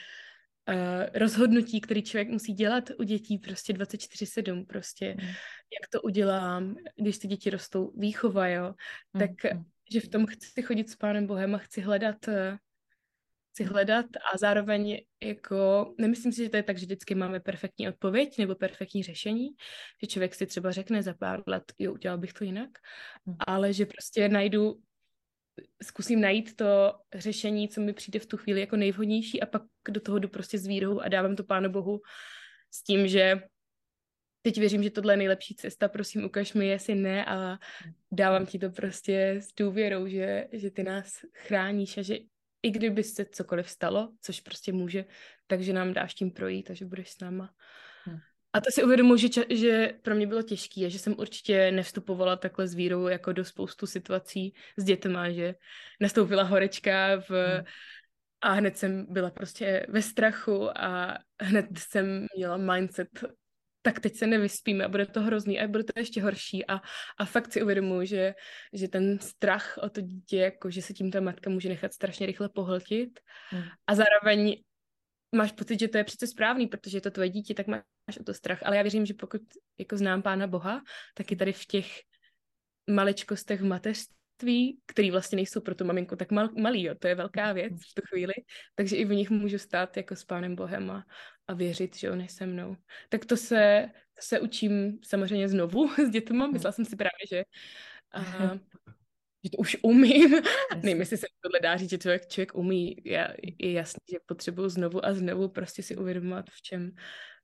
uh, 0.68 0.74
rozhodnutí, 1.14 1.80
který 1.80 2.02
člověk 2.02 2.28
musí 2.28 2.52
dělat 2.52 2.90
u 2.98 3.02
dětí 3.02 3.38
prostě 3.38 3.72
24-7 3.72 4.66
prostě, 4.66 5.14
mm. 5.20 5.26
jak 5.26 5.88
to 5.90 6.02
udělám, 6.02 6.76
když 6.96 7.18
ty 7.18 7.28
děti 7.28 7.50
rostou, 7.50 7.92
výchova, 7.96 8.48
jo, 8.48 8.74
mm. 9.12 9.20
tak 9.20 9.54
mm. 9.54 9.64
že 9.92 10.00
v 10.00 10.08
tom 10.08 10.26
chci 10.26 10.62
chodit 10.62 10.90
s 10.90 10.96
Pánem 10.96 11.26
Bohem 11.26 11.54
a 11.54 11.58
chci 11.58 11.80
hledat 11.80 12.28
uh, 12.28 12.34
chci 13.50 13.64
hledat 13.64 14.06
a 14.32 14.38
zároveň 14.38 15.00
jako, 15.22 15.94
nemyslím 15.98 16.32
si, 16.32 16.44
že 16.44 16.50
to 16.50 16.56
je 16.56 16.62
tak, 16.62 16.78
že 16.78 16.86
vždycky 16.86 17.14
máme 17.14 17.40
perfektní 17.40 17.88
odpověď 17.88 18.38
nebo 18.38 18.54
perfektní 18.54 19.02
řešení, 19.02 19.48
že 20.02 20.06
člověk 20.06 20.34
si 20.34 20.46
třeba 20.46 20.70
řekne 20.70 21.02
za 21.02 21.14
pár 21.14 21.42
let, 21.46 21.72
jo, 21.78 21.92
udělal 21.92 22.18
bych 22.18 22.32
to 22.32 22.44
jinak, 22.44 22.70
mm. 23.26 23.36
ale 23.46 23.72
že 23.72 23.86
prostě 23.86 24.28
najdu, 24.28 24.80
zkusím 25.82 26.20
najít 26.20 26.56
to 26.56 26.94
řešení, 27.14 27.68
co 27.68 27.80
mi 27.80 27.92
přijde 27.92 28.18
v 28.18 28.26
tu 28.26 28.36
chvíli 28.36 28.60
jako 28.60 28.76
nejvhodnější 28.76 29.42
a 29.42 29.46
pak 29.46 29.62
do 29.90 30.00
toho 30.00 30.18
jdu 30.18 30.28
prostě 30.28 30.58
s 30.58 30.66
vírou 30.66 31.00
a 31.00 31.08
dávám 31.08 31.36
to 31.36 31.44
Pánu 31.44 31.70
Bohu 31.70 32.00
s 32.70 32.82
tím, 32.82 33.08
že 33.08 33.42
teď 34.42 34.58
věřím, 34.58 34.82
že 34.82 34.90
tohle 34.90 35.12
je 35.12 35.16
nejlepší 35.16 35.54
cesta, 35.54 35.88
prosím, 35.88 36.24
ukaž 36.24 36.54
mi, 36.54 36.66
jestli 36.66 36.94
ne 36.94 37.24
a 37.24 37.58
dávám 38.12 38.46
ti 38.46 38.58
to 38.58 38.70
prostě 38.70 39.30
s 39.30 39.54
důvěrou, 39.58 40.06
že, 40.06 40.46
že 40.52 40.70
ty 40.70 40.82
nás 40.82 41.12
chráníš 41.34 41.98
a 41.98 42.02
že 42.02 42.16
i 42.62 42.70
kdyby 42.70 43.04
se 43.04 43.24
cokoliv 43.24 43.70
stalo, 43.70 44.12
což 44.20 44.40
prostě 44.40 44.72
může, 44.72 45.04
takže 45.46 45.72
nám 45.72 45.92
dáš 45.92 46.14
tím 46.14 46.30
projít 46.30 46.70
a 46.70 46.74
že 46.74 46.84
budeš 46.84 47.10
s 47.10 47.20
náma. 47.20 47.54
Hmm. 48.04 48.18
A 48.52 48.60
to 48.60 48.70
si 48.70 48.84
uvědomuji, 48.84 49.16
že, 49.16 49.44
že 49.50 49.92
pro 50.02 50.14
mě 50.14 50.26
bylo 50.26 50.42
těžké 50.42 50.86
a 50.86 50.88
že 50.88 50.98
jsem 50.98 51.14
určitě 51.18 51.70
nevstupovala 51.70 52.36
takhle 52.36 52.68
s 52.68 52.74
vírou 52.74 53.06
jako 53.08 53.32
do 53.32 53.44
spoustu 53.44 53.86
situací 53.86 54.54
s 54.76 54.84
dětma, 54.84 55.30
že 55.30 55.54
nastoupila 56.00 56.42
horečka 56.42 57.16
v, 57.16 57.30
hmm. 57.30 57.64
a 58.40 58.52
hned 58.52 58.78
jsem 58.78 59.06
byla 59.08 59.30
prostě 59.30 59.86
ve 59.88 60.02
strachu 60.02 60.78
a 60.78 61.18
hned 61.42 61.66
jsem 61.78 62.26
měla 62.36 62.56
mindset 62.56 63.24
tak 63.82 64.00
teď 64.00 64.16
se 64.16 64.26
nevyspíme 64.26 64.84
a 64.84 64.88
bude 64.88 65.06
to 65.06 65.20
hrozný 65.20 65.60
a 65.60 65.68
bude 65.68 65.84
to 65.84 65.92
ještě 65.96 66.22
horší. 66.22 66.66
A, 66.66 66.80
a 67.18 67.24
fakt 67.24 67.52
si 67.52 67.62
uvědomuji, 67.62 68.06
že, 68.06 68.34
že 68.72 68.88
ten 68.88 69.18
strach 69.18 69.78
o 69.82 69.90
to 69.90 70.00
dítě, 70.00 70.36
jako 70.36 70.70
že 70.70 70.82
se 70.82 70.92
tím 70.92 71.10
ta 71.10 71.20
matka 71.20 71.50
může 71.50 71.68
nechat 71.68 71.92
strašně 71.92 72.26
rychle 72.26 72.48
pohltit. 72.48 73.20
Hmm. 73.50 73.64
a 73.86 73.94
zároveň 73.94 74.62
máš 75.36 75.52
pocit, 75.52 75.80
že 75.80 75.88
to 75.88 75.98
je 75.98 76.04
přece 76.04 76.26
správný, 76.26 76.66
protože 76.66 76.96
je 76.96 77.00
to 77.00 77.10
tvoje 77.10 77.28
dítě, 77.28 77.54
tak 77.54 77.66
máš 77.66 78.18
o 78.20 78.24
to 78.24 78.34
strach, 78.34 78.62
ale 78.62 78.76
já 78.76 78.82
věřím, 78.82 79.06
že 79.06 79.14
pokud 79.14 79.42
jako 79.78 79.96
znám 79.96 80.22
Pána 80.22 80.46
Boha, 80.46 80.82
tak 81.14 81.32
i 81.32 81.36
tady 81.36 81.52
v 81.52 81.66
těch 81.66 82.00
maličkostech 82.90 83.60
v 83.60 83.64
mateřství, 83.64 84.80
který 84.86 85.10
vlastně 85.10 85.36
nejsou 85.36 85.60
pro 85.60 85.74
tu 85.74 85.84
maminku 85.84 86.16
tak 86.16 86.30
mal, 86.30 86.48
malý, 86.58 86.82
jo, 86.82 86.94
to 86.94 87.08
je 87.08 87.14
velká 87.14 87.52
věc 87.52 87.72
v 87.90 87.94
tu 87.94 88.02
chvíli, 88.08 88.32
takže 88.74 88.96
i 88.96 89.04
v 89.04 89.14
nich 89.14 89.30
můžu 89.30 89.58
stát 89.58 89.96
jako 89.96 90.16
s 90.16 90.24
Pánem 90.24 90.56
Bohem 90.56 90.90
a, 90.90 91.04
a 91.50 91.54
věřit, 91.54 91.96
že 91.96 92.10
on 92.10 92.20
je 92.20 92.28
se 92.28 92.46
mnou. 92.46 92.76
Tak 93.08 93.24
to 93.24 93.36
se, 93.36 93.90
to 94.14 94.22
se 94.22 94.40
učím 94.40 94.98
samozřejmě 95.02 95.48
znovu 95.48 95.88
s 96.06 96.10
dětmi. 96.10 96.38
Hmm. 96.38 96.52
Myslela 96.52 96.72
jsem 96.72 96.84
si 96.84 96.96
právě, 96.96 97.26
že, 97.30 97.44
a, 98.12 98.20
že 99.44 99.50
to 99.50 99.56
už 99.58 99.76
umím. 99.82 100.42
Nevím, 100.82 101.00
jestli 101.00 101.16
se 101.16 101.26
tohle 101.40 101.60
dá 101.62 101.76
říct, 101.76 101.90
že 101.90 101.98
člověk, 101.98 102.28
člověk 102.28 102.54
umí. 102.54 102.96
Je, 103.04 103.36
je 103.58 103.72
jasný, 103.72 104.00
že 104.10 104.18
potřebuju 104.26 104.68
znovu 104.68 105.04
a 105.04 105.12
znovu 105.12 105.48
prostě 105.48 105.82
si 105.82 105.96
uvědomovat, 105.96 106.50
v 106.50 106.62
čem, 106.62 106.90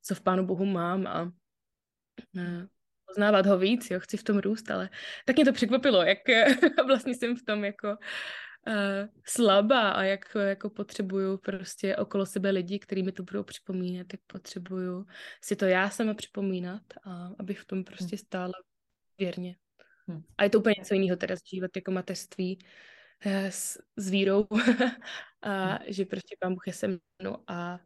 co 0.02 0.14
v 0.14 0.20
Pánu 0.20 0.46
Bohu 0.46 0.64
mám 0.64 1.06
a, 1.06 1.10
a 1.10 1.32
poznávat 3.06 3.46
ho 3.46 3.58
víc, 3.58 3.90
jo, 3.90 4.00
chci 4.00 4.16
v 4.16 4.22
tom 4.24 4.38
růst, 4.38 4.70
ale 4.70 4.90
tak 5.24 5.36
mě 5.36 5.44
to 5.44 5.52
překvapilo, 5.52 6.02
jak 6.02 6.18
vlastně 6.86 7.14
jsem 7.14 7.36
v 7.36 7.42
tom 7.42 7.64
jako 7.64 7.88
uh, 7.88 7.96
slabá 9.24 9.90
a 9.90 10.02
jak 10.02 10.35
jako 10.35 10.70
potřebuju 10.70 11.38
prostě 11.38 11.96
okolo 11.96 12.26
sebe 12.26 12.50
lidi, 12.50 12.79
kteří 12.79 13.02
mi 13.02 13.12
to 13.12 13.22
budou 13.22 13.42
připomínat, 13.42 14.07
jak 14.12 14.20
potřebuju 14.26 15.07
si 15.40 15.57
to 15.57 15.64
já 15.64 15.90
sama 15.90 16.14
připomínat 16.14 16.83
a 17.05 17.31
abych 17.38 17.61
v 17.61 17.64
tom 17.64 17.85
prostě 17.85 18.16
hm. 18.16 18.18
stála 18.18 18.52
věrně. 19.18 19.57
Hmm. 20.09 20.22
A 20.38 20.44
je 20.44 20.50
to 20.50 20.59
úplně 20.59 20.74
něco 20.79 20.94
jiného 20.94 21.16
teda 21.16 21.35
zažívat 21.37 21.70
jako 21.76 21.90
mateřství 21.90 22.59
eh, 23.20 23.50
s, 23.52 23.83
s 23.96 24.11
vírou 24.11 24.46
a 25.42 25.64
hmm. 25.64 25.79
že 25.87 26.05
prostě 26.05 26.37
pán 26.40 26.55
Bůh 26.55 26.66
je 26.66 26.72
se 26.72 26.88
mnou 27.22 27.37
a 27.46 27.81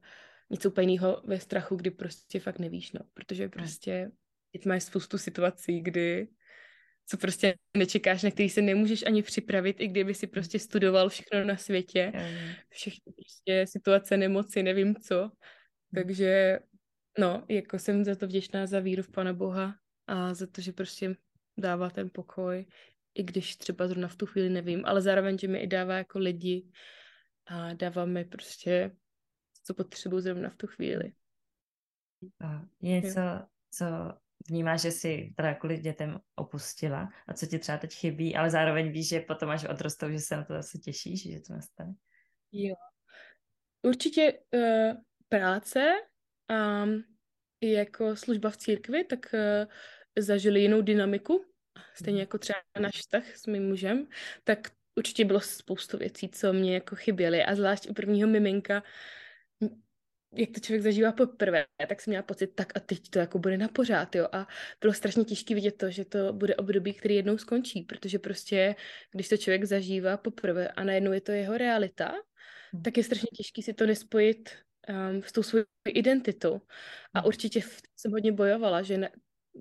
něco 0.50 0.70
úplně 0.70 0.92
jiného 0.92 1.22
ve 1.24 1.40
strachu, 1.40 1.76
kdy 1.76 1.90
prostě 1.90 2.40
fakt 2.40 2.58
nevíš, 2.58 2.92
no, 2.92 3.00
protože 3.14 3.46
hm. 3.46 3.50
prostě 3.50 4.10
teď 4.52 4.66
máš 4.66 4.82
spoustu 4.82 5.18
situací, 5.18 5.80
kdy 5.80 6.28
co 7.10 7.16
prostě 7.16 7.54
nečekáš, 7.76 8.22
na 8.22 8.30
který 8.30 8.48
se 8.48 8.62
nemůžeš 8.62 9.06
ani 9.06 9.22
připravit, 9.22 9.80
i 9.80 9.88
kdyby 9.88 10.14
si 10.14 10.26
prostě 10.26 10.58
studoval 10.58 11.08
všechno 11.08 11.44
na 11.44 11.56
světě, 11.56 12.12
všechny 12.68 13.12
prostě 13.12 13.66
situace, 13.66 14.16
nemoci, 14.16 14.62
nevím 14.62 14.94
co. 14.96 15.20
Hmm. 15.20 15.30
Takže 15.94 16.58
no, 17.18 17.44
jako 17.48 17.78
jsem 17.78 18.04
za 18.04 18.14
to 18.14 18.26
vděčná 18.26 18.66
za 18.66 18.80
víru 18.80 19.02
v 19.02 19.10
Pana 19.10 19.32
Boha 19.32 19.74
a 20.06 20.34
za 20.34 20.46
to, 20.46 20.60
že 20.60 20.72
prostě 20.72 21.16
dává 21.58 21.90
ten 21.90 22.10
pokoj, 22.10 22.66
i 23.14 23.22
když 23.22 23.56
třeba 23.56 23.88
zrovna 23.88 24.08
v 24.08 24.16
tu 24.16 24.26
chvíli 24.26 24.50
nevím, 24.50 24.86
ale 24.86 25.02
zároveň, 25.02 25.38
že 25.38 25.48
mi 25.48 25.58
i 25.58 25.66
dává 25.66 25.98
jako 25.98 26.18
lidi 26.18 26.66
a 27.46 27.72
dává 27.72 28.04
mi 28.04 28.24
prostě 28.24 28.90
co 29.62 29.74
potřebuji 29.74 30.20
zrovna 30.20 30.50
v 30.50 30.56
tu 30.56 30.66
chvíli. 30.66 31.12
Je 32.80 33.00
něco, 33.00 33.20
co 33.70 33.86
vnímáš, 34.48 34.80
že 34.80 34.90
jsi 34.90 35.32
teda 35.36 35.54
kvůli 35.54 35.78
dětem 35.78 36.18
opustila 36.34 37.08
a 37.28 37.34
co 37.34 37.46
ti 37.46 37.58
třeba 37.58 37.78
teď 37.78 37.94
chybí, 37.94 38.36
ale 38.36 38.50
zároveň 38.50 38.92
víš, 38.92 39.08
že 39.08 39.20
potom 39.20 39.50
až 39.50 39.64
odrostou, 39.64 40.10
že 40.10 40.18
se 40.18 40.36
na 40.36 40.44
to 40.44 40.52
zase 40.52 40.78
těšíš, 40.78 41.22
že 41.22 41.40
to 41.40 41.52
nastane? 41.52 41.94
Jo. 42.52 42.74
Určitě 43.82 44.32
uh, 44.54 44.92
práce 45.28 45.80
a 46.48 46.82
um, 46.82 47.04
i 47.60 47.72
jako 47.72 48.16
služba 48.16 48.50
v 48.50 48.56
církvi, 48.56 49.04
tak 49.04 49.18
uh, 49.34 49.72
zažili 50.18 50.60
jinou 50.60 50.82
dynamiku, 50.82 51.44
stejně 51.94 52.16
mhm. 52.16 52.20
jako 52.20 52.38
třeba 52.38 52.58
náš 52.80 52.96
vztah 52.96 53.36
s 53.36 53.46
mým 53.46 53.68
mužem, 53.68 54.06
tak 54.44 54.58
určitě 54.94 55.24
bylo 55.24 55.40
spoustu 55.40 55.98
věcí, 55.98 56.28
co 56.28 56.52
mě 56.52 56.74
jako 56.74 56.96
chyběly 56.96 57.44
a 57.44 57.54
zvlášť 57.54 57.88
u 57.88 57.94
prvního 57.94 58.28
miminka 58.28 58.82
jak 60.32 60.50
to 60.50 60.60
člověk 60.60 60.82
zažívá 60.82 61.12
poprvé, 61.12 61.66
tak 61.88 62.00
jsem 62.00 62.10
měla 62.10 62.22
pocit, 62.22 62.46
tak 62.46 62.76
a 62.76 62.80
teď 62.80 63.08
to 63.08 63.18
jako 63.18 63.38
bude 63.38 63.58
na 63.58 63.68
pořád, 63.68 64.14
jo. 64.14 64.28
A 64.32 64.48
bylo 64.80 64.92
strašně 64.92 65.24
těžké 65.24 65.54
vidět 65.54 65.76
to, 65.76 65.90
že 65.90 66.04
to 66.04 66.32
bude 66.32 66.56
období, 66.56 66.94
který 66.94 67.14
jednou 67.14 67.38
skončí, 67.38 67.82
protože 67.82 68.18
prostě, 68.18 68.74
když 69.12 69.28
to 69.28 69.36
člověk 69.36 69.64
zažívá 69.64 70.16
poprvé 70.16 70.68
a 70.68 70.84
najednou 70.84 71.12
je 71.12 71.20
to 71.20 71.32
jeho 71.32 71.58
realita, 71.58 72.12
hmm. 72.72 72.82
tak 72.82 72.96
je 72.96 73.04
strašně 73.04 73.28
těžké 73.36 73.62
si 73.62 73.74
to 73.74 73.86
nespojit 73.86 74.50
um, 74.88 75.22
s 75.22 75.32
tou 75.32 75.42
svou 75.42 75.58
identitou. 75.88 76.60
A 77.14 77.18
hmm. 77.18 77.26
určitě 77.26 77.60
jsem 77.96 78.12
hodně 78.12 78.32
bojovala, 78.32 78.82
že 78.82 78.98
ne, 78.98 79.10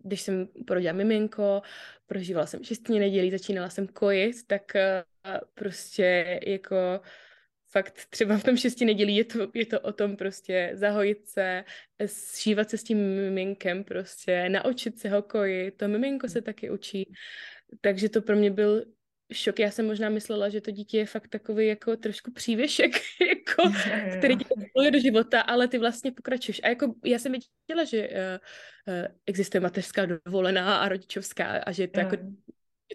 když 0.04 0.22
jsem 0.22 0.48
porodila 0.68 0.94
miminko, 0.94 1.62
prožívala 2.06 2.46
jsem 2.46 2.64
šestní 2.64 3.00
nedělí, 3.00 3.32
začínala 3.32 3.70
jsem 3.70 3.88
kojit, 3.88 4.48
tak 4.48 4.72
uh, 4.76 5.38
prostě 5.54 6.40
jako 6.48 7.02
fakt 7.72 8.06
třeba 8.10 8.38
v 8.38 8.44
tom 8.44 8.58
šesti 8.58 8.86
nedělí 8.86 9.16
je 9.16 9.24
to, 9.24 9.48
je 9.54 9.66
to 9.66 9.80
o 9.80 9.94
tom 9.94 10.16
prostě 10.16 10.72
zahojit 10.74 11.28
se, 11.28 11.64
šívat 12.36 12.70
se 12.70 12.78
s 12.78 12.84
tím 12.84 12.98
miminkem 12.98 13.84
prostě, 13.84 14.50
naučit 14.50 15.00
se 15.00 15.10
ho 15.10 15.22
kojit, 15.22 15.78
to 15.78 15.88
miminko 15.88 16.28
se 16.28 16.42
taky 16.42 16.70
učí. 16.70 17.14
Takže 17.82 18.10
to 18.10 18.22
pro 18.22 18.36
mě 18.36 18.52
byl 18.52 18.86
šok. 19.34 19.60
Já 19.60 19.72
jsem 19.72 19.86
možná 19.86 20.10
myslela, 20.10 20.50
že 20.50 20.62
to 20.62 20.72
dítě 20.72 20.98
je 20.98 21.06
fakt 21.06 21.28
takový 21.28 21.68
jako 21.68 21.98
trošku 21.98 22.32
přívěšek, 22.32 22.92
jako, 23.28 23.72
který 24.18 24.38
tě 24.38 24.92
do 24.92 25.00
života, 25.00 25.42
ale 25.42 25.68
ty 25.68 25.78
vlastně 25.78 26.12
pokračuješ. 26.12 26.62
A 26.64 26.68
jako 26.68 26.96
já 27.06 27.20
jsem 27.20 27.32
věděla, 27.32 27.84
že 27.86 28.10
uh, 28.10 28.16
uh, 28.94 29.06
existuje 29.26 29.62
mateřská 29.62 30.06
dovolená 30.06 30.78
a 30.78 30.90
rodičovská 30.90 31.46
a 31.46 31.72
že 31.72 31.88
to 31.88 32.00
jako 32.00 32.18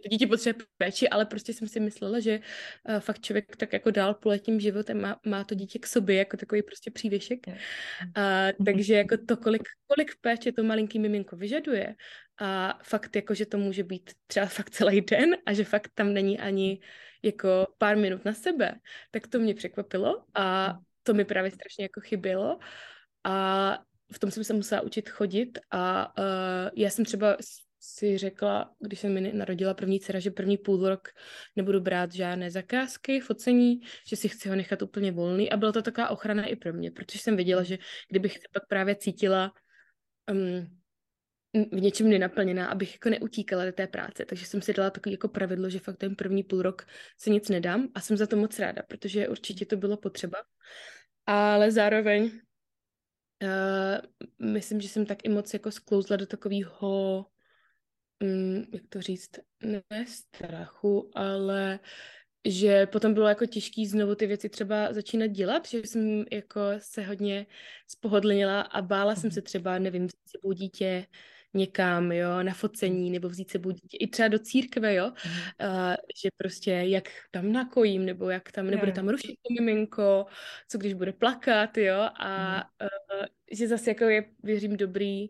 to 0.00 0.08
dítě 0.08 0.26
potřebuje 0.26 0.66
péči, 0.78 1.08
ale 1.08 1.26
prostě 1.26 1.52
jsem 1.52 1.68
si 1.68 1.80
myslela, 1.80 2.20
že 2.20 2.40
uh, 2.88 2.98
fakt 3.00 3.20
člověk 3.20 3.56
tak 3.56 3.72
jako 3.72 3.90
dál 3.90 4.14
půle 4.14 4.38
tím 4.38 4.60
životem 4.60 5.00
má, 5.00 5.20
má 5.26 5.44
to 5.44 5.54
dítě 5.54 5.78
k 5.78 5.86
sobě, 5.86 6.16
jako 6.16 6.36
takový 6.36 6.62
prostě 6.62 6.90
přívěšek. 6.90 7.46
Uh, 7.46 8.64
takže 8.64 8.94
jako 8.94 9.16
to, 9.28 9.36
kolik, 9.36 9.62
kolik 9.86 10.16
péče 10.20 10.52
to 10.52 10.64
malinký 10.64 10.98
miminko 10.98 11.36
vyžaduje. 11.36 11.94
A 12.40 12.78
fakt 12.82 13.16
jako, 13.16 13.34
že 13.34 13.46
to 13.46 13.58
může 13.58 13.82
být 13.82 14.10
třeba 14.26 14.46
fakt 14.46 14.70
celý 14.70 15.00
den 15.00 15.36
a 15.46 15.52
že 15.52 15.64
fakt 15.64 15.90
tam 15.94 16.12
není 16.12 16.40
ani 16.40 16.80
jako 17.22 17.66
pár 17.78 17.96
minut 17.96 18.24
na 18.24 18.32
sebe, 18.32 18.74
tak 19.10 19.26
to 19.26 19.38
mě 19.38 19.54
překvapilo 19.54 20.24
a 20.34 20.78
to 21.02 21.14
mi 21.14 21.24
právě 21.24 21.50
strašně 21.50 21.84
jako 21.84 22.00
chybělo. 22.00 22.58
A 23.24 23.78
v 24.12 24.18
tom 24.18 24.30
jsem 24.30 24.44
se 24.44 24.52
musela 24.52 24.80
učit 24.80 25.08
chodit 25.08 25.58
a 25.70 26.12
uh, 26.18 26.70
já 26.76 26.90
jsem 26.90 27.04
třeba 27.04 27.36
si 27.86 28.18
řekla, 28.18 28.74
když 28.80 29.00
jsem 29.00 29.14
mi 29.14 29.32
narodila 29.32 29.74
první 29.74 30.00
dcera, 30.00 30.18
že 30.18 30.30
první 30.30 30.58
půl 30.58 30.88
rok 30.88 31.08
nebudu 31.56 31.80
brát 31.80 32.12
žádné 32.12 32.50
zakázky, 32.50 33.20
focení, 33.20 33.80
že 34.08 34.16
si 34.16 34.28
chci 34.28 34.48
ho 34.48 34.56
nechat 34.56 34.82
úplně 34.82 35.12
volný 35.12 35.50
a 35.50 35.56
byla 35.56 35.72
to 35.72 35.82
taková 35.82 36.08
ochrana 36.08 36.46
i 36.46 36.56
pro 36.56 36.72
mě, 36.72 36.90
protože 36.90 37.18
jsem 37.18 37.36
věděla, 37.36 37.62
že 37.62 37.78
kdybych 38.10 38.32
se 38.32 38.48
pak 38.52 38.66
právě 38.68 38.96
cítila 38.96 39.52
um, 40.30 40.80
v 41.72 41.80
něčem 41.80 42.08
nenaplněná, 42.08 42.66
abych 42.66 42.92
jako 42.92 43.10
neutíkala 43.10 43.64
do 43.64 43.72
té 43.72 43.86
práce. 43.86 44.24
Takže 44.24 44.46
jsem 44.46 44.62
si 44.62 44.72
dala 44.72 44.90
takový 44.90 45.12
jako 45.12 45.28
pravidlo, 45.28 45.70
že 45.70 45.78
fakt 45.78 45.96
ten 45.96 46.16
první 46.16 46.42
půl 46.42 46.62
rok 46.62 46.86
se 47.18 47.30
nic 47.30 47.48
nedám 47.48 47.88
a 47.94 48.00
jsem 48.00 48.16
za 48.16 48.26
to 48.26 48.36
moc 48.36 48.58
ráda, 48.58 48.82
protože 48.82 49.28
určitě 49.28 49.66
to 49.66 49.76
bylo 49.76 49.96
potřeba. 49.96 50.38
Ale 51.26 51.70
zároveň 51.70 52.30
uh, 53.42 54.50
myslím, 54.52 54.80
že 54.80 54.88
jsem 54.88 55.06
tak 55.06 55.24
i 55.24 55.28
moc 55.28 55.52
jako 55.52 55.70
sklouzla 55.70 56.16
do 56.16 56.26
takového 56.26 57.26
mm, 58.24 58.64
jak 58.72 58.82
to 58.88 59.00
říct, 59.00 59.30
ne 59.62 60.06
strachu, 60.06 61.10
ale 61.14 61.80
že 62.48 62.86
potom 62.86 63.14
bylo 63.14 63.28
jako 63.28 63.46
těžký 63.46 63.86
znovu 63.86 64.14
ty 64.14 64.26
věci 64.26 64.48
třeba 64.48 64.92
začínat 64.92 65.26
dělat, 65.26 65.68
že 65.68 65.78
jsem 65.78 66.24
jako 66.32 66.60
se 66.78 67.02
hodně 67.02 67.46
spohodlnila 67.88 68.60
a 68.60 68.82
bála 68.82 69.16
jsem 69.16 69.30
se 69.30 69.40
mhm. 69.40 69.44
třeba, 69.44 69.78
nevím, 69.78 70.06
vzít 70.06 70.28
sebou 70.28 70.52
dítě 70.52 71.06
někam, 71.54 72.12
jo, 72.12 72.42
na 72.42 72.54
focení, 72.54 73.10
nebo 73.10 73.28
vzít 73.28 73.50
sebou 73.50 73.70
dítě 73.70 73.96
i 73.96 74.06
třeba 74.06 74.28
do 74.28 74.38
církve, 74.38 74.94
jo, 74.94 75.06
mm. 75.06 75.32
uh, 75.68 75.94
že 76.22 76.28
prostě 76.36 76.70
jak 76.70 77.08
tam 77.30 77.52
nakojím, 77.52 78.04
nebo 78.04 78.30
jak 78.30 78.52
tam 78.52 78.66
nebude 78.66 78.92
tam 78.92 79.08
rušit 79.08 79.38
to 79.42 79.54
miminko, 79.54 80.26
co 80.68 80.78
když 80.78 80.94
bude 80.94 81.12
plakat, 81.12 81.78
jo, 81.78 82.08
a 82.20 82.56
uh, 82.82 83.26
že 83.52 83.68
zase 83.68 83.90
jako 83.90 84.04
je, 84.04 84.24
věřím, 84.42 84.76
dobrý 84.76 85.28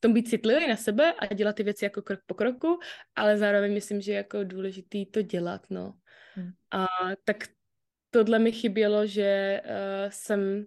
tom 0.00 0.12
být 0.12 0.28
citlivý 0.28 0.68
na 0.68 0.76
sebe 0.76 1.12
a 1.12 1.34
dělat 1.34 1.56
ty 1.56 1.62
věci 1.62 1.84
jako 1.84 2.02
krok 2.02 2.20
po 2.26 2.34
kroku, 2.34 2.78
ale 3.16 3.38
zároveň 3.38 3.74
myslím, 3.74 4.00
že 4.00 4.12
je 4.12 4.16
jako 4.16 4.44
důležitý 4.44 5.06
to 5.06 5.22
dělat, 5.22 5.66
no. 5.70 5.94
Hmm. 6.34 6.52
A 6.70 6.86
tak 7.24 7.36
tohle 8.10 8.38
mi 8.38 8.52
chybělo, 8.52 9.06
že 9.06 9.60
uh, 9.64 10.10
jsem 10.10 10.66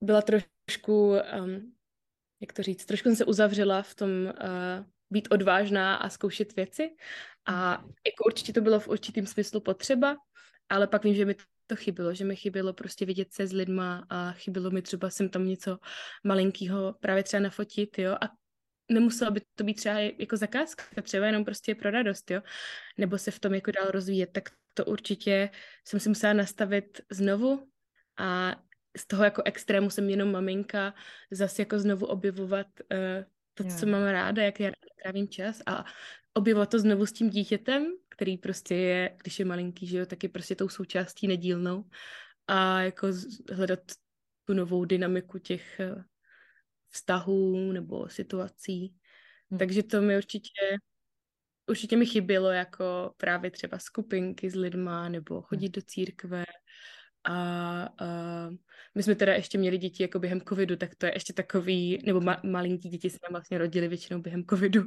byla 0.00 0.22
trošku, 0.22 1.16
um, 1.40 1.74
jak 2.40 2.52
to 2.52 2.62
říct, 2.62 2.84
trošku 2.84 3.08
jsem 3.08 3.16
se 3.16 3.24
uzavřela 3.24 3.82
v 3.82 3.94
tom 3.94 4.10
uh, 4.10 4.32
být 5.10 5.28
odvážná 5.30 5.96
a 5.96 6.08
zkoušet 6.08 6.56
věci. 6.56 6.96
A 7.46 7.72
jako 8.06 8.24
určitě 8.26 8.52
to 8.52 8.60
bylo 8.60 8.80
v 8.80 8.88
určitým 8.88 9.26
smyslu 9.26 9.60
potřeba, 9.60 10.16
ale 10.68 10.86
pak 10.86 11.04
vím, 11.04 11.14
že 11.14 11.24
mi 11.24 11.34
to 11.66 11.76
chybělo, 11.76 12.14
že 12.14 12.24
mi 12.24 12.36
chybělo 12.36 12.72
prostě 12.72 13.06
vidět 13.06 13.32
se 13.32 13.46
s 13.46 13.52
lidma 13.52 14.06
a 14.10 14.32
chybělo 14.32 14.70
mi 14.70 14.82
třeba 14.82 15.10
sem 15.10 15.28
tam 15.28 15.46
něco 15.46 15.78
malinkého 16.24 16.92
právě 17.00 17.22
třeba 17.22 17.40
nafotit, 17.40 17.98
jo, 17.98 18.12
a 18.20 18.28
nemuselo 18.90 19.30
by 19.30 19.40
to 19.54 19.64
být 19.64 19.74
třeba 19.74 19.98
jako 19.98 20.36
zakázka, 20.36 20.84
třeba 21.02 21.26
jenom 21.26 21.44
prostě 21.44 21.74
pro 21.74 21.90
radost, 21.90 22.30
jo, 22.30 22.42
nebo 22.98 23.18
se 23.18 23.30
v 23.30 23.38
tom 23.38 23.54
jako 23.54 23.70
dál 23.70 23.86
rozvíjet, 23.90 24.30
tak 24.32 24.50
to 24.74 24.84
určitě 24.84 25.50
jsem 25.84 26.00
si 26.00 26.08
musela 26.08 26.32
nastavit 26.32 27.00
znovu 27.10 27.68
a 28.18 28.56
z 28.96 29.06
toho 29.06 29.24
jako 29.24 29.42
extrému 29.44 29.90
jsem 29.90 30.10
jenom 30.10 30.32
maminka 30.32 30.94
zase 31.30 31.62
jako 31.62 31.78
znovu 31.78 32.06
objevovat 32.06 32.66
uh, 32.92 33.24
to, 33.54 33.64
co 33.64 33.86
mám 33.86 34.02
ráda, 34.02 34.42
jak 34.42 34.60
já 34.60 34.70
trávím 35.02 35.28
čas 35.28 35.62
a 35.66 35.84
objevovat 36.34 36.70
to 36.70 36.78
znovu 36.78 37.06
s 37.06 37.12
tím 37.12 37.30
dítětem, 37.30 37.86
který 38.08 38.38
prostě 38.38 38.74
je, 38.74 39.16
když 39.22 39.38
je 39.38 39.44
malinký, 39.44 39.86
že 39.86 39.98
jo, 39.98 40.06
tak 40.06 40.22
je 40.22 40.28
prostě 40.28 40.54
tou 40.54 40.68
součástí 40.68 41.28
nedílnou 41.28 41.84
a 42.46 42.80
jako 42.80 43.06
hledat 43.52 43.80
tu 44.44 44.54
novou 44.54 44.84
dynamiku 44.84 45.38
těch 45.38 45.80
eh, 45.80 46.04
vztahů 46.88 47.72
nebo 47.72 48.08
situací. 48.08 48.94
Hmm. 49.50 49.58
Takže 49.58 49.82
to 49.82 50.02
mi 50.02 50.16
určitě 50.16 50.78
určitě 51.66 51.96
mi 51.96 52.06
chybělo 52.06 52.50
jako 52.50 53.14
právě 53.16 53.50
třeba 53.50 53.78
skupinky 53.78 54.50
s 54.50 54.54
lidma 54.54 55.08
nebo 55.08 55.42
chodit 55.42 55.66
hmm. 55.66 55.72
do 55.72 55.82
církve 55.82 56.44
a, 57.24 57.82
a 57.98 58.50
my 58.94 59.02
jsme 59.02 59.14
teda 59.14 59.34
ještě 59.34 59.58
měli 59.58 59.78
děti 59.78 60.02
jako 60.02 60.18
během 60.18 60.40
covidu, 60.40 60.76
tak 60.76 60.94
to 60.94 61.06
je 61.06 61.12
ještě 61.14 61.32
takový, 61.32 61.98
nebo 62.06 62.20
ma, 62.20 62.40
malinký 62.44 62.88
děti 62.88 63.10
se 63.10 63.18
nám 63.22 63.32
vlastně 63.32 63.58
rodili 63.58 63.88
většinou 63.88 64.20
během 64.20 64.44
covidu, 64.44 64.82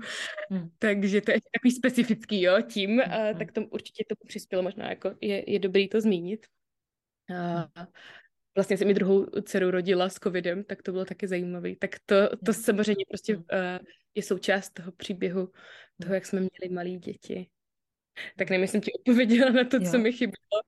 hmm. 0.50 0.70
takže 0.80 1.22
to 1.22 1.32
je 1.32 1.36
ještě 1.36 1.50
takový 1.54 1.72
specifický, 1.72 2.42
jo, 2.42 2.62
tím, 2.62 2.90
hmm. 2.90 3.14
a, 3.14 3.34
tak 3.34 3.52
to 3.52 3.62
určitě 3.62 4.04
to 4.10 4.16
přispělo, 4.28 4.64
možná 4.64 4.90
jako 4.90 5.12
je, 5.22 5.52
je 5.52 5.60
dobrý 5.60 5.90
to 5.90 6.02
zmínit. 6.02 6.46
A, 7.36 7.88
vlastně 8.56 8.78
jsem 8.78 8.88
mi 8.88 8.94
druhou 8.94 9.26
dceru 9.26 9.72
rodila 9.72 10.10
s 10.10 10.14
covidem, 10.14 10.64
tak 10.64 10.82
to 10.82 10.92
bylo 10.92 11.06
taky 11.06 11.28
zajímavé. 11.28 11.76
Tak 11.76 12.00
to, 12.06 12.16
to 12.30 12.52
hmm. 12.52 12.54
samozřejmě 12.54 13.06
prostě 13.10 13.38
uh, 13.38 13.44
je 14.16 14.24
součást 14.24 14.70
toho 14.70 14.92
příběhu, 14.92 15.52
toho, 16.02 16.14
jak 16.14 16.26
jsme 16.26 16.40
měli 16.40 16.74
malé 16.74 16.90
děti. 16.90 17.50
Tak 18.38 18.50
nevím, 18.50 18.68
jsem 18.68 18.82
ti 18.82 18.94
odpověděla 19.00 19.52
na 19.52 19.64
to, 19.64 19.78
jo. 19.78 19.92
co 19.92 19.98
mi 19.98 20.12
chybělo. 20.12 20.62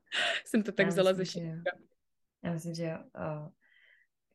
Jsem 0.46 0.64
to 0.64 0.72
tak 0.72 0.86
Já 0.86 0.90
vzala 0.90 1.14
ze 1.14 1.26
široka. 1.26 1.72
Já 2.44 2.54
myslím, 2.54 2.76
že 2.76 2.84
jo. 2.84 2.98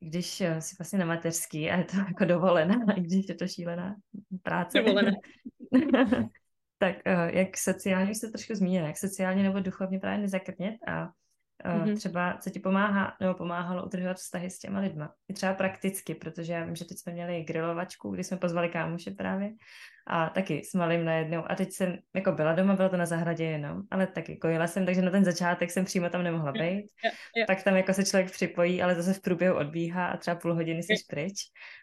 Když 0.01 0.41
eh, 0.41 0.61
jsi 0.61 0.77
vlastně 0.79 0.99
na 0.99 1.07
mateřský 1.07 1.71
a 1.71 1.77
je 1.77 1.85
to 1.85 1.97
jako 2.09 2.25
dovolená, 2.25 2.75
i 2.97 3.01
když 3.01 3.29
je 3.29 3.35
to 3.35 3.49
šílená 3.49 3.97
práce. 4.43 4.79
Dovolená. 4.79 5.13
tak 6.79 6.97
eh, 7.05 7.39
jak 7.39 7.57
sociálně, 7.57 8.15
jste 8.15 8.29
trošku 8.29 8.55
zmínila, 8.55 8.87
jak 8.87 8.99
sociálně 8.99 9.43
nebo 9.43 9.61
duchovně 9.61 9.99
právě 9.99 10.19
nezakrnět 10.19 10.75
a 10.89 11.09
mm-hmm. 11.65 11.97
třeba 11.97 12.39
co 12.41 12.51
ti 12.51 12.61
pomáhá, 12.61 13.17
nebo 13.21 13.35
pomáhalo 13.35 13.87
udržovat 13.87 14.17
vztahy 14.17 14.51
s 14.51 14.59
těma 14.59 14.81
lidma. 14.81 15.13
I 15.29 15.33
třeba 15.33 15.55
prakticky, 15.55 16.15
protože 16.15 16.53
já 16.53 16.65
vím, 16.65 16.77
že 16.77 16.85
teď 16.85 16.99
jsme 16.99 17.13
měli 17.13 17.45
grilovačku, 17.45 18.11
kdy 18.11 18.25
jsme 18.25 18.37
pozvali 18.37 18.69
kámoše 18.69 19.11
právě 19.11 19.51
a 20.07 20.29
taky 20.29 20.63
s 20.65 20.75
malým 20.75 21.05
najednou. 21.05 21.43
A 21.47 21.55
teď 21.55 21.73
jsem 21.73 21.97
jako 22.15 22.33
byla 22.33 22.53
doma, 22.53 22.77
bylo 22.77 22.89
to 22.89 22.97
na 22.97 23.07
zahradě 23.07 23.45
jenom, 23.45 23.83
ale 23.91 24.07
taky 24.07 24.33
jako 24.33 24.49
jela 24.49 24.67
jsem, 24.67 24.87
takže 24.87 25.03
na 25.03 25.11
ten 25.11 25.25
začátek 25.25 25.71
jsem 25.71 25.85
přímo 25.85 26.11
tam 26.11 26.23
nemohla 26.23 26.53
být. 26.53 26.63
Yeah, 26.63 27.17
yeah. 27.37 27.47
Tak 27.47 27.63
tam 27.63 27.77
jako 27.77 27.93
se 27.93 28.05
člověk 28.05 28.31
připojí, 28.31 28.83
ale 28.83 28.95
zase 28.95 29.13
v 29.13 29.23
průběhu 29.23 29.57
odbíhá 29.57 30.07
a 30.07 30.17
třeba 30.17 30.37
půl 30.37 30.55
hodiny 30.55 30.83
jsi 30.83 30.93
yeah. 30.93 31.03
pryč. 31.11 31.35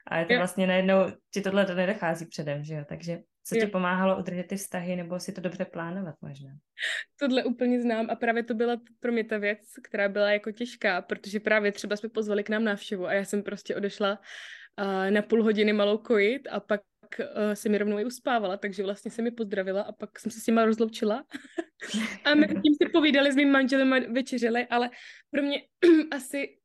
A 0.08 0.18
je 0.18 0.26
to 0.26 0.34
yeah. 0.34 0.42
vlastně 0.42 0.68
najednou, 0.68 1.06
ti 1.34 1.42
tohle 1.42 1.66
to 1.66 1.76
nedochází 1.76 2.26
předem, 2.26 2.64
že 2.64 2.74
jo? 2.74 2.86
Takže 2.90 3.18
co 3.44 3.56
ti 3.56 3.68
pomáhalo 3.68 4.20
udržet 4.20 4.44
ty 4.44 4.56
vztahy, 4.56 4.96
nebo 4.96 5.20
si 5.20 5.32
to 5.32 5.42
dobře 5.42 5.66
plánovat 5.66 6.16
možná? 6.22 6.50
Tohle 7.20 7.44
úplně 7.44 7.82
znám 7.82 8.08
a 8.10 8.16
právě 8.16 8.44
to 8.44 8.54
byla 8.54 8.82
pro 9.00 9.12
mě 9.12 9.24
ta 9.24 9.38
věc, 9.38 9.60
která 9.84 10.10
byla 10.10 10.32
jako 10.32 10.52
těžká, 10.52 11.02
protože 11.02 11.40
právě 11.40 11.72
třeba 11.72 11.96
jsme 11.96 12.10
pozvali 12.10 12.44
k 12.44 12.50
nám 12.50 12.64
návštěvu 12.64 13.06
a 13.06 13.14
já 13.14 13.26
jsem 13.26 13.44
prostě 13.44 13.76
odešla 13.76 14.20
uh, 14.80 15.12
na 15.12 15.22
půl 15.22 15.44
hodiny 15.44 15.74
malou 15.74 15.98
kojit 15.98 16.48
a 16.52 16.60
pak 16.60 16.82
uh, 17.20 17.26
se 17.54 17.70
mi 17.70 17.78
rovnou 17.78 18.00
i 18.00 18.06
uspávala, 18.06 18.58
takže 18.58 18.84
vlastně 18.84 19.12
se 19.12 19.22
mi 19.22 19.32
pozdravila 19.32 19.82
a 19.82 19.92
pak 19.92 20.20
jsem 20.20 20.32
se 20.32 20.40
s 20.40 20.48
nima 20.48 20.66
rozloučila 20.66 21.24
a 22.26 22.36
mezi 22.36 22.54
tím 22.54 22.74
si 22.82 22.90
povídali 22.92 23.32
s 23.32 23.36
mým 23.36 23.52
manželem 23.52 23.94
a 23.94 24.00
večeřili, 24.00 24.68
ale 24.68 24.90
pro 25.32 25.42
mě 25.42 25.62
asi 26.12 26.58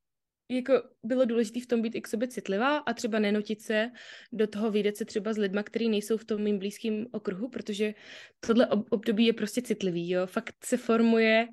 jako 0.48 0.82
bylo 1.02 1.24
důležité 1.24 1.61
v 1.61 1.66
tom 1.66 1.82
být 1.82 1.94
i 1.94 2.00
k 2.00 2.09
sobě 2.09 2.28
citlivá 2.28 2.78
a 2.78 2.92
třeba 2.92 3.18
nenotit 3.18 3.62
se 3.62 3.90
do 4.32 4.46
toho 4.46 4.70
výjdet 4.70 4.96
se 4.96 5.04
třeba 5.04 5.32
s 5.32 5.38
lidma, 5.38 5.62
kteří 5.62 5.88
nejsou 5.88 6.16
v 6.16 6.24
tom 6.24 6.42
mým 6.42 6.59
blízkém 6.59 7.06
okruhu, 7.12 7.48
protože 7.48 7.94
tohle 8.40 8.68
období 8.90 9.26
je 9.26 9.32
prostě 9.32 9.62
citlivý, 9.62 10.11
jo. 10.11 10.26
Fakt 10.26 10.54
se 10.64 10.76
formuje 10.76 11.48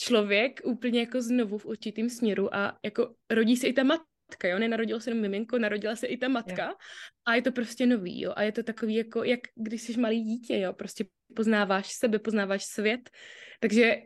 člověk 0.00 0.60
úplně 0.64 1.00
jako 1.00 1.22
znovu 1.22 1.58
v 1.58 1.66
určitým 1.66 2.10
směru 2.10 2.54
a 2.54 2.78
jako 2.84 3.14
rodí 3.30 3.56
se 3.56 3.66
i 3.66 3.72
ta 3.72 3.84
matka, 3.84 4.48
jo, 4.48 4.58
nenarodilo 4.58 5.00
se 5.00 5.10
jenom 5.10 5.22
miminko, 5.22 5.58
narodila 5.58 5.96
se 5.96 6.06
i 6.06 6.16
ta 6.16 6.28
matka 6.28 6.62
yeah. 6.62 6.74
a 7.26 7.34
je 7.34 7.42
to 7.42 7.52
prostě 7.52 7.86
nový, 7.86 8.20
jo, 8.20 8.32
a 8.36 8.42
je 8.42 8.52
to 8.52 8.62
takový 8.62 8.94
jako, 8.94 9.24
jak 9.24 9.40
když 9.54 9.82
jsi 9.82 10.00
malý 10.00 10.22
dítě, 10.22 10.58
jo, 10.58 10.72
prostě 10.72 11.04
poznáváš 11.36 11.92
sebe, 11.92 12.18
poznáváš 12.18 12.64
svět, 12.64 13.10
takže 13.60 13.96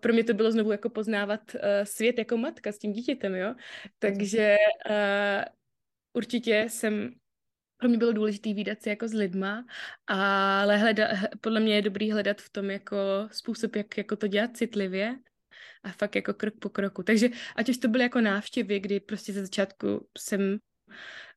pro 0.00 0.12
mě 0.12 0.24
to 0.24 0.34
bylo 0.34 0.52
znovu 0.52 0.72
jako 0.72 0.90
poznávat 0.90 1.54
uh, 1.54 1.60
svět 1.84 2.18
jako 2.18 2.36
matka 2.36 2.72
s 2.72 2.78
tím 2.78 2.92
dítětem, 2.92 3.34
jo. 3.34 3.54
Takže 3.98 4.56
uh, 4.90 5.44
určitě 6.12 6.66
jsem 6.68 7.10
pro 7.76 7.88
mě 7.88 7.98
bylo 7.98 8.12
důležité 8.12 8.54
výdat 8.54 8.82
se 8.82 8.90
jako 8.90 9.08
s 9.08 9.12
lidma, 9.12 9.64
ale 10.06 10.76
hleda, 10.76 11.08
podle 11.40 11.60
mě 11.60 11.74
je 11.74 11.82
dobrý 11.82 12.12
hledat 12.12 12.40
v 12.40 12.50
tom 12.50 12.70
jako 12.70 12.96
způsob, 13.32 13.76
jak 13.76 13.98
jako 13.98 14.16
to 14.16 14.26
dělat 14.26 14.56
citlivě 14.56 15.16
a 15.82 15.92
fakt 15.92 16.16
jako 16.16 16.34
krok 16.34 16.54
po 16.60 16.68
kroku. 16.68 17.02
Takže 17.02 17.28
ať 17.56 17.68
už 17.68 17.78
to 17.78 17.88
byly 17.88 18.02
jako 18.02 18.20
návštěvy, 18.20 18.80
kdy 18.80 19.00
prostě 19.00 19.32
ze 19.32 19.40
začátku 19.42 20.08
jsem 20.18 20.58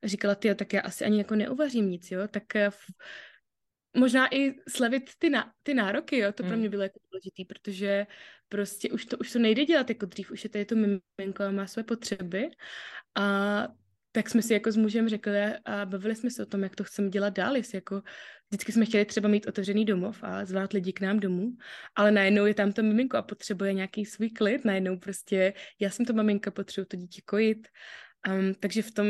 říkala, 0.04 0.36
ty, 0.36 0.56
tak 0.56 0.74
já 0.74 0.82
asi 0.82 1.06
ani 1.06 1.18
jako 1.18 1.36
neuvařím 1.36 1.90
nic, 1.90 2.12
jo, 2.12 2.28
tak 2.28 2.44
v, 2.70 2.86
možná 3.98 4.36
i 4.36 4.56
slevit 4.70 5.10
ty, 5.20 5.30
na, 5.30 5.54
ty 5.64 5.74
nároky, 5.74 6.18
jo, 6.18 6.32
to 6.32 6.44
hmm. 6.44 6.50
pro 6.50 6.60
mě 6.60 6.70
bylo 6.70 6.84
jako 6.84 7.00
důležitý, 7.12 7.46
protože 7.46 8.08
prostě 8.50 8.92
už 8.92 9.06
to, 9.06 9.18
už 9.18 9.32
to 9.32 9.40
nejde 9.40 9.66
dělat 9.66 9.90
jako 9.90 10.06
dřív, 10.06 10.32
už 10.32 10.44
je 10.44 10.50
tady 10.50 10.66
to 10.66 10.76
miminko 10.76 11.44
a 11.44 11.52
má 11.52 11.68
své 11.68 11.84
potřeby. 11.84 12.50
A 13.16 13.68
tak 14.12 14.30
jsme 14.30 14.42
si 14.42 14.54
jako 14.54 14.72
s 14.72 14.78
mužem 14.78 15.10
řekli 15.10 15.42
a 15.66 15.86
bavili 15.86 16.16
jsme 16.16 16.30
se 16.30 16.44
o 16.44 16.46
tom, 16.46 16.64
jak 16.64 16.76
to 16.76 16.84
chceme 16.84 17.10
dělat 17.10 17.34
dál, 17.34 17.56
jestli 17.56 17.78
jako 17.78 18.02
vždycky 18.50 18.72
jsme 18.72 18.86
chtěli 18.86 19.06
třeba 19.06 19.30
mít 19.30 19.48
otevřený 19.48 19.86
domov 19.86 20.24
a 20.24 20.46
zvát 20.46 20.74
lidi 20.74 20.94
k 20.94 21.02
nám 21.02 21.20
domů, 21.20 21.52
ale 21.96 22.12
najednou 22.12 22.46
je 22.46 22.54
tam 22.54 22.72
to 22.72 22.84
miminko 22.84 23.18
a 23.18 23.22
potřebuje 23.22 23.74
nějaký 23.74 24.06
svůj 24.06 24.30
klid, 24.30 24.66
najednou 24.66 25.00
prostě 25.00 25.54
já 25.80 25.90
jsem 25.90 26.06
to 26.06 26.14
maminka, 26.14 26.52
potřebuji 26.52 26.86
to 26.86 26.98
dítě 26.98 27.22
kojit, 27.26 27.68
um, 28.28 28.54
takže 28.54 28.82
v 28.82 28.92
tom 28.92 29.08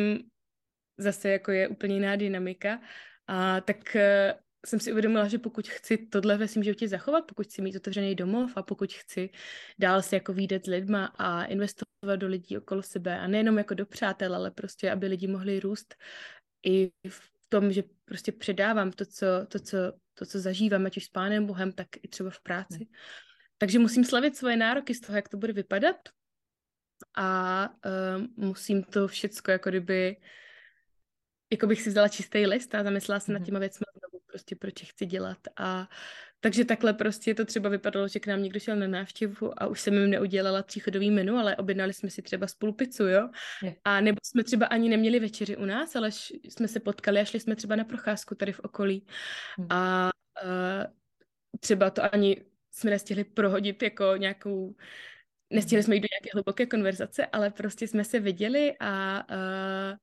zase 0.98 1.30
jako 1.30 1.52
je 1.52 1.68
úplně 1.68 1.96
jiná 1.96 2.16
dynamika. 2.16 2.82
A 3.28 3.62
tak 3.62 3.98
jsem 4.66 4.80
si 4.80 4.92
uvědomila, 4.92 5.28
že 5.28 5.38
pokud 5.38 5.68
chci 5.68 5.98
tohle 5.98 6.38
ve 6.38 6.48
svém 6.48 6.64
životě 6.64 6.88
zachovat, 6.88 7.26
pokud 7.26 7.46
chci 7.46 7.62
mít 7.62 7.76
otevřený 7.76 8.16
domov 8.16 8.52
a 8.56 8.64
pokud 8.64 8.94
chci 8.94 9.30
dál 9.80 10.02
si 10.02 10.16
jako 10.16 10.34
výjdet 10.34 10.66
s 10.66 10.70
lidma 10.70 11.06
a 11.06 11.44
investovat 11.44 12.16
do 12.16 12.28
lidí 12.28 12.58
okolo 12.58 12.84
sebe 12.84 13.20
a 13.20 13.28
nejenom 13.28 13.58
jako 13.58 13.74
do 13.74 13.86
přátel, 13.86 14.36
ale 14.36 14.52
prostě, 14.52 14.92
aby 14.92 15.08
lidi 15.08 15.28
mohli 15.28 15.60
růst 15.60 15.96
i 16.66 16.92
v 17.10 17.32
tom, 17.50 17.72
že 17.72 17.84
prostě 18.06 18.32
předávám 18.32 18.92
to, 18.92 19.06
co, 19.06 19.26
to, 19.48 19.60
co, 19.60 19.78
to, 20.14 20.26
co 20.26 20.40
zažívám, 20.40 20.86
ať 20.86 20.98
už 20.98 21.06
s 21.06 21.10
Pánem 21.10 21.46
Bohem, 21.46 21.72
tak 21.72 21.88
i 22.04 22.08
třeba 22.08 22.30
v 22.30 22.40
práci. 22.40 22.78
Hmm. 22.78 22.94
Takže 23.58 23.80
musím 23.80 24.06
slavit 24.06 24.38
svoje 24.38 24.58
nároky 24.58 24.94
z 24.94 25.00
toho, 25.02 25.16
jak 25.16 25.30
to 25.30 25.38
bude 25.38 25.54
vypadat 25.54 26.10
a 27.16 27.70
uh, 27.86 28.26
musím 28.36 28.84
to 28.84 29.08
všecko 29.08 29.52
jako 29.52 29.70
kdyby 29.70 30.18
jako 31.52 31.68
bych 31.68 31.82
si 31.82 31.90
vzala 31.90 32.08
čistý 32.08 32.46
list 32.46 32.76
a 32.76 32.84
zamyslela 32.84 33.20
se 33.20 33.32
nad 33.32 33.46
těma 33.46 33.60
věcmi 33.60 33.84
prostě 34.32 34.56
proč 34.56 34.82
je 34.82 34.88
chci 34.88 35.06
dělat 35.06 35.38
a 35.58 35.90
takže 36.40 36.66
takhle 36.66 36.94
prostě 36.94 37.36
to 37.36 37.46
třeba 37.46 37.70
vypadalo, 37.70 38.08
že 38.08 38.20
k 38.20 38.28
nám 38.28 38.44
někdo 38.44 38.60
šel 38.60 38.76
na 38.76 38.88
návštěvu 38.88 39.64
a 39.64 39.68
už 39.68 39.82
jsem 39.82 39.94
jim 39.94 40.10
neudělala 40.10 40.64
tříchodový 40.64 41.12
menu, 41.12 41.38
ale 41.38 41.56
objednali 41.56 41.94
jsme 41.94 42.10
si 42.10 42.22
třeba 42.22 42.48
spolu 42.48 42.74
pizzu, 42.74 43.04
jo? 43.04 43.30
Je. 43.64 43.76
A 43.84 44.02
nebo 44.02 44.18
jsme 44.24 44.44
třeba 44.44 44.66
ani 44.66 44.90
neměli 44.90 45.20
večeři 45.20 45.58
u 45.58 45.66
nás, 45.66 45.96
ale 45.96 46.08
š- 46.08 46.34
jsme 46.50 46.68
se 46.68 46.80
potkali 46.80 47.20
a 47.20 47.26
šli 47.26 47.40
jsme 47.40 47.56
třeba 47.56 47.76
na 47.76 47.84
procházku 47.84 48.36
tady 48.36 48.52
v 48.52 48.60
okolí. 48.60 49.06
Hmm. 49.58 49.68
A 49.70 50.10
uh, 50.44 50.94
třeba 51.60 51.90
to 51.90 52.14
ani 52.14 52.46
jsme 52.72 52.92
nestihli 52.92 53.24
prohodit 53.24 53.84
jako 53.84 54.16
nějakou 54.18 54.76
Nestihli 55.54 55.84
jsme 55.84 55.96
jít 55.96 56.02
do 56.02 56.08
nějaké 56.12 56.30
hluboké 56.34 56.66
konverzace, 56.66 57.26
ale 57.26 57.50
prostě 57.50 57.88
jsme 57.88 58.04
se 58.04 58.20
viděli 58.20 58.76
a 58.80 59.24
uh, 59.30 59.98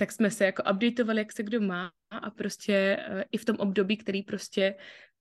tak 0.00 0.12
jsme 0.12 0.30
se 0.30 0.44
jako 0.44 0.62
updateovali, 0.72 1.18
jak 1.18 1.32
se 1.32 1.42
kdo 1.42 1.60
má 1.60 1.92
a 2.10 2.30
prostě 2.30 2.98
uh, 3.10 3.22
i 3.32 3.38
v 3.38 3.44
tom 3.44 3.56
období, 3.56 3.96
který 3.96 4.22
prostě 4.22 4.74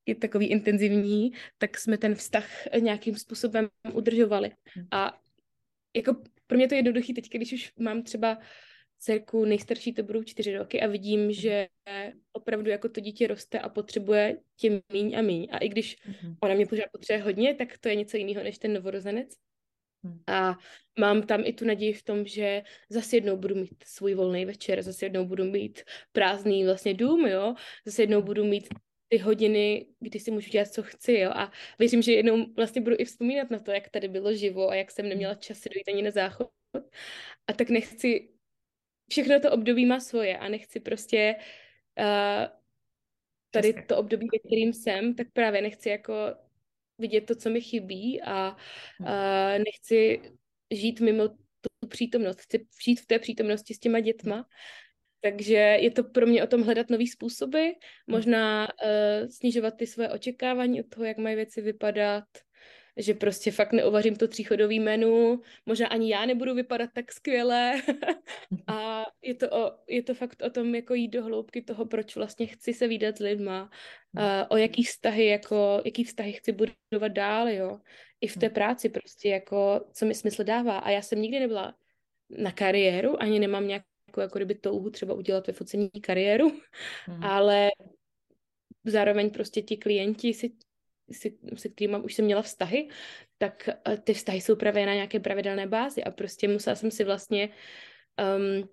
je 0.05 0.15
takový 0.15 0.47
intenzivní, 0.47 1.31
tak 1.57 1.77
jsme 1.77 1.97
ten 1.97 2.15
vztah 2.15 2.47
nějakým 2.79 3.15
způsobem 3.15 3.67
udržovali. 3.93 4.51
Hmm. 4.73 4.87
A 4.91 5.19
jako 5.95 6.15
pro 6.47 6.57
mě 6.57 6.67
to 6.67 6.75
je 6.75 6.79
jednoduchý 6.79 7.13
teď, 7.13 7.29
když 7.29 7.53
už 7.53 7.73
mám 7.79 8.03
třeba 8.03 8.37
dcerku, 8.99 9.45
nejstarší 9.45 9.93
to 9.93 10.03
budou 10.03 10.23
čtyři 10.23 10.57
roky 10.57 10.81
a 10.81 10.87
vidím, 10.87 11.21
hmm. 11.21 11.31
že 11.31 11.67
opravdu 12.31 12.69
jako 12.69 12.89
to 12.89 12.99
dítě 12.99 13.27
roste 13.27 13.59
a 13.59 13.69
potřebuje 13.69 14.37
tím 14.55 14.81
míň 14.93 15.15
a 15.15 15.21
míň. 15.21 15.47
A 15.51 15.57
i 15.57 15.69
když 15.69 15.97
mm-hmm. 15.97 16.35
ona 16.39 16.53
mě 16.53 16.65
pořád 16.65 16.85
potřebuje 16.91 17.23
hodně, 17.23 17.55
tak 17.55 17.77
to 17.77 17.89
je 17.89 17.95
něco 17.95 18.17
jiného 18.17 18.43
než 18.43 18.57
ten 18.57 18.73
novorozenec. 18.73 19.35
Hmm. 20.03 20.23
A 20.27 20.57
mám 20.99 21.23
tam 21.23 21.41
i 21.45 21.53
tu 21.53 21.65
naději 21.65 21.93
v 21.93 22.03
tom, 22.03 22.25
že 22.25 22.63
zase 22.89 23.15
jednou 23.15 23.37
budu 23.37 23.55
mít 23.55 23.83
svůj 23.83 24.13
volný 24.13 24.45
večer, 24.45 24.81
zase 24.81 25.05
jednou 25.05 25.25
budu 25.25 25.43
mít 25.43 25.83
prázdný 26.11 26.65
vlastně 26.65 26.93
dům, 26.93 27.27
jo, 27.27 27.55
zase 27.85 28.01
jednou 28.01 28.21
budu 28.21 28.43
mít 28.45 28.67
ty 29.07 29.17
hodiny, 29.17 29.87
kdy 29.99 30.19
si 30.19 30.31
můžu 30.31 30.49
dělat, 30.49 30.67
co 30.67 30.83
chci, 30.83 31.13
jo, 31.13 31.31
a 31.31 31.51
věřím, 31.79 32.01
že 32.01 32.13
jednou 32.13 32.53
vlastně 32.53 32.81
budu 32.81 32.95
i 32.99 33.05
vzpomínat 33.05 33.49
na 33.49 33.59
to, 33.59 33.71
jak 33.71 33.89
tady 33.89 34.07
bylo 34.07 34.33
živo 34.33 34.69
a 34.69 34.75
jak 34.75 34.91
jsem 34.91 35.09
neměla 35.09 35.33
čas 35.35 35.59
si 35.59 35.69
dojít 35.69 35.87
ani 35.87 36.01
na 36.01 36.11
záchod. 36.11 36.51
A 37.47 37.53
tak 37.53 37.69
nechci, 37.69 38.29
všechno 39.09 39.39
to 39.39 39.51
období 39.51 39.85
má 39.85 39.99
svoje 39.99 40.37
a 40.37 40.49
nechci 40.49 40.79
prostě 40.79 41.35
uh, 41.99 42.59
tady 43.51 43.73
to 43.73 43.97
období, 43.97 44.27
ve 44.33 44.39
kterým 44.39 44.73
jsem, 44.73 45.15
tak 45.15 45.27
právě 45.33 45.61
nechci 45.61 45.89
jako 45.89 46.13
vidět 46.99 47.21
to, 47.21 47.35
co 47.35 47.49
mi 47.49 47.61
chybí 47.61 48.21
a 48.21 48.55
uh, 48.99 49.63
nechci 49.63 50.21
žít 50.71 50.99
mimo 50.99 51.27
tu 51.27 51.87
přítomnost. 51.87 52.41
Chci 52.41 52.67
žít 52.85 53.01
v 53.01 53.05
té 53.05 53.19
přítomnosti 53.19 53.73
s 53.73 53.79
těma 53.79 53.99
dětma. 53.99 54.45
Takže 55.21 55.55
je 55.55 55.91
to 55.91 56.03
pro 56.03 56.27
mě 56.27 56.43
o 56.43 56.47
tom 56.47 56.61
hledat 56.61 56.89
nový 56.89 57.07
způsoby, 57.07 57.67
možná 58.07 58.67
uh, 58.67 59.27
snižovat 59.27 59.73
ty 59.77 59.87
svoje 59.87 60.09
očekávání 60.09 60.81
od 60.81 60.89
toho, 60.89 61.05
jak 61.05 61.17
mají 61.17 61.35
věci 61.35 61.61
vypadat, 61.61 62.23
že 62.99 63.13
prostě 63.13 63.51
fakt 63.51 63.73
neuvařím 63.73 64.15
to 64.15 64.27
tříchodový 64.27 64.79
menu, 64.79 65.41
možná 65.65 65.87
ani 65.87 66.11
já 66.11 66.25
nebudu 66.25 66.53
vypadat 66.53 66.89
tak 66.93 67.11
skvěle 67.11 67.81
a 68.67 69.05
je 69.21 69.35
to, 69.35 69.49
o, 69.49 69.71
je 69.87 70.03
to 70.03 70.13
fakt 70.13 70.41
o 70.41 70.49
tom 70.49 70.75
jako 70.75 70.93
jít 70.93 71.07
do 71.07 71.23
hloubky 71.23 71.61
toho, 71.61 71.85
proč 71.85 72.15
vlastně 72.15 72.45
chci 72.45 72.73
se 72.73 72.87
výdat 72.87 73.17
s 73.17 73.19
lidma, 73.19 73.69
uh, 74.17 74.23
o 74.49 74.57
jaký 74.57 74.83
vztahy, 74.83 75.25
jako, 75.25 75.81
jaký 75.85 76.03
vztahy 76.03 76.33
chci 76.33 76.51
budovat 76.51 77.11
dál, 77.11 77.49
jo, 77.49 77.79
i 78.21 78.27
v 78.27 78.37
té 78.37 78.45
hmm. 78.45 78.53
práci 78.53 78.89
prostě, 78.89 79.29
jako, 79.29 79.85
co 79.93 80.05
mi 80.05 80.15
smysl 80.15 80.43
dává 80.43 80.77
a 80.77 80.89
já 80.89 81.01
jsem 81.01 81.21
nikdy 81.21 81.39
nebyla 81.39 81.75
na 82.29 82.51
kariéru, 82.51 83.21
ani 83.21 83.39
nemám 83.39 83.67
nějakou 83.67 84.21
jako 84.21 84.39
kdyby 84.39 84.55
touhu 84.55 84.89
třeba 84.89 85.13
udělat 85.13 85.47
ve 85.47 85.53
focení 85.53 85.89
kariéru, 85.89 86.51
hmm. 87.05 87.23
ale 87.23 87.69
zároveň 88.85 89.29
prostě 89.29 89.61
ti 89.61 89.77
klienti 89.77 90.33
si 90.33 90.51
se, 91.11 91.29
se 91.55 91.69
kterými 91.69 91.97
už 91.97 92.13
jsem 92.13 92.25
měla 92.25 92.41
vztahy, 92.41 92.89
tak 93.37 93.69
eh, 93.69 93.97
ty 93.97 94.13
vztahy 94.13 94.41
jsou 94.41 94.55
právě 94.55 94.85
na 94.85 94.93
nějaké 94.93 95.19
pravidelné 95.19 95.67
bázi 95.67 96.03
a 96.03 96.11
prostě 96.11 96.47
musela 96.47 96.75
jsem 96.75 96.91
si 96.91 97.03
vlastně 97.03 97.49
um, 98.37 98.69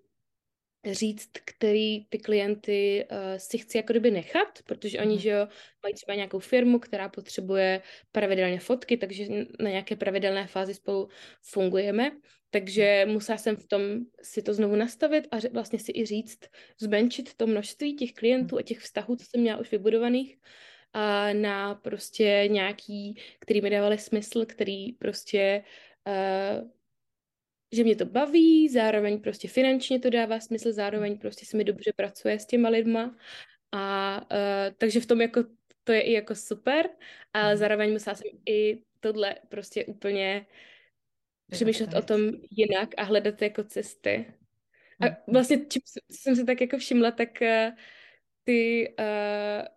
říct, 0.93 1.31
který 1.45 2.05
ty 2.05 2.19
klienty 2.19 3.07
uh, 3.11 3.19
si 3.37 3.59
chci 3.59 3.77
jako 3.77 3.93
kdyby 3.93 4.11
nechat, 4.11 4.63
protože 4.67 5.01
oni, 5.01 5.15
mm. 5.15 5.21
že 5.21 5.31
jo, 5.31 5.49
mají 5.83 5.95
třeba 5.95 6.15
nějakou 6.15 6.39
firmu, 6.39 6.79
která 6.79 7.09
potřebuje 7.09 7.83
pravidelně 8.13 8.61
fotky, 8.61 8.97
takže 8.97 9.25
na 9.61 9.71
nějaké 9.71 9.97
pravidelné 9.97 10.47
fázi 10.47 10.75
spolu 10.75 11.09
fungujeme. 11.43 12.11
Takže 12.51 13.07
musela 13.09 13.39
jsem 13.39 13.57
v 13.57 13.67
tom 13.67 13.81
si 14.23 14.43
to 14.43 14.55
znovu 14.55 14.77
nastavit 14.77 15.29
a 15.31 15.37
vlastně 15.53 15.79
si 15.79 15.93
i 15.95 16.07
říct, 16.07 16.39
zmenšit 16.81 17.35
to 17.35 17.47
množství 17.47 17.97
těch 17.97 18.13
klientů 18.13 18.59
a 18.59 18.63
těch 18.63 18.79
vztahů, 18.79 19.17
co 19.17 19.25
jsem 19.25 19.41
měla 19.41 19.59
už 19.59 19.71
vybudovaných, 19.71 20.39
na 21.33 21.75
prostě 21.75 22.45
nějaký, 22.47 23.21
který 23.39 23.61
mi 23.61 23.71
dávaly 23.71 23.99
smysl, 23.99 24.47
který 24.47 24.93
prostě 24.93 25.65
uh, 26.07 26.71
že 27.73 27.85
mě 27.85 27.97
to 27.97 28.05
baví, 28.05 28.69
zároveň 28.69 29.21
prostě 29.21 29.49
finančně 29.49 29.99
to 29.99 30.11
dává 30.11 30.41
smysl, 30.41 30.73
zároveň 30.73 31.19
prostě 31.19 31.47
se 31.47 31.57
mi 31.57 31.65
dobře 31.65 31.93
pracuje 31.97 32.39
s 32.39 32.47
těma 32.47 32.69
lidma 32.69 33.17
a 33.73 34.21
uh, 34.21 34.75
takže 34.79 35.01
v 35.01 35.07
tom 35.07 35.21
jako 35.21 35.45
to 35.85 35.93
je 35.93 36.01
i 36.01 36.13
jako 36.13 36.35
super, 36.35 36.89
ale 37.33 37.53
mm. 37.53 37.59
zároveň 37.59 37.93
musela 37.93 38.17
jsem 38.17 38.31
i 38.47 38.83
tohle 39.01 39.35
prostě 39.49 39.85
úplně 39.85 40.47
přemýšlet 41.51 41.95
o 41.95 42.03
tom 42.03 42.21
jinak 42.51 42.89
a 42.97 43.03
hledat 43.03 43.43
jako 43.43 43.65
cesty. 43.65 44.35
A 45.01 45.05
mhm. 45.05 45.17
vlastně, 45.33 45.57
čím 45.69 45.83
jsem 46.11 46.37
se 46.37 46.45
tak 46.45 46.61
jako 46.61 46.79
všimla, 46.79 47.11
tak 47.11 47.29
uh, 47.43 47.77
ty 48.45 48.89
uh, 48.99 49.76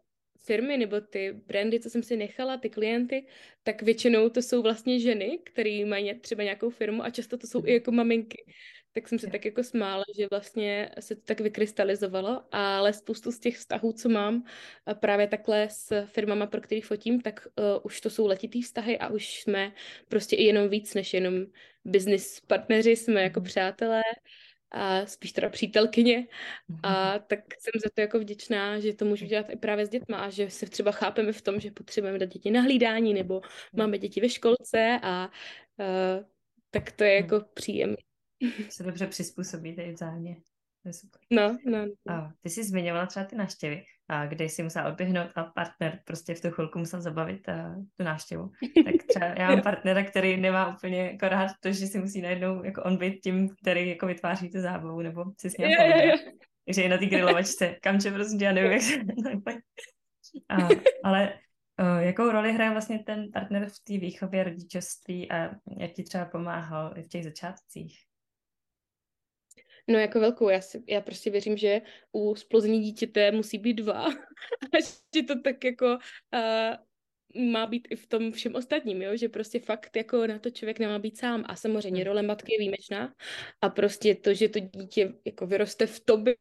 firmy 0.49 0.77
nebo 0.77 1.01
ty 1.01 1.33
brandy, 1.47 1.79
co 1.79 1.89
jsem 1.89 2.03
si 2.03 2.17
nechala, 2.17 2.57
ty 2.57 2.69
klienty, 2.69 3.25
tak 3.63 3.81
většinou 3.81 4.29
to 4.29 4.41
jsou 4.41 4.62
vlastně 4.62 4.99
ženy, 4.99 5.39
které 5.45 5.85
mají 5.85 6.19
třeba 6.19 6.43
nějakou 6.43 6.69
firmu 6.69 7.03
a 7.03 7.09
často 7.09 7.38
to 7.38 7.47
jsou 7.47 7.65
i 7.65 7.73
jako 7.73 7.91
maminky. 7.91 8.45
Tak 8.93 9.07
jsem 9.07 9.19
se 9.19 9.27
tak 9.27 9.45
jako 9.45 9.63
smála, 9.63 10.03
že 10.17 10.27
vlastně 10.31 10.89
se 10.99 11.15
to 11.15 11.21
tak 11.21 11.39
vykrystalizovalo, 11.41 12.43
ale 12.51 12.93
spoustu 12.93 13.31
z 13.31 13.39
těch 13.39 13.57
vztahů, 13.57 13.93
co 13.93 14.09
mám 14.09 14.43
právě 14.93 15.27
takhle 15.27 15.67
s 15.69 16.05
firmama, 16.05 16.47
pro 16.47 16.62
který 16.62 16.81
fotím, 16.81 17.21
tak 17.21 17.45
uh, 17.45 17.65
už 17.83 18.01
to 18.01 18.09
jsou 18.09 18.27
letitý 18.27 18.62
vztahy 18.62 18.97
a 18.97 19.07
už 19.07 19.41
jsme 19.41 19.71
prostě 20.07 20.35
i 20.35 20.43
jenom 20.43 20.69
víc 20.69 20.93
než 20.93 21.13
jenom 21.13 21.45
business 21.85 22.39
partneři, 22.39 22.95
jsme 22.95 23.21
jako 23.23 23.39
mhm. 23.39 23.45
přátelé 23.45 24.01
a 24.71 25.05
spíš 25.05 25.32
teda 25.32 25.49
přítelkyně 25.49 26.27
a 26.84 27.12
mhm. 27.12 27.23
tak 27.27 27.39
jsem 27.60 27.71
za 27.84 27.89
to 27.93 28.01
jako 28.01 28.19
vděčná, 28.19 28.79
že 28.79 28.93
to 28.93 29.05
můžu 29.05 29.25
dělat 29.25 29.49
i 29.49 29.55
právě 29.55 29.86
s 29.86 29.89
dětma 29.89 30.17
a 30.17 30.29
že 30.29 30.49
se 30.49 30.65
třeba 30.65 30.91
chápeme 30.91 31.34
v 31.34 31.41
tom, 31.41 31.60
že 31.60 31.71
potřebujeme 31.71 32.19
dát 32.19 32.29
děti 32.29 32.51
na 32.51 32.62
hlídání 32.62 33.13
nebo 33.13 33.34
mhm. 33.34 33.43
máme 33.73 33.97
děti 33.97 34.21
ve 34.21 34.29
školce 34.29 34.99
a 35.03 35.29
uh, 35.77 36.25
tak 36.71 36.91
to 36.91 37.03
je 37.03 37.21
mhm. 37.21 37.23
jako 37.23 37.45
příjemné. 37.53 37.97
Se 38.69 38.84
dobře 38.84 39.08
přizpůsobíte 39.08 39.84
i 39.84 39.91
vzájemně. 39.91 40.36
To 40.84 40.89
je 40.89 40.93
super. 40.93 41.21
No, 41.29 41.58
no. 41.65 41.86
no. 41.86 42.13
A 42.13 42.34
ty 42.41 42.49
jsi 42.49 42.63
zmiňovala 42.63 43.05
třeba 43.05 43.25
ty 43.25 43.36
návštěvy, 43.36 43.84
a 44.10 44.26
kde 44.26 44.45
jsi 44.45 44.63
musela 44.63 44.88
odběhnout 44.88 45.28
a 45.36 45.43
partner 45.43 46.00
prostě 46.06 46.36
v 46.36 46.41
tu 46.41 46.52
chvilku 46.52 46.80
musel 46.80 47.02
zabavit 47.02 47.50
a, 47.50 47.76
tu 47.98 48.04
návštěvu. 48.04 48.52
Tak 48.86 48.95
třeba 49.08 49.26
já 49.26 49.50
mám 49.50 49.62
partnera, 49.62 50.04
který 50.04 50.38
nemá 50.38 50.76
úplně 50.76 51.06
jako 51.06 51.30
rád 51.30 51.52
to, 51.60 51.72
že 51.72 51.88
si 51.88 52.00
musí 52.00 52.22
najednou 52.22 52.63
jako 52.63 52.84
on 52.84 52.98
být 52.98 53.19
tím, 53.19 53.50
který 53.62 53.89
jako 53.89 54.08
vytváří 54.08 54.50
tu 54.50 54.62
zábavu, 54.62 55.02
nebo 55.02 55.26
si 55.38 55.50
s 55.50 55.58
ním 55.58 55.69
Takže 56.65 56.82
i 56.82 56.89
na 56.89 56.98
té 56.98 57.06
grilovačce, 57.06 57.76
kamče 57.82 58.12
prostě 58.12 58.45
já 58.45 58.52
nevím, 58.52 58.72
jak 58.72 58.82
se 58.82 58.95
a, 60.50 60.67
Ale 61.04 61.34
o, 61.80 61.84
jakou 61.84 62.32
roli 62.32 62.54
hraje 62.54 62.72
vlastně 62.72 63.00
ten 63.00 63.32
partner 63.32 63.69
v 63.69 63.84
té 63.84 63.98
výchově 63.98 64.43
rodičovství 64.43 65.32
a 65.32 65.52
jak 65.78 65.91
ti 65.91 66.04
třeba 66.04 66.26
pomáhal 66.26 66.93
i 66.98 67.04
v 67.04 67.08
těch 67.08 67.24
začátcích? 67.24 68.09
No 69.89 69.99
jako 69.99 70.19
velkou, 70.19 70.49
já, 70.49 70.62
si, 70.62 70.84
já 70.88 71.02
prostě 71.02 71.30
věřím, 71.30 71.58
že 71.58 71.82
u 72.12 72.36
splození 72.36 72.80
dítěte 72.80 73.32
musí 73.32 73.58
být 73.58 73.73
dva 73.73 74.06
a 74.73 74.78
že 75.15 75.23
to 75.23 75.41
tak 75.41 75.63
jako 75.63 75.97
uh, 76.34 76.75
má 77.52 77.65
být 77.65 77.88
i 77.91 77.95
v 77.95 78.08
tom 78.08 78.32
všem 78.32 78.56
ostatním, 78.56 79.02
jo? 79.02 79.17
že 79.17 79.30
prostě 79.30 79.60
fakt 79.60 79.95
jako 79.95 80.28
na 80.28 80.39
to 80.39 80.49
člověk 80.49 80.80
nemá 80.80 80.99
být 80.99 81.17
sám 81.17 81.43
a 81.47 81.56
samozřejmě 81.56 82.02
hmm. 82.02 82.08
role 82.08 82.21
matky 82.21 82.54
je 82.54 82.60
výjimečná 82.60 83.13
a 83.62 83.69
prostě 83.69 84.15
to, 84.15 84.34
že 84.34 84.49
to 84.49 84.60
dítě 84.60 85.13
jako 85.25 85.47
vyroste 85.47 85.88
v 85.88 85.99
tobě, 85.99 86.36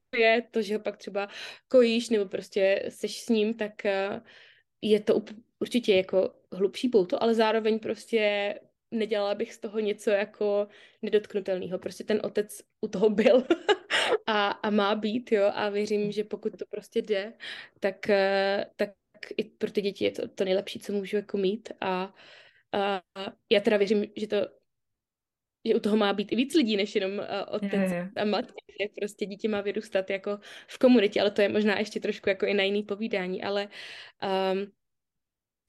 to, 0.50 0.62
že 0.62 0.74
ho 0.74 0.80
pak 0.80 0.96
třeba 0.96 1.28
kojíš 1.68 2.08
nebo 2.08 2.26
prostě 2.26 2.84
seš 2.88 3.20
s 3.22 3.28
ním, 3.28 3.54
tak 3.54 3.72
uh, 3.84 4.20
je 4.82 5.00
to 5.00 5.22
určitě 5.61 5.94
jako 5.94 6.34
hlubší 6.52 6.88
pouto, 6.88 7.22
ale 7.22 7.34
zároveň 7.34 7.78
prostě 7.78 8.54
nedělala 8.90 9.35
bych 9.35 9.55
z 9.55 9.59
toho 9.59 9.81
něco 9.81 10.11
jako 10.11 10.68
nedotknutelného. 11.03 11.79
Prostě 11.79 12.05
ten 12.05 12.20
otec 12.24 12.61
u 12.81 12.88
toho 12.88 13.11
byl 13.11 13.46
a, 14.27 14.48
a 14.48 14.70
má 14.70 14.94
být, 14.94 15.33
jo, 15.33 15.51
a 15.55 15.68
věřím, 15.68 16.12
že 16.12 16.24
pokud 16.24 16.59
to 16.59 16.64
prostě 16.70 17.03
jde, 17.03 17.33
tak, 17.81 18.11
eh, 18.11 18.66
tak 18.77 18.90
i 19.37 19.44
pro 19.44 19.70
ty 19.70 19.83
děti 19.83 20.05
je 20.05 20.11
to 20.11 20.29
to 20.29 20.44
nejlepší, 20.44 20.79
co 20.79 20.92
můžu 20.92 21.16
jako 21.16 21.37
mít 21.37 21.72
a, 21.81 22.14
a 22.72 23.03
já 23.51 23.61
teda 23.61 23.77
věřím, 23.77 24.07
že 24.16 24.27
to 24.27 24.37
že 25.64 25.74
u 25.74 25.81
toho 25.81 25.96
má 25.96 26.12
být 26.12 26.33
i 26.33 26.37
víc 26.37 26.55
lidí, 26.55 26.77
než 26.77 26.94
jenom 26.94 27.18
uh, 27.18 27.24
otec 27.48 27.72
je, 27.72 27.96
je. 27.96 28.11
a 28.16 28.24
matka, 28.24 28.55
že 28.81 28.88
prostě 29.01 29.27
dítě 29.27 29.48
má 29.48 29.61
vyrůstat 29.61 30.11
jako 30.11 30.38
v 30.68 30.79
komunitě, 30.79 31.20
ale 31.20 31.31
to 31.31 31.42
je 31.42 31.48
možná 31.48 31.79
ještě 31.79 32.01
trošku 32.01 32.29
jako 32.29 32.46
i 32.46 32.55
na 32.55 32.62
jiný 32.62 32.83
povídání, 32.83 33.42
ale 33.42 33.68
um, 34.53 34.72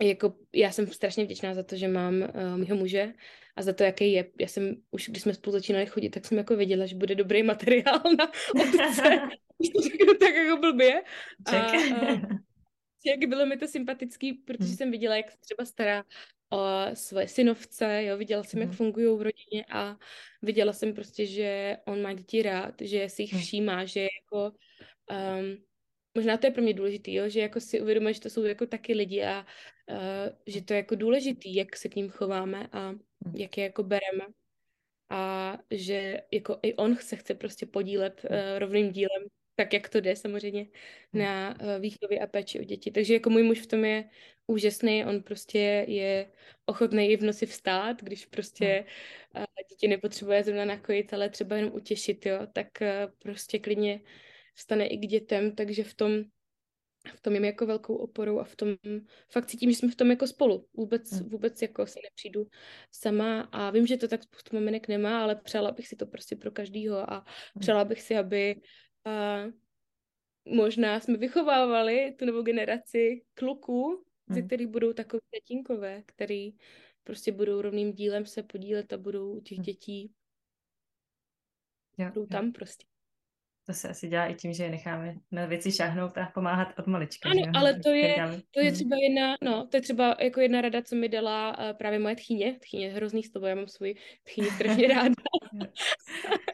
jako 0.02 0.34
já 0.54 0.72
jsem 0.72 0.88
strašně 0.88 1.24
vděčná 1.24 1.54
za 1.54 1.64
to, 1.64 1.76
že 1.76 1.88
mám 1.88 2.22
uh, 2.22 2.58
mýho 2.58 2.76
muže 2.76 3.14
a 3.56 3.62
za 3.62 3.74
to, 3.74 3.84
jaký 3.84 4.12
je. 4.12 4.32
Já 4.40 4.48
jsem 4.48 4.76
už, 4.92 5.10
když 5.10 5.24
jsme 5.24 5.34
spolu 5.34 5.52
začínali 5.52 5.86
chodit, 5.86 6.10
tak 6.10 6.26
jsem 6.26 6.38
jako 6.38 6.56
věděla, 6.56 6.86
že 6.86 6.96
bude 6.96 7.16
dobrý 7.16 7.44
materiál 7.44 8.02
na 8.18 8.32
otce. 8.64 9.04
tak 10.20 10.36
jako 10.36 10.58
blbě. 10.58 11.04
A, 11.46 11.58
a, 11.58 11.76
jak 13.06 13.30
bylo 13.30 13.46
mi 13.46 13.58
to 13.58 13.68
sympatický, 13.68 14.34
protože 14.34 14.68
hmm. 14.68 14.78
jsem 14.78 14.92
viděla, 14.92 15.16
jak 15.16 15.32
se 15.32 15.38
třeba 15.40 15.66
stará 15.66 16.04
o 16.52 16.60
svoje 16.94 17.28
synovce, 17.28 18.04
jo, 18.04 18.18
viděla 18.18 18.44
jsem, 18.44 18.60
jak 18.60 18.70
hmm. 18.70 18.78
fungují 18.78 19.18
v 19.18 19.22
rodině 19.22 19.66
a 19.72 19.98
viděla 20.42 20.74
jsem 20.74 20.94
prostě, 20.94 21.26
že 21.26 21.78
on 21.86 22.02
má 22.02 22.14
děti 22.14 22.42
rád, 22.42 22.74
že 22.82 23.10
si 23.10 23.22
jich 23.22 23.34
hmm. 23.34 23.42
všímá, 23.42 23.86
že 23.86 24.02
jako 24.02 24.52
um, 25.12 25.58
možná 26.16 26.38
to 26.38 26.48
je 26.48 26.52
pro 26.52 26.64
mě 26.64 26.74
důležitý, 26.74 27.14
jo, 27.14 27.30
že 27.30 27.40
jako 27.40 27.60
si 27.60 27.82
uvědomuje, 27.82 28.14
že 28.14 28.22
to 28.22 28.30
jsou 28.30 28.44
jako 28.44 28.66
taky 28.66 28.94
lidi 28.94 29.24
a 29.24 29.46
uh, 29.92 30.36
že 30.48 30.62
to 30.62 30.74
je 30.74 30.78
jako 30.78 30.96
důležitý, 30.96 31.56
jak 31.56 31.76
se 31.76 31.90
k 31.90 31.96
ním 31.96 32.10
chováme 32.10 32.68
a 32.72 32.90
hmm. 32.90 33.36
jak 33.36 33.58
je 33.58 33.64
jako 33.64 33.84
bereme 33.84 34.26
a 35.10 35.58
že 35.72 36.22
jako 36.32 36.60
i 36.62 36.74
on 36.74 36.96
se 36.96 37.16
chce 37.16 37.34
prostě 37.34 37.66
podílet 37.66 38.26
uh, 38.30 38.60
rovným 38.60 38.92
dílem, 38.92 39.24
tak 39.56 39.74
jak 39.74 39.90
to 39.90 40.02
jde 40.02 40.16
samozřejmě 40.16 40.68
hmm. 41.14 41.24
na 41.24 41.56
uh, 41.62 41.82
výchově 41.82 42.20
a 42.20 42.28
péči 42.28 42.60
o 42.60 42.64
děti. 42.64 42.92
Takže 42.92 43.14
jako 43.14 43.30
můj 43.30 43.44
muž 43.44 43.62
v 43.62 43.68
tom 43.68 43.86
je 43.86 44.10
úžasný, 44.48 45.06
on 45.06 45.24
prostě 45.24 45.86
je 45.88 46.32
ochotný 46.66 47.10
i 47.10 47.18
v 47.18 47.24
noci 47.24 47.46
vstát, 47.46 48.04
když 48.04 48.26
prostě 48.26 48.86
uh, 49.36 49.44
dítě 49.70 49.88
nepotřebuje 49.88 50.44
zrovna 50.44 50.66
nakojit, 50.66 51.14
ale 51.14 51.30
třeba 51.30 51.56
jenom 51.56 51.76
utěšit, 51.76 52.26
jo, 52.26 52.40
tak 52.54 52.68
uh, 52.82 52.88
prostě 53.20 53.60
klidně 53.60 54.02
vstane 54.60 54.88
i 54.88 54.98
k 54.98 55.02
dětem, 55.02 55.56
takže 55.56 55.84
v 55.84 55.94
tom 55.94 56.12
v 57.16 57.22
tom 57.22 57.34
jim 57.34 57.46
jako 57.46 57.66
velkou 57.66 57.96
oporou 57.96 58.40
a 58.40 58.44
v 58.44 58.56
tom 58.56 58.76
fakt 59.32 59.46
cítím, 59.46 59.72
že 59.72 59.76
jsme 59.76 59.92
v 59.92 59.96
tom 59.96 60.10
jako 60.10 60.28
spolu. 60.28 60.68
Vůbec, 60.74 61.12
hmm. 61.12 61.30
vůbec 61.30 61.62
jako 61.62 61.88
si 61.88 62.00
nepřijdu 62.04 62.48
sama 62.92 63.42
a 63.42 63.72
vím, 63.72 63.88
že 63.88 63.98
to 63.98 64.08
tak 64.08 64.24
spoustu 64.24 64.56
maminek 64.56 64.88
nemá, 64.88 65.24
ale 65.24 65.36
přála 65.36 65.72
bych 65.72 65.88
si 65.88 65.96
to 65.96 66.06
prostě 66.06 66.36
pro 66.36 66.52
každýho 66.52 67.14
a 67.14 67.16
hmm. 67.16 67.60
přála 67.60 67.86
bych 67.86 68.02
si, 68.02 68.18
aby 68.18 68.62
uh, 69.08 69.54
možná 70.56 71.00
jsme 71.00 71.18
vychovávali 71.18 72.16
tu 72.20 72.26
novou 72.26 72.42
generaci 72.42 73.22
kluků, 73.34 74.04
ze 74.30 74.40
hmm. 74.40 74.48
kterých 74.48 74.68
budou 74.68 74.94
takový 74.94 75.22
tatínkové, 75.34 76.04
který 76.06 76.52
prostě 77.04 77.32
budou 77.32 77.62
rovným 77.62 77.94
dílem 77.94 78.26
se 78.26 78.44
podílet 78.44 78.94
a 78.94 78.98
budou 78.98 79.38
u 79.38 79.42
těch 79.42 79.60
dětí 79.60 80.12
budou 82.08 82.26
tam 82.26 82.52
prostě. 82.52 82.89
To 83.70 83.74
se 83.74 83.90
asi 83.90 84.08
dělá 84.08 84.26
i 84.26 84.34
tím, 84.34 84.54
že 84.54 84.64
je 84.64 84.70
necháme 84.70 85.16
na 85.32 85.46
věci 85.46 85.72
šáhnout 85.72 86.18
a 86.18 86.32
pomáhat 86.34 86.80
od 86.80 86.88
malička. 86.88 87.30
Ano, 87.30 87.42
že? 87.46 87.52
ale 87.56 87.80
to 87.80 87.90
je, 87.90 88.16
to 88.52 88.60
je 88.60 88.66
hmm. 88.66 88.74
třeba 88.74 88.96
jedna, 89.04 89.36
no, 89.44 89.68
to 89.68 89.78
je 89.78 89.82
třeba 89.82 90.18
jako 90.20 90.42
jedna 90.42 90.62
rada, 90.62 90.82
co 90.82 90.96
mi 90.96 91.10
dala 91.10 91.58
uh, 91.58 91.78
právě 91.78 92.00
moje 92.00 92.16
tchyně. 92.16 92.60
Tchyně 92.60 92.90
hrozný 92.90 93.22
toho, 93.24 93.48
já 93.48 93.56
mám 93.56 93.68
svůj 93.68 93.96
tchyni 94.24 94.48
strašně 94.48 94.88
ráda. 94.96 95.16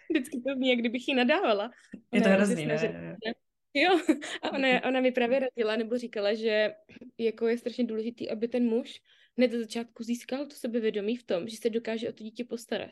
Vždycky 0.10 0.42
to 0.48 0.56
zní, 0.56 0.70
jak 0.70 0.80
kdybych 0.80 1.08
jí 1.08 1.16
nadávala. 1.16 1.72
Je 2.12 2.22
to 2.22 2.30
hrozný, 2.30 2.66
ne? 2.66 2.78
ne? 3.26 3.34
Jo, 3.74 4.00
a 4.42 4.52
ona, 4.52 4.68
ona 4.88 5.02
mi 5.02 5.12
právě 5.12 5.40
radila, 5.40 5.76
nebo 5.76 5.98
říkala, 5.98 6.34
že 6.34 6.74
jako 7.18 7.48
je 7.48 7.58
strašně 7.58 7.84
důležitý, 7.84 8.30
aby 8.30 8.48
ten 8.48 8.64
muž 8.64 9.02
hned 9.38 9.52
za 9.52 9.60
začátku 9.60 10.04
získal 10.04 10.46
to 10.46 10.56
sebevědomí 10.56 11.18
v 11.18 11.24
tom, 11.24 11.48
že 11.48 11.58
se 11.58 11.70
dokáže 11.70 12.10
o 12.10 12.14
to 12.14 12.24
dítě 12.24 12.46
postarat. 12.46 12.92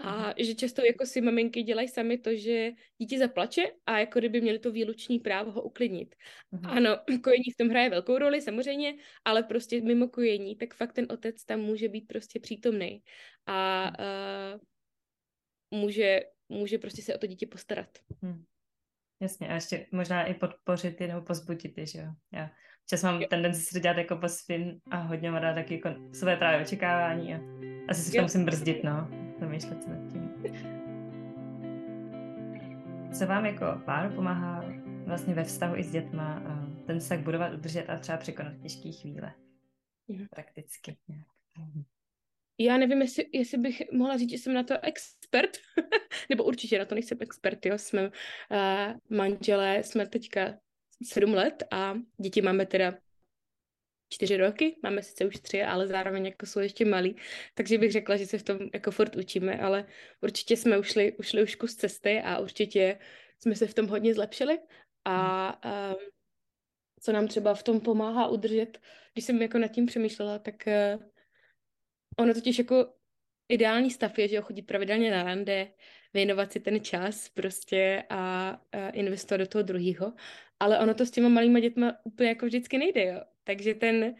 A 0.00 0.34
že 0.38 0.54
často 0.54 0.84
jako 0.84 1.06
si 1.06 1.20
maminky 1.20 1.62
dělají 1.62 1.88
sami 1.88 2.18
to, 2.18 2.36
že 2.36 2.70
dítě 2.98 3.18
zaplače 3.18 3.62
a 3.86 3.98
jako 3.98 4.18
kdyby 4.18 4.40
měli 4.40 4.58
to 4.58 4.72
výlučný 4.72 5.18
právo 5.18 5.50
ho 5.50 5.62
uklidnit. 5.62 6.14
Uhum. 6.50 6.66
Ano, 6.66 6.98
kojení 7.24 7.50
v 7.54 7.56
tom 7.56 7.68
hraje 7.68 7.90
velkou 7.90 8.18
roli 8.18 8.42
samozřejmě, 8.42 8.94
ale 9.24 9.42
prostě 9.42 9.80
mimo 9.80 10.08
kojení, 10.08 10.56
tak 10.56 10.74
fakt 10.74 10.92
ten 10.92 11.06
otec 11.10 11.44
tam 11.44 11.60
může 11.60 11.88
být 11.88 12.06
prostě 12.08 12.40
přítomný 12.40 13.02
a 13.46 13.90
uh, 13.98 14.60
může, 15.80 16.20
může 16.48 16.78
prostě 16.78 17.02
se 17.02 17.14
o 17.14 17.18
to 17.18 17.26
dítě 17.26 17.46
postarat. 17.46 17.98
Hmm. 18.22 18.44
Jasně, 19.22 19.48
a 19.48 19.54
ještě 19.54 19.86
možná 19.92 20.24
i 20.24 20.34
podpořit 20.34 21.00
nebo 21.00 21.22
pozbudit 21.22 21.78
je, 21.78 21.86
že 21.86 21.98
jo. 21.98 22.12
Já 22.32 22.50
čas 22.90 23.02
mám 23.02 23.22
tendenci 23.30 23.60
si 23.60 23.74
to 23.74 23.78
dělat 23.78 23.96
jako 23.96 24.16
po 24.16 24.28
svým 24.28 24.80
a 24.90 24.96
hodně 24.96 25.30
mám 25.30 25.42
rád 25.42 25.54
taky 25.54 25.74
jako 25.74 26.14
své 26.14 26.36
právě 26.36 26.66
očekávání 26.66 27.34
a 27.34 27.40
asi 27.88 28.02
si 28.02 28.16
to 28.16 28.22
musím 28.22 28.44
brzdit, 28.44 28.84
no, 28.84 29.29
zamýšlet 29.40 29.82
se 29.82 29.90
nad 29.90 30.12
tím. 30.12 30.30
Co 33.12 33.26
vám 33.26 33.46
jako 33.46 33.64
pár 33.84 34.14
pomáhá 34.14 34.64
vlastně 35.06 35.34
ve 35.34 35.44
vztahu 35.44 35.76
i 35.76 35.82
s 35.82 35.92
dětma 35.92 36.42
ten 36.86 37.00
vztah 37.00 37.18
budovat, 37.18 37.52
udržet 37.52 37.90
a 37.90 37.98
třeba 37.98 38.18
překonat 38.18 38.52
těžké 38.62 38.92
chvíle? 38.92 39.34
Prakticky 40.30 40.96
nějak. 41.08 41.26
Já 42.58 42.76
nevím, 42.76 43.02
jestli, 43.02 43.26
jestli 43.32 43.58
bych 43.58 43.82
mohla 43.92 44.16
říct, 44.16 44.30
že 44.30 44.38
jsem 44.38 44.54
na 44.54 44.62
to 44.62 44.74
expert, 44.84 45.50
nebo 46.30 46.44
určitě 46.44 46.78
na 46.78 46.84
to 46.84 46.94
nejsem 46.94 47.18
expert, 47.20 47.66
jo, 47.66 47.78
jsme 47.78 48.08
uh, 48.08 49.16
manželé, 49.16 49.82
jsme 49.82 50.06
teďka 50.06 50.58
sedm 51.04 51.34
let 51.34 51.62
a 51.70 51.94
děti 52.22 52.42
máme 52.42 52.66
teda 52.66 52.94
čtyři 54.10 54.36
roky, 54.36 54.76
máme 54.82 55.02
sice 55.02 55.26
už 55.26 55.36
tři, 55.36 55.62
ale 55.62 55.86
zároveň 55.86 56.26
jako 56.26 56.46
jsou 56.46 56.60
ještě 56.60 56.84
malí, 56.84 57.16
takže 57.54 57.78
bych 57.78 57.92
řekla, 57.92 58.16
že 58.16 58.26
se 58.26 58.38
v 58.38 58.42
tom 58.42 58.58
jako 58.74 58.90
furt 58.90 59.16
učíme, 59.16 59.58
ale 59.58 59.86
určitě 60.20 60.56
jsme 60.56 60.78
ušli, 60.78 61.12
ušli 61.12 61.42
už 61.42 61.54
kus 61.54 61.76
cesty 61.76 62.20
a 62.24 62.38
určitě 62.38 62.98
jsme 63.38 63.54
se 63.54 63.66
v 63.66 63.74
tom 63.74 63.86
hodně 63.86 64.14
zlepšili 64.14 64.58
a 65.04 65.54
um, 65.64 65.96
co 67.00 67.12
nám 67.12 67.28
třeba 67.28 67.54
v 67.54 67.62
tom 67.62 67.80
pomáhá 67.80 68.28
udržet, 68.28 68.78
když 69.12 69.24
jsem 69.24 69.42
jako 69.42 69.58
nad 69.58 69.68
tím 69.68 69.86
přemýšlela, 69.86 70.38
tak 70.38 70.54
uh, 70.66 71.02
ono 72.18 72.34
totiž 72.34 72.58
jako 72.58 72.94
ideální 73.48 73.90
stav 73.90 74.18
je, 74.18 74.28
že 74.28 74.36
jo, 74.36 74.42
chodit 74.42 74.62
pravidelně 74.62 75.10
na 75.10 75.22
rande, 75.22 75.72
věnovat 76.14 76.52
si 76.52 76.60
ten 76.60 76.80
čas 76.80 77.28
prostě 77.28 78.04
a, 78.08 78.48
a 78.72 78.88
investovat 78.90 79.38
do 79.38 79.46
toho 79.46 79.62
druhého. 79.62 80.12
Ale 80.60 80.78
ono 80.78 80.94
to 80.94 81.06
s 81.06 81.10
těma 81.10 81.28
malýma 81.28 81.60
dětma 81.60 81.96
úplně 82.04 82.28
jako 82.28 82.46
vždycky 82.46 82.78
nejde, 82.78 83.04
jo. 83.04 83.20
Takže 83.44 83.74
ten, 83.74 84.14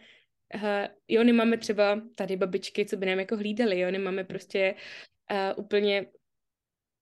uh, 0.55 0.61
jo, 1.07 1.23
nemáme 1.23 1.57
třeba 1.57 2.01
tady 2.15 2.37
babičky, 2.37 2.85
co 2.85 2.97
by 2.97 3.05
nám 3.05 3.19
jako 3.19 3.37
hlídali, 3.37 3.79
jo, 3.79 3.91
nemáme 3.91 4.23
prostě 4.23 4.75
uh, 5.31 5.63
úplně 5.63 6.05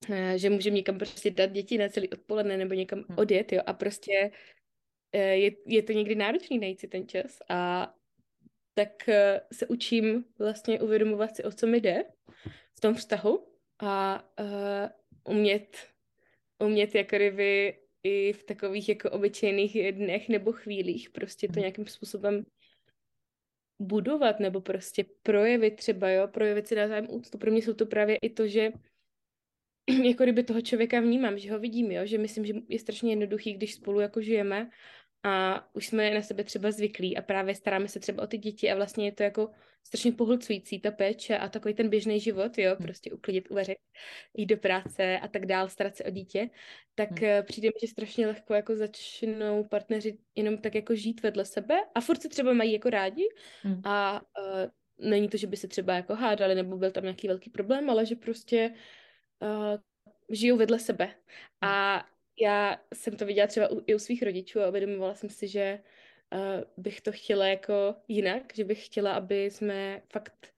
uh, 0.09 0.31
že 0.35 0.49
můžeme 0.49 0.75
někam 0.75 0.97
prostě 0.97 1.31
dát 1.31 1.51
děti 1.51 1.77
na 1.77 1.89
celý 1.89 2.09
odpoledne 2.09 2.57
nebo 2.57 2.73
někam 2.73 2.99
hm. 2.99 3.15
odjet, 3.17 3.51
jo, 3.51 3.61
a 3.65 3.73
prostě 3.73 4.31
uh, 5.15 5.21
je, 5.21 5.51
je 5.65 5.83
to 5.83 5.91
někdy 5.91 6.15
náročný 6.15 6.59
najít 6.59 6.79
si 6.79 6.87
ten 6.87 7.07
čas 7.07 7.37
a 7.49 7.93
tak 8.73 8.89
uh, 9.07 9.13
se 9.53 9.67
učím 9.67 10.25
vlastně 10.39 10.79
uvědomovat 10.79 11.35
si, 11.35 11.43
o 11.43 11.51
co 11.51 11.67
mi 11.67 11.81
jde 11.81 12.03
v 12.77 12.79
tom 12.79 12.93
vztahu 12.93 13.47
a 13.79 14.23
uh, 14.39 15.35
umět, 15.35 15.77
umět 16.59 16.95
jako 16.95 17.15
kdyby 17.15 17.77
i 18.03 18.33
v 18.33 18.43
takových 18.43 18.89
jako 18.89 19.09
obyčejných 19.09 19.93
dnech 19.93 20.29
nebo 20.29 20.51
chvílích 20.51 21.09
prostě 21.09 21.47
to 21.47 21.51
mhm. 21.51 21.59
nějakým 21.59 21.87
způsobem 21.87 22.45
budovat 23.79 24.39
nebo 24.39 24.61
prostě 24.61 25.05
projevit 25.23 25.75
třeba, 25.75 26.09
jo, 26.09 26.27
projevit 26.27 26.67
si 26.67 26.75
navzájem 26.75 27.07
úctu. 27.09 27.37
Pro 27.37 27.51
mě 27.51 27.61
jsou 27.61 27.73
to 27.73 27.85
právě 27.85 28.15
i 28.15 28.29
to, 28.29 28.47
že 28.47 28.71
jako 30.03 30.23
kdyby 30.23 30.43
toho 30.43 30.61
člověka 30.61 30.99
vnímám, 30.99 31.37
že 31.37 31.51
ho 31.51 31.59
vidím, 31.59 31.91
jo, 31.91 32.05
že 32.05 32.17
myslím, 32.17 32.45
že 32.45 32.53
je 32.67 32.79
strašně 32.79 33.11
jednoduchý, 33.11 33.53
když 33.53 33.73
spolu 33.73 33.99
jako 33.99 34.21
žijeme 34.21 34.69
a 35.23 35.67
už 35.73 35.87
jsme 35.87 36.13
na 36.13 36.21
sebe 36.21 36.43
třeba 36.43 36.71
zvyklí 36.71 37.17
a 37.17 37.21
právě 37.21 37.55
staráme 37.55 37.87
se 37.87 37.99
třeba 37.99 38.23
o 38.23 38.27
ty 38.27 38.37
děti 38.37 38.71
a 38.71 38.75
vlastně 38.75 39.05
je 39.05 39.11
to 39.11 39.23
jako 39.23 39.49
strašně 39.83 40.11
pohlcující 40.11 40.79
ta 40.79 40.91
péče 40.91 41.37
a 41.37 41.49
takový 41.49 41.73
ten 41.73 41.89
běžný 41.89 42.19
život, 42.19 42.57
jo, 42.57 42.75
hmm. 42.75 42.83
prostě 42.83 43.11
uklidit, 43.11 43.51
uvařit, 43.51 43.77
jít 44.37 44.45
do 44.45 44.57
práce 44.57 45.19
a 45.19 45.27
tak 45.27 45.45
dál, 45.45 45.69
starat 45.69 45.95
se 45.95 46.03
o 46.03 46.09
dítě, 46.09 46.49
tak 46.95 47.19
hmm. 47.19 47.43
Přijde 47.43 47.67
mi, 47.67 47.79
že 47.81 47.87
strašně 47.87 48.27
lehko 48.27 48.53
jako 48.53 48.75
začnou 48.75 49.63
partneři 49.63 50.17
jenom 50.35 50.57
tak 50.57 50.75
jako 50.75 50.95
žít 50.95 51.23
vedle 51.23 51.45
sebe 51.45 51.75
a 51.95 52.01
furt 52.01 52.21
se 52.21 52.29
třeba 52.29 52.53
mají 52.53 52.73
jako 52.73 52.89
rádi 52.89 53.23
hmm. 53.61 53.81
a 53.83 54.21
uh, 54.21 55.09
není 55.09 55.29
to, 55.29 55.37
že 55.37 55.47
by 55.47 55.57
se 55.57 55.67
třeba 55.67 55.93
jako 55.93 56.15
hádali 56.15 56.55
nebo 56.55 56.77
byl 56.77 56.91
tam 56.91 57.03
nějaký 57.03 57.27
velký 57.27 57.49
problém, 57.49 57.89
ale 57.89 58.05
že 58.05 58.15
prostě 58.15 58.73
uh, 59.41 59.77
žijou 60.29 60.57
vedle 60.57 60.79
sebe. 60.79 61.05
Hmm. 61.05 61.15
A 61.71 62.05
já 62.41 62.77
jsem 62.93 63.17
to 63.17 63.25
viděla 63.25 63.47
třeba 63.47 63.69
i 63.87 63.95
u 63.95 63.99
svých 63.99 64.23
rodičů 64.23 64.61
a 64.61 64.69
uvědomovala 64.69 65.15
jsem 65.15 65.29
si, 65.29 65.47
že 65.47 65.79
uh, 66.33 66.39
bych 66.77 67.01
to 67.01 67.11
chtěla 67.11 67.47
jako 67.47 67.95
jinak, 68.07 68.43
že 68.55 68.63
bych 68.63 68.85
chtěla, 68.85 69.13
aby 69.13 69.45
jsme 69.45 70.01
fakt 70.11 70.53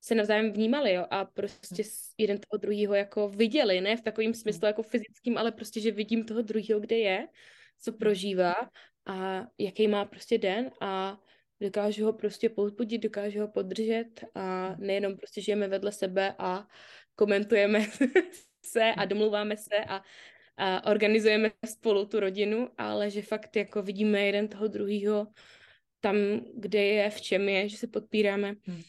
se 0.00 0.14
navzájem 0.14 0.52
vnímali, 0.52 0.92
jo, 0.92 1.06
a 1.10 1.24
prostě 1.24 1.82
jeden 2.18 2.38
toho 2.38 2.58
druhého 2.58 2.94
jako 2.94 3.28
viděli, 3.28 3.80
ne 3.80 3.96
v 3.96 4.00
takovém 4.00 4.34
smyslu 4.34 4.66
jako 4.66 4.82
fyzickým, 4.82 5.38
ale 5.38 5.52
prostě, 5.52 5.80
že 5.80 5.90
vidím 5.90 6.24
toho 6.24 6.42
druhého, 6.42 6.80
kde 6.80 6.96
je, 6.98 7.28
co 7.80 7.92
prožívá 7.92 8.54
a 9.06 9.46
jaký 9.58 9.88
má 9.88 10.04
prostě 10.04 10.38
den 10.38 10.70
a 10.80 11.20
dokážu 11.60 12.04
ho 12.04 12.12
prostě 12.12 12.48
povzbudit, 12.48 13.02
dokážu 13.02 13.40
ho 13.40 13.48
podržet 13.48 14.24
a 14.34 14.76
nejenom 14.78 15.16
prostě 15.16 15.40
žijeme 15.40 15.68
vedle 15.68 15.92
sebe 15.92 16.34
a 16.38 16.68
komentujeme 17.14 17.86
se 18.64 18.92
a 18.96 19.04
domluváme 19.04 19.56
se 19.56 19.84
a 19.88 20.02
a 20.56 20.90
organizujeme 20.90 21.50
spolu 21.66 22.06
tu 22.06 22.20
rodinu, 22.20 22.70
ale 22.78 23.10
že 23.10 23.22
fakt 23.22 23.56
jako 23.56 23.82
vidíme 23.82 24.20
jeden 24.20 24.48
toho 24.48 24.68
druhého 24.68 25.26
tam, 26.00 26.16
kde 26.54 26.82
je, 26.84 27.10
v 27.10 27.20
čem 27.20 27.48
je, 27.48 27.68
že 27.68 27.76
se 27.76 27.86
podpíráme. 27.86 28.54
Hmm. 28.62 28.82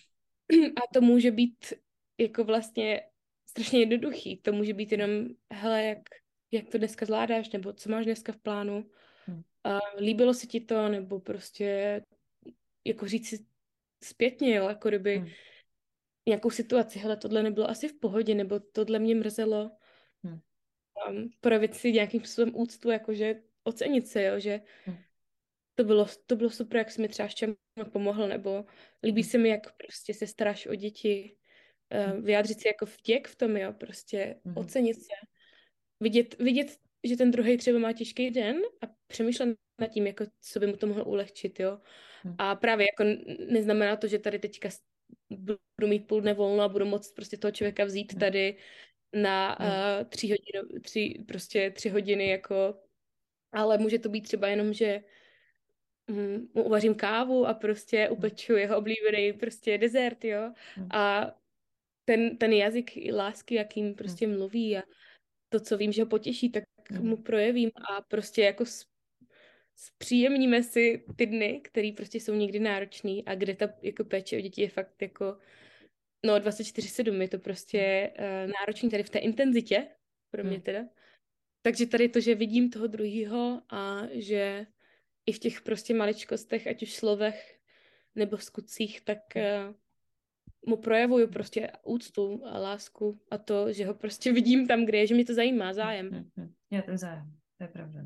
A 0.76 0.82
to 0.94 1.02
může 1.02 1.32
být 1.32 1.74
jako 2.18 2.44
vlastně 2.44 3.02
strašně 3.50 3.80
jednoduchý. 3.80 4.38
To 4.38 4.52
může 4.52 4.74
být 4.74 4.92
jenom, 4.92 5.10
hele, 5.54 5.84
jak, 5.84 6.00
jak 6.52 6.70
to 6.70 6.78
dneska 6.78 7.06
zvládáš, 7.06 7.50
nebo 7.50 7.74
co 7.74 7.90
máš 7.90 8.06
dneska 8.06 8.32
v 8.32 8.38
plánu. 8.38 8.90
Hmm. 9.26 9.44
A 9.64 9.80
líbilo 10.00 10.34
se 10.34 10.48
ti 10.48 10.60
to, 10.60 10.90
nebo 10.90 11.20
prostě 11.20 12.02
jako 12.86 13.08
říct 13.08 13.28
si 13.28 13.46
zpětně, 14.04 14.56
jo, 14.56 14.68
jako 14.68 14.90
kdyby 14.90 15.18
hmm. 15.18 15.30
nějakou 16.28 16.50
situaci, 16.50 17.00
hele, 17.00 17.18
tohle 17.18 17.44
nebylo 17.44 17.70
asi 17.70 17.88
v 17.88 18.00
pohodě, 18.00 18.36
nebo 18.36 18.60
tohle 18.60 19.00
mě 19.00 19.16
mrzelo. 19.16 19.72
Hmm 20.24 20.40
um, 21.10 21.30
projevit 21.42 21.76
si 21.76 21.92
nějakým 21.92 22.20
způsobem 22.20 22.52
úctu, 22.56 22.90
jakože 22.90 23.42
ocenit 23.64 24.08
se, 24.08 24.24
jo, 24.24 24.40
že 24.40 24.62
hm. 24.88 24.96
to 25.76 25.84
bylo, 25.84 26.08
to 26.26 26.36
bylo 26.36 26.50
super, 26.50 26.78
jak 26.78 26.92
jsi 26.92 27.02
mi 27.02 27.08
třeba 27.08 27.30
s 27.30 27.36
čem 27.36 27.56
pomohl, 27.92 28.28
nebo 28.28 28.66
líbí 29.04 29.22
hm. 29.22 29.26
se 29.26 29.38
mi, 29.38 29.50
jak 29.50 29.76
prostě 29.76 30.14
se 30.14 30.28
staráš 30.28 30.68
o 30.68 30.76
děti, 30.76 31.38
uh, 31.94 32.22
vyjádřit 32.22 32.60
si 32.60 32.68
jako 32.68 32.86
vděk 32.86 33.28
v 33.28 33.36
tom, 33.36 33.58
jo, 33.58 33.74
prostě 33.74 34.36
mm. 34.44 34.58
ocenit 34.58 34.96
se, 34.96 35.14
vidět, 36.00 36.38
vidět, 36.40 36.78
že 37.04 37.18
ten 37.18 37.32
druhý 37.32 37.58
třeba 37.58 37.80
má 37.80 37.94
těžký 37.94 38.32
den 38.32 38.62
a 38.82 38.86
přemýšlet 39.08 39.56
nad 39.82 39.88
tím, 39.88 40.08
jako 40.08 40.26
co 40.42 40.60
by 40.60 40.68
mu 40.68 40.78
to 40.78 40.88
mohlo 40.88 41.06
ulehčit, 41.06 41.60
jo. 41.60 41.80
A 42.38 42.56
právě 42.56 42.86
jako 42.86 43.04
neznamená 43.50 43.96
to, 43.96 44.08
že 44.08 44.20
tady 44.20 44.40
teďka 44.40 44.70
budu 45.30 45.58
mít 45.88 46.08
půl 46.08 46.22
dne 46.22 46.34
volno 46.34 46.64
a 46.64 46.70
budu 46.70 46.86
moct 46.86 47.16
prostě 47.16 47.38
toho 47.38 47.52
člověka 47.52 47.86
vzít 47.86 48.20
tady 48.20 48.58
na 49.16 49.60
uh, 49.60 50.08
tři 50.10 50.28
hodiny, 50.28 50.80
tři, 50.82 51.24
prostě 51.28 51.72
tři 51.72 51.90
hodiny 51.90 52.30
jako, 52.30 52.80
ale 53.52 53.78
může 53.78 54.00
to 54.00 54.10
být 54.10 54.22
třeba 54.22 54.48
jenom, 54.48 54.74
že 54.74 55.02
um, 56.08 56.50
uvařím 56.54 56.96
kávu 56.96 57.48
a 57.48 57.54
prostě 57.54 58.04
hmm. 58.04 58.18
upeču 58.18 58.54
jeho 58.54 58.78
oblíbený 58.78 59.34
prostě 59.34 59.78
dezert, 59.78 60.26
jo, 60.26 60.52
hmm. 60.76 60.88
a 60.92 61.32
ten, 62.06 62.38
ten 62.38 62.54
jazyk 62.54 62.92
lásky, 63.14 63.56
jakým 63.56 63.96
prostě 63.96 64.28
mluví 64.28 64.78
a 64.78 64.82
to, 65.50 65.60
co 65.60 65.78
vím, 65.78 65.92
že 65.92 66.02
ho 66.02 66.10
potěší, 66.10 66.52
tak 66.52 66.64
mu 67.00 67.18
projevím 67.18 67.72
a 67.90 68.02
prostě 68.02 68.42
jako 68.42 68.64
zpříjemníme 69.76 70.64
si 70.64 71.06
ty 71.16 71.26
dny, 71.26 71.62
které 71.64 71.92
prostě 71.98 72.20
jsou 72.20 72.34
někdy 72.34 72.60
náročný 72.60 73.26
a 73.26 73.36
kde 73.36 73.56
ta 73.56 73.70
jako 73.82 74.04
péče 74.04 74.38
o 74.38 74.42
děti 74.42 74.62
je 74.62 74.70
fakt 74.70 75.02
jako 75.02 75.38
No 76.26 76.38
24-7 76.38 77.22
je 77.22 77.28
to 77.28 77.40
prostě 77.40 78.12
uh, 78.20 78.52
náročný 78.60 78.90
tady 78.90 79.04
v 79.04 79.10
té 79.10 79.20
intenzitě, 79.20 79.88
pro 80.32 80.44
mě 80.44 80.54
hmm. 80.54 80.62
teda. 80.62 80.80
Takže 81.62 81.86
tady 81.86 82.10
to, 82.10 82.20
že 82.20 82.36
vidím 82.36 82.70
toho 82.70 82.88
druhého 82.88 83.62
a 83.70 84.02
že 84.12 84.66
i 85.26 85.32
v 85.32 85.40
těch 85.40 85.62
prostě 85.62 85.94
maličkostech, 85.94 86.68
ať 86.68 86.84
už 86.84 86.94
slovech 86.94 87.60
nebo 88.16 88.38
skutcích, 88.38 89.02
tak 89.02 89.20
uh, 89.36 89.76
mu 90.66 90.78
projevuju 90.78 91.28
prostě 91.28 91.72
úctu 91.84 92.42
a 92.46 92.60
lásku 92.60 93.20
a 93.32 93.38
to, 93.38 93.74
že 93.74 93.86
ho 93.86 93.94
prostě 93.94 94.34
vidím 94.34 94.68
tam, 94.68 94.86
kde 94.86 94.98
je, 94.98 95.08
že 95.08 95.16
mě 95.16 95.26
to 95.26 95.34
zajímá, 95.34 95.74
zájem. 95.74 96.30
Je 96.72 96.82
ten 96.82 96.98
zájem, 96.98 97.32
to 97.58 97.64
je 97.64 97.68
pravda. 97.68 98.00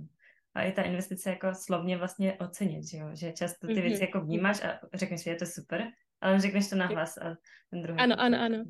A 0.54 0.64
i 0.64 0.72
ta 0.72 0.82
investice 0.82 1.30
jako 1.30 1.48
slovně 1.54 1.98
vlastně 1.98 2.34
ocenit, 2.34 2.84
že 2.84 2.98
jo? 2.98 3.10
že 3.14 3.32
často 3.32 3.68
ty 3.68 3.74
mm-hmm. 3.74 3.82
věci 3.82 4.02
jako 4.04 4.22
vnímáš 4.22 4.64
a 4.64 4.80
řekneš, 4.94 5.24
že 5.24 5.30
je 5.30 5.36
to 5.36 5.46
super, 5.46 5.92
ale 6.22 6.40
řekneš 6.40 6.70
to 6.70 6.76
nahlas 6.76 7.18
a 7.18 7.38
ten 7.70 7.82
druhý. 7.82 8.00
Ano, 8.00 8.16
ano, 8.20 8.42
ano. 8.42 8.64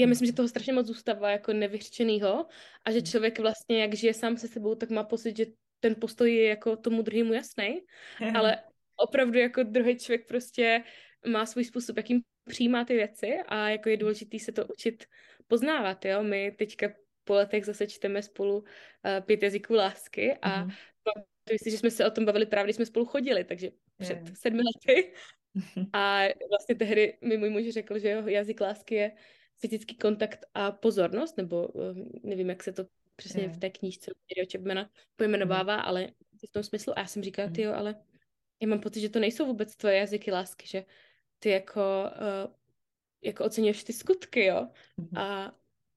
Já 0.00 0.06
myslím, 0.06 0.26
že 0.26 0.32
toho 0.32 0.48
strašně 0.48 0.72
moc 0.72 0.86
zůstává 0.86 1.30
jako 1.30 1.52
nevyřčenýho 1.52 2.46
a 2.84 2.90
že 2.90 3.02
člověk 3.02 3.38
vlastně, 3.38 3.80
jak 3.80 3.94
žije 3.94 4.14
sám 4.14 4.36
se 4.36 4.48
sebou, 4.48 4.74
tak 4.74 4.90
má 4.90 5.04
pocit, 5.04 5.36
že 5.36 5.46
ten 5.80 5.94
postoj 6.00 6.34
je 6.34 6.48
jako 6.48 6.76
tomu 6.76 7.02
druhému 7.02 7.32
jasný, 7.32 7.80
ale 8.34 8.62
opravdu 8.96 9.38
jako 9.38 9.62
druhý 9.62 9.98
člověk 9.98 10.28
prostě 10.28 10.84
má 11.26 11.46
svůj 11.46 11.64
způsob, 11.64 11.96
jakým 11.96 12.22
přijímá 12.48 12.84
ty 12.84 12.94
věci 12.94 13.38
a 13.46 13.68
jako 13.68 13.88
je 13.88 13.96
důležité 13.96 14.38
se 14.38 14.52
to 14.52 14.66
učit 14.66 15.04
poznávat, 15.46 16.04
jo. 16.04 16.22
My 16.22 16.52
teďka 16.58 16.88
po 17.24 17.34
letech 17.34 17.64
zase 17.64 17.86
čteme 17.86 18.22
spolu 18.22 18.58
uh, 18.58 18.64
pět 19.20 19.42
jazyků 19.42 19.74
lásky 19.74 20.34
a 20.42 20.50
pamatuju 21.02 21.58
si, 21.62 21.70
že 21.70 21.78
jsme 21.78 21.90
se 21.90 22.06
o 22.06 22.10
tom 22.10 22.24
bavili 22.24 22.46
právě, 22.46 22.64
když 22.64 22.76
jsme 22.76 22.86
spolu 22.86 23.06
chodili, 23.06 23.44
takže 23.44 23.70
před 23.98 24.18
yeah. 24.18 24.36
sedmi 24.36 24.62
lety. 24.62 25.12
A 25.92 26.22
vlastně 26.48 26.74
tehdy 26.74 27.18
mi 27.20 27.36
můj 27.36 27.50
muž 27.50 27.68
řekl, 27.68 27.98
že 27.98 28.08
jeho 28.08 28.28
jazyk 28.28 28.60
lásky 28.60 28.94
je 28.94 29.12
fyzický 29.58 29.96
kontakt 29.96 30.44
a 30.54 30.72
pozornost, 30.72 31.36
nebo 31.36 31.66
uh, 31.66 31.96
nevím, 32.22 32.48
jak 32.48 32.62
se 32.62 32.72
to 32.72 32.84
přesně 33.16 33.48
v 33.48 33.58
té 33.58 33.70
knížce 33.70 34.10
Gary 34.36 34.48
Chapmana 34.52 34.90
pojmenovává, 35.16 35.76
mm. 35.76 35.82
ale 35.84 36.08
v 36.48 36.52
tom 36.52 36.62
smyslu. 36.62 36.98
A 36.98 37.00
já 37.00 37.06
jsem 37.06 37.22
říkala, 37.22 37.50
ty 37.50 37.62
jo, 37.62 37.72
ale 37.72 37.94
já 38.62 38.68
mám 38.68 38.80
pocit, 38.80 39.00
že 39.00 39.08
to 39.08 39.20
nejsou 39.20 39.46
vůbec 39.46 39.76
tvoje 39.76 39.96
jazyky 39.96 40.32
lásky, 40.32 40.66
že 40.66 40.84
ty 41.38 41.50
jako, 41.50 41.80
uh, 41.80 42.52
jako 43.22 43.44
oceňuješ 43.44 43.84
ty 43.84 43.92
skutky, 43.92 44.44
jo. 44.44 44.68
Mm. 44.96 45.18
A 45.18 45.54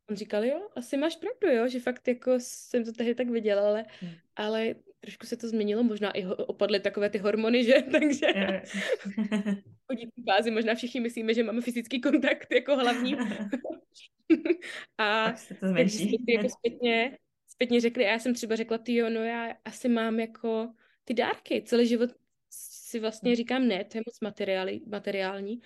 on 0.10 0.16
říkal, 0.16 0.46
jo, 0.46 0.70
asi 0.76 0.98
máš 0.98 1.16
pravdu, 1.16 1.58
jo, 1.58 1.68
že 1.68 1.80
fakt 1.80 2.08
jako 2.08 2.32
jsem 2.38 2.86
to 2.86 2.92
tehdy 2.92 3.16
tak 3.16 3.30
viděla, 3.30 3.68
ale, 3.68 3.86
mm. 4.02 4.10
ale 4.36 4.76
trošku 5.06 5.26
se 5.26 5.38
to 5.38 5.48
změnilo, 5.48 5.84
možná 5.84 6.12
i 6.12 6.26
opadly 6.26 6.80
takové 6.80 7.10
ty 7.10 7.18
hormony, 7.18 7.64
že, 7.64 7.74
takže 7.92 8.28
chodí 9.88 10.06
v 10.06 10.24
fázi, 10.30 10.52
možná 10.52 10.76
všichni 10.76 11.00
myslíme, 11.00 11.34
že 11.34 11.44
máme 11.44 11.62
fyzický 11.62 12.02
kontakt 12.02 12.52
jako 12.52 12.76
hlavní. 12.76 13.16
a 14.98 15.34
takže 15.76 15.98
jsme 15.98 16.10
si 16.18 16.32
jako 16.36 16.50
zpětně, 16.50 17.18
zpětně 17.48 17.82
řekli, 17.82 18.06
a 18.06 18.12
já 18.12 18.20
jsem 18.20 18.34
třeba 18.34 18.56
řekla, 18.56 18.78
ty 18.78 18.96
jo, 18.96 19.10
no 19.10 19.24
já 19.24 19.54
asi 19.66 19.90
mám 19.90 20.20
jako 20.20 20.74
ty 21.04 21.14
dárky, 21.14 21.64
celý 21.66 21.88
život 21.88 22.10
si 22.50 23.00
vlastně 23.00 23.32
hm. 23.32 23.36
říkám, 23.36 23.68
ne, 23.68 23.84
to 23.84 23.98
je 23.98 24.04
moc 24.08 24.20
materiály, 24.22 24.82
materiální. 24.88 25.62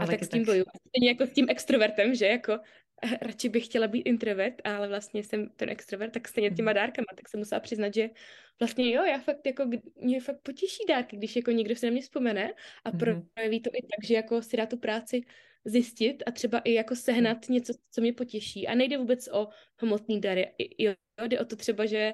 A 0.00 0.06
tak 0.06 0.24
s 0.24 0.28
tím 0.28 0.44
tak... 0.44 0.46
boju. 0.46 0.64
Stejně 0.88 1.08
jako 1.08 1.26
s 1.26 1.30
tím 1.30 1.46
extrovertem, 1.48 2.14
že 2.14 2.26
jako 2.26 2.58
radši 3.22 3.48
bych 3.48 3.64
chtěla 3.64 3.88
být 3.88 4.00
introvert, 4.00 4.54
ale 4.64 4.88
vlastně 4.88 5.24
jsem 5.24 5.48
ten 5.56 5.68
extrovert, 5.68 6.12
tak 6.12 6.28
stejně 6.28 6.50
těma 6.50 6.70
mhm. 6.70 6.74
dárkama, 6.74 7.06
tak 7.16 7.28
jsem 7.28 7.40
musela 7.40 7.60
přiznat, 7.60 7.94
že 7.94 8.10
vlastně 8.60 8.92
jo, 8.92 9.04
já 9.04 9.18
fakt 9.18 9.46
jako, 9.46 9.70
mě 9.96 10.20
fakt 10.20 10.40
potěší 10.42 10.84
dárky, 10.88 11.16
když 11.16 11.36
jako 11.36 11.50
někdo 11.50 11.76
se 11.76 11.86
na 11.86 11.92
mě 11.92 12.02
vzpomene 12.02 12.52
a 12.84 12.90
mm-hmm. 12.90 13.26
projeví 13.34 13.60
to 13.60 13.70
i 13.70 13.82
tak, 13.82 14.04
že 14.06 14.14
jako 14.14 14.42
si 14.42 14.56
dá 14.56 14.66
tu 14.66 14.76
práci 14.76 15.22
zjistit 15.64 16.22
a 16.26 16.30
třeba 16.30 16.58
i 16.58 16.72
jako 16.72 16.96
sehnat 16.96 17.48
mm. 17.48 17.54
něco, 17.54 17.72
co 17.90 18.00
mě 18.00 18.12
potěší. 18.12 18.68
A 18.68 18.74
nejde 18.74 18.98
vůbec 18.98 19.28
o 19.32 19.48
hmotný 19.76 20.20
dary. 20.20 20.52
Jo, 20.78 20.94
jde 21.26 21.40
o 21.40 21.44
to 21.44 21.56
třeba, 21.56 21.86
že 21.86 22.12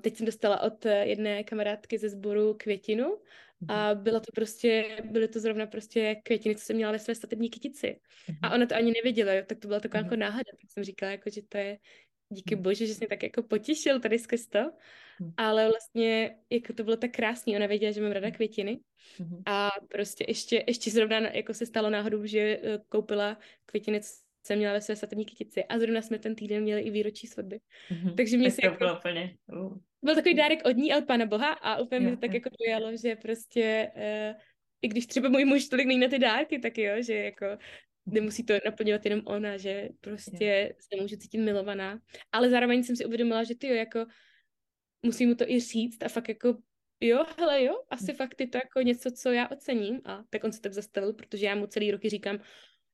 teď 0.00 0.16
jsem 0.16 0.26
dostala 0.26 0.60
od 0.60 0.84
jedné 0.84 1.44
kamarádky 1.44 1.98
ze 1.98 2.08
sboru 2.08 2.54
květinu 2.54 3.18
a 3.68 3.94
mhm. 3.94 4.02
bylo 4.02 4.20
to 4.20 4.32
prostě, 4.34 4.84
byly 5.10 5.28
to 5.28 5.40
zrovna 5.40 5.66
prostě 5.66 6.16
květiny, 6.22 6.56
co 6.56 6.64
jsem 6.64 6.76
měla 6.76 6.92
ve 6.92 6.98
své 6.98 7.14
statební 7.14 7.50
kytici. 7.50 8.00
A 8.42 8.46
mhm. 8.46 8.54
ona 8.54 8.66
to 8.66 8.74
ani 8.74 8.92
nevěděla, 8.92 9.32
jo, 9.32 9.42
tak 9.46 9.58
to 9.58 9.68
byla 9.68 9.80
taková 9.80 10.00
mhm. 10.00 10.06
jako 10.06 10.16
náhoda. 10.16 10.50
Tak 10.60 10.70
jsem 10.70 10.84
říkala, 10.84 11.12
jako, 11.12 11.30
že 11.30 11.42
to 11.48 11.58
je 11.58 11.78
díky 12.28 12.56
bože, 12.56 12.86
že 12.86 12.94
jsi 12.94 12.98
mě 13.00 13.08
tak 13.08 13.22
jako 13.22 13.42
potěšil 13.42 14.00
tady 14.00 14.18
skrz 14.18 14.46
to. 14.46 14.72
Ale 15.36 15.68
vlastně, 15.68 16.36
jako 16.50 16.72
to 16.72 16.84
bylo 16.84 16.96
tak 16.96 17.10
krásný, 17.10 17.56
ona 17.56 17.66
věděla, 17.66 17.92
že 17.92 18.00
mám 18.00 18.12
ráda 18.12 18.30
květiny. 18.30 18.80
A 19.46 19.70
prostě 19.88 20.24
ještě, 20.28 20.64
ještě 20.66 20.90
zrovna 20.90 21.16
jako 21.18 21.54
se 21.54 21.66
stalo 21.66 21.90
náhodou, 21.90 22.26
že 22.26 22.40
eh, 22.40 22.78
koupila 22.88 23.38
květiny, 23.66 24.00
jsem 24.46 24.58
měla 24.58 24.72
ve 24.72 24.80
své 24.80 24.96
svatební 24.96 25.24
kytici 25.24 25.64
a 25.64 25.78
zrovna 25.78 26.02
jsme 26.02 26.18
ten 26.18 26.34
týden 26.34 26.62
měli 26.62 26.80
i 26.80 26.90
výročí 26.90 27.26
svatby. 27.26 27.60
Mm-hmm. 27.90 28.14
Takže 28.14 28.36
mě 28.36 28.50
tak 28.50 28.56
to 28.60 28.66
jako... 28.66 28.78
bylo 28.78 28.98
úplně... 28.98 29.36
Uh. 29.46 29.78
Byl 30.02 30.14
takový 30.14 30.34
dárek 30.34 30.60
od 30.64 30.76
ní 30.76 30.92
a 30.92 30.98
od 30.98 31.06
Pána 31.06 31.26
Boha 31.26 31.52
a 31.52 31.78
úplně 31.80 32.00
mi 32.00 32.10
to 32.10 32.16
tak 32.16 32.34
jako 32.34 32.50
dojalo, 32.60 32.96
že 32.96 33.16
prostě 33.16 33.90
uh, 33.96 34.40
i 34.82 34.88
když 34.88 35.06
třeba 35.06 35.28
můj 35.28 35.44
muž 35.44 35.68
tolik 35.68 35.86
není 35.86 36.00
na 36.00 36.08
ty 36.08 36.18
dárky, 36.18 36.58
tak 36.58 36.78
jo, 36.78 37.02
že 37.02 37.14
jako 37.14 37.46
nemusí 38.06 38.44
to 38.44 38.54
naplňovat 38.64 39.04
jenom 39.04 39.20
ona, 39.24 39.56
že 39.56 39.88
prostě 40.00 40.44
yeah. 40.44 40.70
se 40.78 41.02
můžu 41.02 41.16
cítit 41.16 41.38
milovaná. 41.38 41.98
Ale 42.32 42.50
zároveň 42.50 42.82
jsem 42.82 42.96
si 42.96 43.04
uvědomila, 43.04 43.44
že 43.44 43.54
ty 43.54 43.66
jo, 43.66 43.74
jako 43.74 44.06
musím 45.02 45.28
mu 45.28 45.34
to 45.34 45.50
i 45.50 45.60
říct 45.60 46.02
a 46.02 46.08
fakt 46.08 46.28
jako 46.28 46.56
jo, 47.00 47.24
hele 47.38 47.64
jo, 47.64 47.82
asi 47.90 48.12
mm. 48.12 48.16
fakt 48.16 48.40
je 48.40 48.48
to 48.48 48.58
jako 48.58 48.80
něco, 48.80 49.10
co 49.10 49.32
já 49.32 49.48
ocením 49.48 50.00
a 50.04 50.24
tak 50.30 50.44
on 50.44 50.52
se 50.52 50.60
tak 50.60 50.72
zastavil, 50.72 51.12
protože 51.12 51.46
já 51.46 51.54
mu 51.54 51.66
celý 51.66 51.90
roky 51.90 52.08
říkám, 52.08 52.38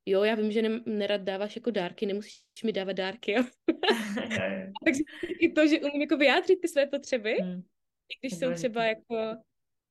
jo, 0.07 0.24
já 0.24 0.34
vím, 0.34 0.53
že 0.53 0.62
ne, 0.62 0.80
nerad 0.86 1.20
dáváš 1.20 1.57
jako 1.57 1.70
dárky, 1.70 2.07
nemusíš 2.07 2.42
mi 2.64 2.72
dávat 2.72 2.92
dárky, 2.92 3.32
jo. 3.32 3.42
Takže 4.84 5.03
i 5.40 5.53
to, 5.53 5.66
že 5.66 5.80
umím 5.80 6.00
jako 6.00 6.16
vyjádřit 6.16 6.61
ty 6.61 6.68
své 6.68 6.86
potřeby, 6.86 7.34
hmm. 7.40 7.62
i 8.09 8.14
když 8.20 8.38
jsou 8.38 8.53
třeba 8.55 8.84
jako, 8.84 9.36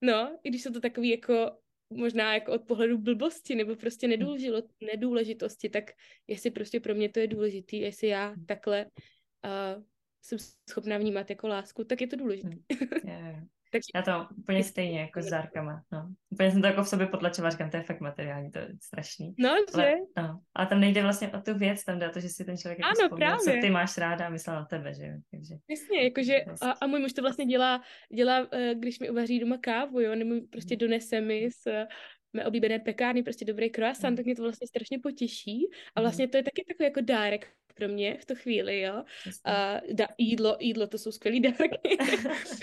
no, 0.02 0.40
i 0.44 0.50
když 0.50 0.64
jsou 0.64 0.72
to 0.72 0.80
takový 0.80 1.10
jako 1.10 1.52
možná 1.94 2.34
jako 2.34 2.54
od 2.54 2.62
pohledu 2.62 2.98
blbosti 2.98 3.56
nebo 3.56 3.76
prostě 3.76 4.08
hmm. 4.08 4.12
nedůležilo, 4.12 4.62
nedůležitosti, 4.92 5.70
tak 5.70 5.92
jestli 6.28 6.52
prostě 6.52 6.80
pro 6.80 6.96
mě 6.96 7.10
to 7.10 7.20
je 7.20 7.28
důležitý, 7.28 7.80
jestli 7.80 8.08
já 8.08 8.28
hmm. 8.28 8.46
takhle 8.46 8.86
uh, 8.86 9.84
jsem 10.22 10.38
schopná 10.70 10.98
vnímat 10.98 11.30
jako 11.30 11.48
lásku, 11.48 11.84
tak 11.84 12.02
je 12.02 12.08
to 12.08 12.16
důležité. 12.16 12.50
Hmm. 12.50 12.90
Yeah. 13.06 13.44
Takže... 13.72 13.92
Já 13.96 14.02
to 14.02 14.28
úplně 14.38 14.64
stejně 14.64 15.02
jako 15.02 15.22
s 15.22 15.30
dárkama. 15.30 15.82
No. 15.92 16.10
Úplně 16.30 16.52
jsem 16.52 16.62
to 16.62 16.68
jako 16.68 16.84
v 16.84 16.88
sobě 16.88 17.08
potlačila, 17.08 17.50
říkám, 17.50 17.70
to 17.70 17.78
je 17.78 17.84
fakt 17.84 18.02
materiální, 18.02 18.52
to 18.52 18.60
je 18.60 18.68
strašný. 18.82 19.36
No, 19.40 19.50
ale, 19.50 19.86
že? 19.86 19.94
No. 20.18 20.40
Ale 20.56 20.68
tam 20.68 20.80
nejde 20.80 21.02
vlastně 21.02 21.30
o 21.30 21.42
tu 21.42 21.58
věc, 21.58 21.84
tam 21.84 22.00
jde 22.00 22.10
o 22.10 22.14
to, 22.14 22.20
že 22.20 22.30
si 22.30 22.46
ten 22.46 22.58
člověk 22.58 22.80
jako 22.80 22.88
ano, 22.88 23.08
vzpomněl, 23.08 23.30
právě. 23.30 23.62
co 23.62 23.68
ty 23.68 23.70
máš 23.70 23.98
ráda 23.98 24.28
a 24.28 24.30
myslel 24.30 24.56
na 24.56 24.66
tebe, 24.66 24.94
že 24.94 25.14
Takže, 25.32 25.56
Jasně, 25.70 26.04
jakože 26.04 26.46
a, 26.62 26.72
a 26.72 26.88
můj 26.88 27.00
muž 27.00 27.14
to 27.14 27.22
vlastně 27.22 27.46
dělá, 27.46 27.82
dělá, 28.16 28.48
eh, 28.52 28.76
když 28.76 29.00
mi 29.00 29.10
uvaří 29.10 29.40
doma 29.40 29.58
kávu, 29.58 30.00
jo, 30.00 30.16
nebo 30.16 30.36
prostě 30.50 30.76
hmm. 30.76 30.80
donese 30.80 31.22
mi 31.22 31.50
z 31.52 31.88
mé 32.34 32.46
oblíbené 32.46 32.80
pekárny, 32.80 33.24
prostě 33.24 33.46
dobrý 33.46 33.70
croissant, 33.70 34.12
mm. 34.12 34.16
tak 34.16 34.26
mě 34.26 34.36
to 34.36 34.42
vlastně 34.42 34.68
strašně 34.68 35.00
potěší. 35.00 35.68
A 35.96 36.00
hmm. 36.00 36.04
vlastně 36.04 36.28
to 36.28 36.38
je 36.38 36.44
taky 36.44 36.64
takový 36.68 36.86
jako 36.86 37.02
dárek 37.02 37.54
pro 37.76 37.88
mě 37.88 38.18
v 38.18 38.26
tu 38.26 38.36
chvíli, 38.36 38.82
jo. 38.82 39.04
A 39.46 39.82
da, 39.94 40.08
jídlo, 40.18 40.58
jídlo, 40.60 40.88
to 40.88 40.98
jsou 40.98 41.12
skvělý 41.12 41.40
dárky. 41.40 41.98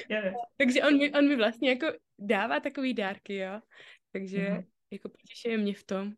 Takže 0.57 0.83
on 0.83 0.99
mi, 0.99 1.13
on 1.13 1.29
mi 1.29 1.37
vlastně 1.37 1.69
jako 1.69 1.87
dává 2.19 2.61
takový 2.61 2.95
dárky, 2.95 3.37
jo. 3.37 3.61
Takže 4.13 4.39
mm-hmm. 4.39 4.65
jako 4.91 5.09
potěšuje 5.09 5.59
mě 5.59 5.75
v 5.75 5.85
tom. 5.85 6.13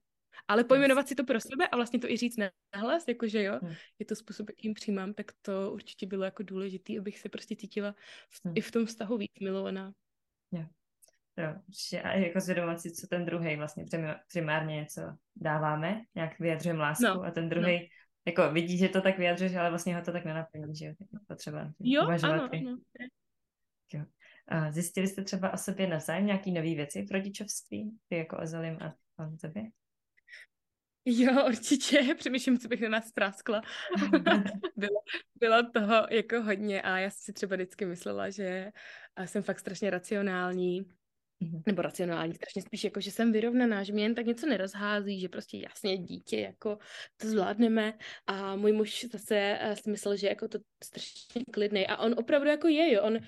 Ale 0.49 0.65
pojmenovat 0.65 1.09
si 1.09 1.15
to 1.15 1.25
pro 1.25 1.41
sebe 1.41 1.69
a 1.69 1.77
vlastně 1.77 1.99
to 1.99 2.11
i 2.11 2.17
říct 2.17 2.37
nahlas, 2.75 3.05
jakože 3.09 3.43
jo, 3.43 3.59
hmm. 3.63 3.75
je 3.99 4.07
to 4.07 4.17
způsob, 4.17 4.51
jakým 4.51 4.75
přijímám, 4.75 5.15
tak 5.15 5.33
to 5.43 5.73
určitě 5.73 6.07
bylo 6.07 6.25
jako 6.25 6.43
důležitý, 6.43 6.99
abych 6.99 7.19
se 7.19 7.29
prostě 7.29 7.57
cítila 7.57 7.95
v, 8.31 8.45
hmm. 8.45 8.55
i 8.57 8.61
v 8.61 8.71
tom 8.71 8.87
vztahu 8.87 9.17
víc 9.17 9.33
milovaná. 9.41 9.93
Jo. 10.53 10.67
Jo. 11.37 11.55
A 12.03 12.13
jako 12.13 12.41
zvědomovat 12.41 12.81
si, 12.81 12.91
co 12.91 13.07
ten 13.07 13.25
druhý 13.25 13.57
vlastně 13.57 13.85
primárně 14.33 14.77
něco 14.77 15.03
dáváme, 15.37 16.03
nějak 16.15 16.39
vyjadřujeme 16.39 16.81
lásku 16.81 17.05
no, 17.05 17.25
a 17.25 17.31
ten 17.31 17.49
druhý 17.49 17.79
no 17.81 17.87
jako 18.27 18.53
vidí, 18.53 18.79
že 18.79 18.89
to 18.89 19.01
tak 19.01 19.19
vyjadřuješ, 19.19 19.55
ale 19.55 19.71
vlastně 19.71 19.97
ho 19.97 20.03
to 20.03 20.13
tak 20.13 20.25
nenaplní, 20.25 20.77
že 20.77 20.85
jo, 20.87 20.95
tak 20.99 21.09
je 21.13 21.19
potřeba 21.27 21.73
jo, 21.81 22.05
uvažovat. 22.05 22.35
Ano, 22.35 22.51
ano. 22.53 22.79
Jo. 23.93 24.05
A 24.49 24.73
zjistili 24.73 25.07
jste 25.07 25.25
třeba 25.25 25.53
o 25.53 25.57
sobě 25.57 25.87
navzájem 25.87 26.27
nějaký 26.27 26.53
nové 26.53 26.75
věci 26.75 27.07
v 27.07 27.11
rodičovství? 27.11 27.99
Ty 28.09 28.17
jako 28.17 28.39
o 28.39 28.47
Zelim 28.47 28.79
a 28.81 28.95
on 29.25 29.37
tobě? 29.37 29.63
Jo, 31.05 31.47
určitě. 31.47 32.15
Přemýšlím, 32.19 32.59
co 32.59 32.69
bych 32.69 32.81
na 32.81 32.89
nás 32.89 33.13
práskla. 33.13 33.63
bylo, 34.77 35.01
bylo 35.35 35.71
toho 35.71 36.07
jako 36.11 36.43
hodně 36.43 36.83
a 36.83 36.99
já 36.99 37.11
si 37.11 37.33
třeba 37.33 37.57
vždycky 37.57 37.87
myslela, 37.87 38.31
že 38.31 38.73
jsem 39.25 39.43
fakt 39.43 39.59
strašně 39.59 39.91
racionální. 39.91 40.87
Nebo 41.67 41.83
racionální, 41.83 42.35
strašně 42.35 42.63
spíš 42.63 42.85
jako, 42.85 43.01
že 43.01 43.11
jsem 43.11 43.33
vyrovnaná, 43.33 43.83
že 43.83 43.93
mě 43.93 44.03
jen 44.03 44.15
tak 44.15 44.27
něco 44.27 44.47
nerozhází, 44.47 45.21
že 45.21 45.29
prostě 45.29 45.59
jasně 45.59 45.99
dítě, 45.99 46.41
jako 46.41 46.79
to 47.17 47.29
zvládneme. 47.29 47.99
A 48.27 48.57
můj 48.57 48.73
muž 48.73 49.07
zase 49.13 49.59
uh, 49.67 49.75
si 49.75 49.91
myslel, 49.91 50.17
že 50.17 50.27
jako 50.27 50.49
to 50.49 50.59
strašně 50.85 51.45
klidný 51.53 51.87
a 51.87 51.97
on 51.97 52.15
opravdu 52.19 52.49
jako 52.49 52.69
je, 52.69 52.93
jo, 52.93 53.03
on, 53.03 53.17
uh, 53.17 53.21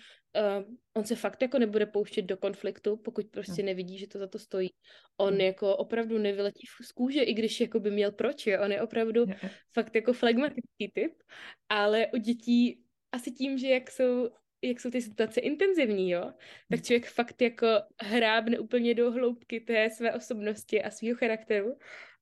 on 0.95 1.05
se 1.05 1.17
fakt 1.17 1.43
jako 1.43 1.59
nebude 1.59 1.87
pouštět 1.87 2.23
do 2.23 2.37
konfliktu, 2.37 2.97
pokud 2.97 3.27
prostě 3.27 3.63
mm. 3.63 3.67
nevidí, 3.67 3.99
že 3.99 4.07
to 4.07 4.19
za 4.19 4.27
to 4.27 4.39
stojí. 4.39 4.71
On 5.17 5.35
mm. 5.35 5.41
jako 5.41 5.77
opravdu 5.77 6.19
nevyletí 6.19 6.67
z 6.83 6.93
kůže, 6.93 7.23
i 7.23 7.35
když 7.35 7.61
jako 7.61 7.81
by 7.81 7.91
měl 7.91 8.13
proč, 8.13 8.47
jo, 8.47 8.59
on 8.65 8.73
je 8.73 8.83
opravdu 8.83 9.25
fakt 9.73 9.95
jako 9.95 10.13
flegmatický 10.13 10.91
typ, 10.95 11.13
ale 11.69 12.07
u 12.15 12.17
dětí 12.17 12.85
asi 13.13 13.31
tím, 13.31 13.59
že 13.59 13.69
jak 13.69 13.91
jsou 13.91 14.31
jak 14.63 14.81
jsou 14.81 14.91
ty 14.91 15.03
situace 15.03 15.41
intenzivní, 15.41 16.11
jo, 16.11 16.23
tak 16.71 16.79
hmm. 16.79 16.83
člověk 16.83 17.07
fakt 17.07 17.43
jako 17.43 17.67
hrábne 18.01 18.59
úplně 18.59 18.95
do 18.95 19.13
hloubky 19.13 19.61
té 19.61 19.91
své 19.91 20.15
osobnosti 20.15 20.83
a 20.83 20.91
svého 20.91 21.17
charakteru 21.17 21.79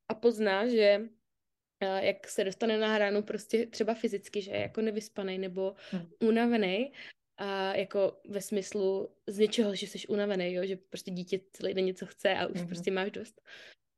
a 0.09 0.14
pozná, 0.14 0.68
že 0.68 1.01
jak 2.01 2.28
se 2.28 2.45
dostane 2.45 2.78
na 2.78 2.95
hránu 2.95 3.22
prostě 3.22 3.66
třeba 3.66 3.95
fyzicky, 3.95 4.43
že 4.43 4.51
je 4.51 4.61
jako 4.61 4.80
nevyspaný 4.80 5.38
nebo 5.38 5.74
hmm. 5.91 6.11
unavený, 6.20 6.93
a 7.41 7.76
jako 7.76 8.20
ve 8.28 8.41
smyslu 8.41 9.09
z 9.26 9.38
něčeho, 9.38 9.74
že 9.74 9.86
jsi 9.86 10.07
unavený, 10.07 10.53
jo, 10.53 10.66
že 10.66 10.76
prostě 10.76 11.11
dítě 11.11 11.41
celý 11.53 11.74
den 11.74 11.84
něco 11.84 12.07
chce 12.07 12.34
a 12.34 12.47
už 12.47 12.57
mm-hmm. 12.57 12.66
prostě 12.66 12.91
máš 12.91 13.11
dost, 13.11 13.41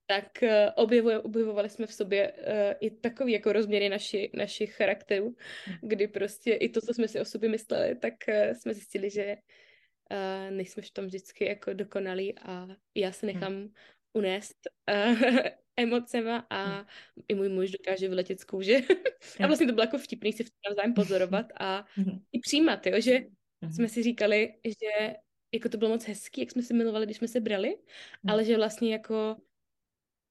tak 0.07 0.26
uh, 0.42 0.48
objevuje, 0.74 1.18
objevovali 1.18 1.68
jsme 1.68 1.86
v 1.86 1.92
sobě 1.92 2.32
uh, 2.32 2.38
i 2.80 2.90
takový 2.90 3.32
jako 3.32 3.53
rozměry 3.53 3.88
naši, 3.88 4.30
našich 4.34 4.74
charakterů, 4.74 5.36
hmm. 5.64 5.76
kdy 5.82 6.09
prostě 6.09 6.53
i 6.53 6.68
to, 6.68 6.80
co 6.80 6.94
jsme 6.94 7.09
si 7.09 7.20
o 7.20 7.24
sobě 7.24 7.48
mysleli, 7.48 7.94
tak 7.94 8.14
uh, 8.28 8.53
jsme 8.53 8.74
zjistili, 8.74 9.11
že 9.11 9.36
uh, 9.36 10.57
nejsme 10.57 10.82
v 10.82 10.90
tom 10.90 11.05
vždycky 11.07 11.44
jako 11.44 11.72
dokonalí 11.72 12.38
a 12.38 12.68
já 12.94 13.12
se 13.12 13.26
hmm. 13.26 13.34
nechám 13.34 13.68
unést 14.12 14.57
uh, 14.92 15.20
emocema 15.76 16.46
a 16.50 16.64
hmm. 16.64 16.84
i 17.28 17.34
můj 17.34 17.48
muž 17.48 17.70
dokáže 17.70 18.09
vyletět 18.09 18.40
z 18.40 18.44
kůže. 18.44 18.78
a 19.40 19.46
vlastně 19.46 19.66
to 19.66 19.72
bylo 19.72 19.84
jako 19.84 19.98
vtipný 19.98 20.32
si 20.32 20.44
v 20.44 20.50
tom 20.50 20.61
navzájem 20.68 20.94
pozorovat 21.00 21.46
a 21.61 21.84
hmm. 21.94 22.20
i 22.32 22.38
přijímat, 22.38 22.86
jo, 22.86 23.00
že 23.00 23.18
hmm. 23.62 23.72
jsme 23.72 23.88
si 23.88 24.03
říkali, 24.03 24.55
že 24.64 25.14
jako 25.55 25.68
to 25.68 25.78
bylo 25.78 25.90
moc 25.90 26.05
hezký, 26.05 26.40
jak 26.40 26.50
jsme 26.50 26.62
se 26.62 26.74
milovali, 26.74 27.07
když 27.07 27.16
jsme 27.16 27.28
se 27.28 27.40
brali, 27.40 27.68
hmm. 27.68 28.30
ale 28.30 28.44
že 28.44 28.57
vlastně 28.57 28.92
jako 28.92 29.36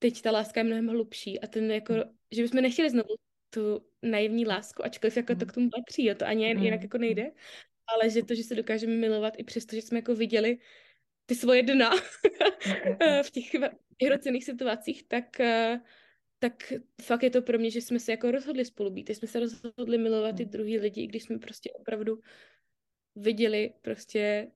teď 0.01 0.21
ta 0.21 0.31
láska 0.31 0.59
je 0.59 0.63
mnohem 0.63 0.87
hlubší 0.87 1.39
a 1.39 1.47
ten 1.47 1.71
jako, 1.71 1.93
hmm. 1.93 2.03
že 2.31 2.41
bychom 2.41 2.61
nechtěli 2.61 2.89
znovu 2.89 3.15
tu 3.49 3.85
naivní 4.01 4.45
lásku, 4.45 4.85
ačkoliv 4.85 5.17
jako 5.17 5.35
to 5.35 5.45
k 5.45 5.53
tomu 5.53 5.69
patří, 5.69 6.05
jo, 6.05 6.15
to 6.15 6.25
ani 6.25 6.47
jinak 6.47 6.81
jako 6.81 6.97
nejde, 6.97 7.31
ale 7.87 8.09
že 8.09 8.23
to, 8.23 8.35
že 8.35 8.43
se 8.43 8.55
dokážeme 8.55 8.93
milovat 8.93 9.33
i 9.37 9.43
přesto, 9.43 9.75
že 9.75 9.81
jsme 9.81 9.97
jako 9.97 10.15
viděli 10.15 10.57
ty 11.25 11.35
svoje 11.35 11.63
dna 11.63 11.91
v 13.23 13.29
těch 13.31 13.51
hrocených 14.05 14.45
situacích, 14.45 15.03
tak, 15.03 15.39
eh, 15.39 15.81
tak 16.39 16.73
fakt 17.01 17.23
je 17.23 17.29
to 17.29 17.41
pro 17.41 17.59
mě, 17.59 17.71
že 17.71 17.81
jsme 17.81 17.99
se 17.99 18.11
jako 18.11 18.31
rozhodli 18.31 18.65
spolu 18.65 18.89
být, 18.89 19.09
jsme 19.09 19.27
se 19.27 19.39
rozhodli 19.39 19.97
milovat 19.97 20.35
ty 20.35 20.45
druhý 20.45 20.79
lidi, 20.79 21.07
když 21.07 21.23
jsme 21.23 21.39
prostě 21.39 21.71
opravdu 21.71 22.21
viděli 23.15 23.73
prostě, 23.81 24.51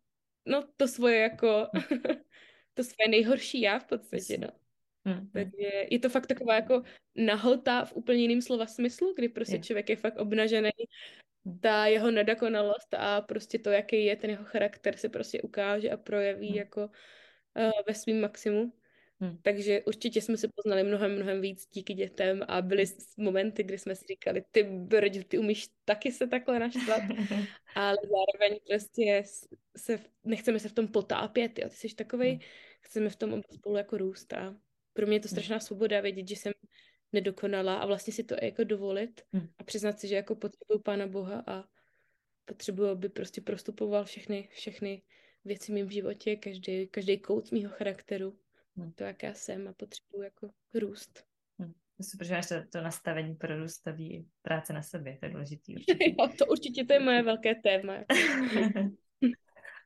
no 0.45 0.63
to 0.77 0.87
svoje 0.87 1.19
jako, 1.19 1.67
to 2.73 2.83
svoje 2.83 3.07
nejhorší 3.09 3.61
já 3.61 3.79
v 3.79 3.85
podstatě, 3.85 4.37
no. 4.37 4.64
Mm. 5.05 5.29
Takže 5.33 5.85
je 5.89 5.99
to 5.99 6.09
fakt 6.09 6.27
taková 6.27 6.55
jako 6.55 6.83
nahota 7.15 7.85
v 7.85 7.95
úplně 7.95 8.21
jiném 8.21 8.41
slova 8.41 8.65
smyslu, 8.65 9.13
kdy 9.15 9.29
prostě 9.29 9.55
je. 9.55 9.59
člověk 9.59 9.89
je 9.89 9.95
fakt 9.95 10.17
obnažený 10.17 10.71
ta 11.61 11.85
jeho 11.85 12.11
nedokonalost 12.11 12.93
a 12.93 13.21
prostě 13.21 13.59
to, 13.59 13.69
jaký 13.69 14.05
je 14.05 14.15
ten 14.15 14.29
jeho 14.29 14.43
charakter, 14.45 14.97
se 14.97 15.09
prostě 15.09 15.41
ukáže 15.41 15.89
a 15.89 15.97
projeví 15.97 16.47
hmm. 16.47 16.57
jako 16.57 16.81
uh, 16.85 17.71
ve 17.87 17.93
svým 17.93 18.21
maximu. 18.21 18.73
Hmm. 19.19 19.37
Takže 19.41 19.81
určitě 19.81 20.21
jsme 20.21 20.37
se 20.37 20.47
poznali 20.55 20.83
mnohem, 20.83 21.15
mnohem 21.15 21.41
víc 21.41 21.67
díky 21.71 21.93
dětem 21.93 22.45
a 22.47 22.61
byly 22.61 22.85
momenty, 23.17 23.63
kdy 23.63 23.77
jsme 23.77 23.95
si 23.95 24.05
říkali, 24.05 24.43
ty 24.51 24.63
brď, 24.63 25.27
ty 25.27 25.37
umíš 25.37 25.69
taky 25.85 26.11
se 26.11 26.27
takhle 26.27 26.59
naštvat, 26.59 27.01
ale 27.75 27.97
zároveň 28.03 28.59
prostě 28.67 29.23
se, 29.77 29.99
nechceme 30.23 30.59
se 30.59 30.69
v 30.69 30.73
tom 30.73 30.87
potápět, 30.87 31.59
jo. 31.59 31.69
ty 31.69 31.75
jsi 31.75 31.95
takovej, 31.95 32.31
hmm. 32.31 32.39
chceme 32.81 33.09
v 33.09 33.15
tom 33.15 33.41
spolu 33.53 33.75
jako 33.75 33.97
růst 33.97 34.33
a 34.33 34.55
pro 34.95 35.07
mě 35.07 35.15
je 35.15 35.19
to 35.19 35.27
hmm. 35.27 35.35
strašná 35.35 35.59
svoboda 35.59 36.01
vědět, 36.01 36.27
že 36.27 36.35
jsem 36.35 36.53
nedokonalá 37.13 37.75
a 37.75 37.85
vlastně 37.85 38.13
si 38.13 38.23
to 38.23 38.35
jako 38.41 38.63
dovolit 38.63 39.21
hmm. 39.33 39.47
a 39.57 39.63
přiznat 39.63 39.99
si, 39.99 40.07
že 40.07 40.15
jako 40.15 40.35
potřebuju 40.35 40.79
Pána 40.79 41.07
Boha 41.07 41.43
a 41.47 41.63
potřebuju, 42.45 42.89
aby 42.89 43.09
prostě 43.09 43.41
prostupoval 43.41 44.05
všechny, 44.05 44.49
všechny 44.51 45.01
věci 45.45 45.71
v 45.71 45.75
mém 45.75 45.89
životě, 45.89 46.35
každý, 46.35 46.87
každý 46.87 47.19
kout 47.19 47.51
mýho 47.51 47.71
charakteru, 47.71 48.39
hmm. 48.77 48.91
to, 48.91 49.03
jak 49.03 49.23
já 49.23 49.33
jsem 49.33 49.67
a 49.67 49.73
potřebuju 49.73 50.23
jako 50.23 50.49
růst. 50.73 51.25
Super, 52.01 52.27
že 52.27 52.33
máš 52.33 52.47
to, 52.47 52.55
to 52.69 52.81
nastavení 52.81 53.35
pro 53.35 53.59
růstavý 53.59 54.27
práce 54.41 54.73
na 54.73 54.83
sobě, 54.83 55.17
to 55.19 55.25
je 55.25 55.31
důležitý 55.31 55.75
určitě. 55.75 56.15
jo, 56.19 56.27
to 56.37 56.45
určitě 56.45 56.85
to 56.85 56.93
je 56.93 56.99
moje 56.99 57.23
velké 57.23 57.55
téma. 57.55 57.93
no, 59.21 59.29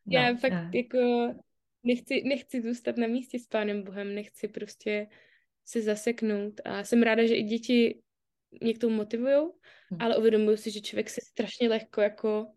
já 0.05 0.36
fakt 0.36 0.53
no. 0.53 0.72
jako 0.74 1.34
nechci, 1.84 2.24
nechci 2.24 2.62
zůstat 2.62 2.98
na 2.98 3.08
místě 3.08 3.40
s 3.40 3.48
Pánem 3.48 3.84
Bohem, 3.84 4.16
nechci 4.16 4.48
prostě 4.48 5.08
se 5.66 5.82
zaseknout 5.82 6.62
a 6.66 6.84
jsem 6.84 7.04
ráda, 7.04 7.26
že 7.26 7.36
i 7.36 7.44
děti 7.44 8.02
mě 8.62 8.74
k 8.74 8.78
tomu 8.78 8.96
motivují, 8.96 9.36
hmm. 9.90 10.02
ale 10.02 10.18
uvědomuji 10.18 10.58
si, 10.58 10.72
že 10.72 10.82
člověk 10.82 11.10
se 11.10 11.22
strašně 11.22 11.70
lehko 11.70 12.02
jako 12.02 12.48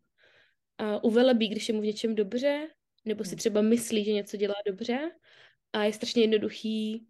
uh, 0.80 0.98
uvelebí, 1.02 1.48
když 1.48 1.68
je 1.68 1.74
mu 1.74 1.80
v 1.80 1.84
něčem 1.84 2.14
dobře, 2.14 2.68
nebo 3.04 3.24
si 3.24 3.30
hmm. 3.30 3.38
třeba 3.38 3.62
myslí, 3.62 4.04
že 4.04 4.12
něco 4.12 4.36
dělá 4.36 4.54
dobře 4.66 5.10
a 5.72 5.84
je 5.84 5.92
strašně 5.92 6.22
jednoduchý 6.22 7.06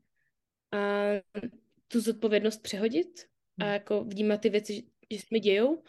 uh, 0.74 1.40
tu 1.88 2.00
zodpovědnost 2.00 2.62
přehodit 2.62 3.26
a 3.60 3.64
hmm. 3.64 3.72
jako 3.72 4.04
vnímat 4.04 4.40
ty 4.40 4.48
věci, 4.48 4.74
že, 4.74 4.82
že 5.10 5.18
se 5.18 5.26
mi 5.30 5.40
dějou 5.40 5.82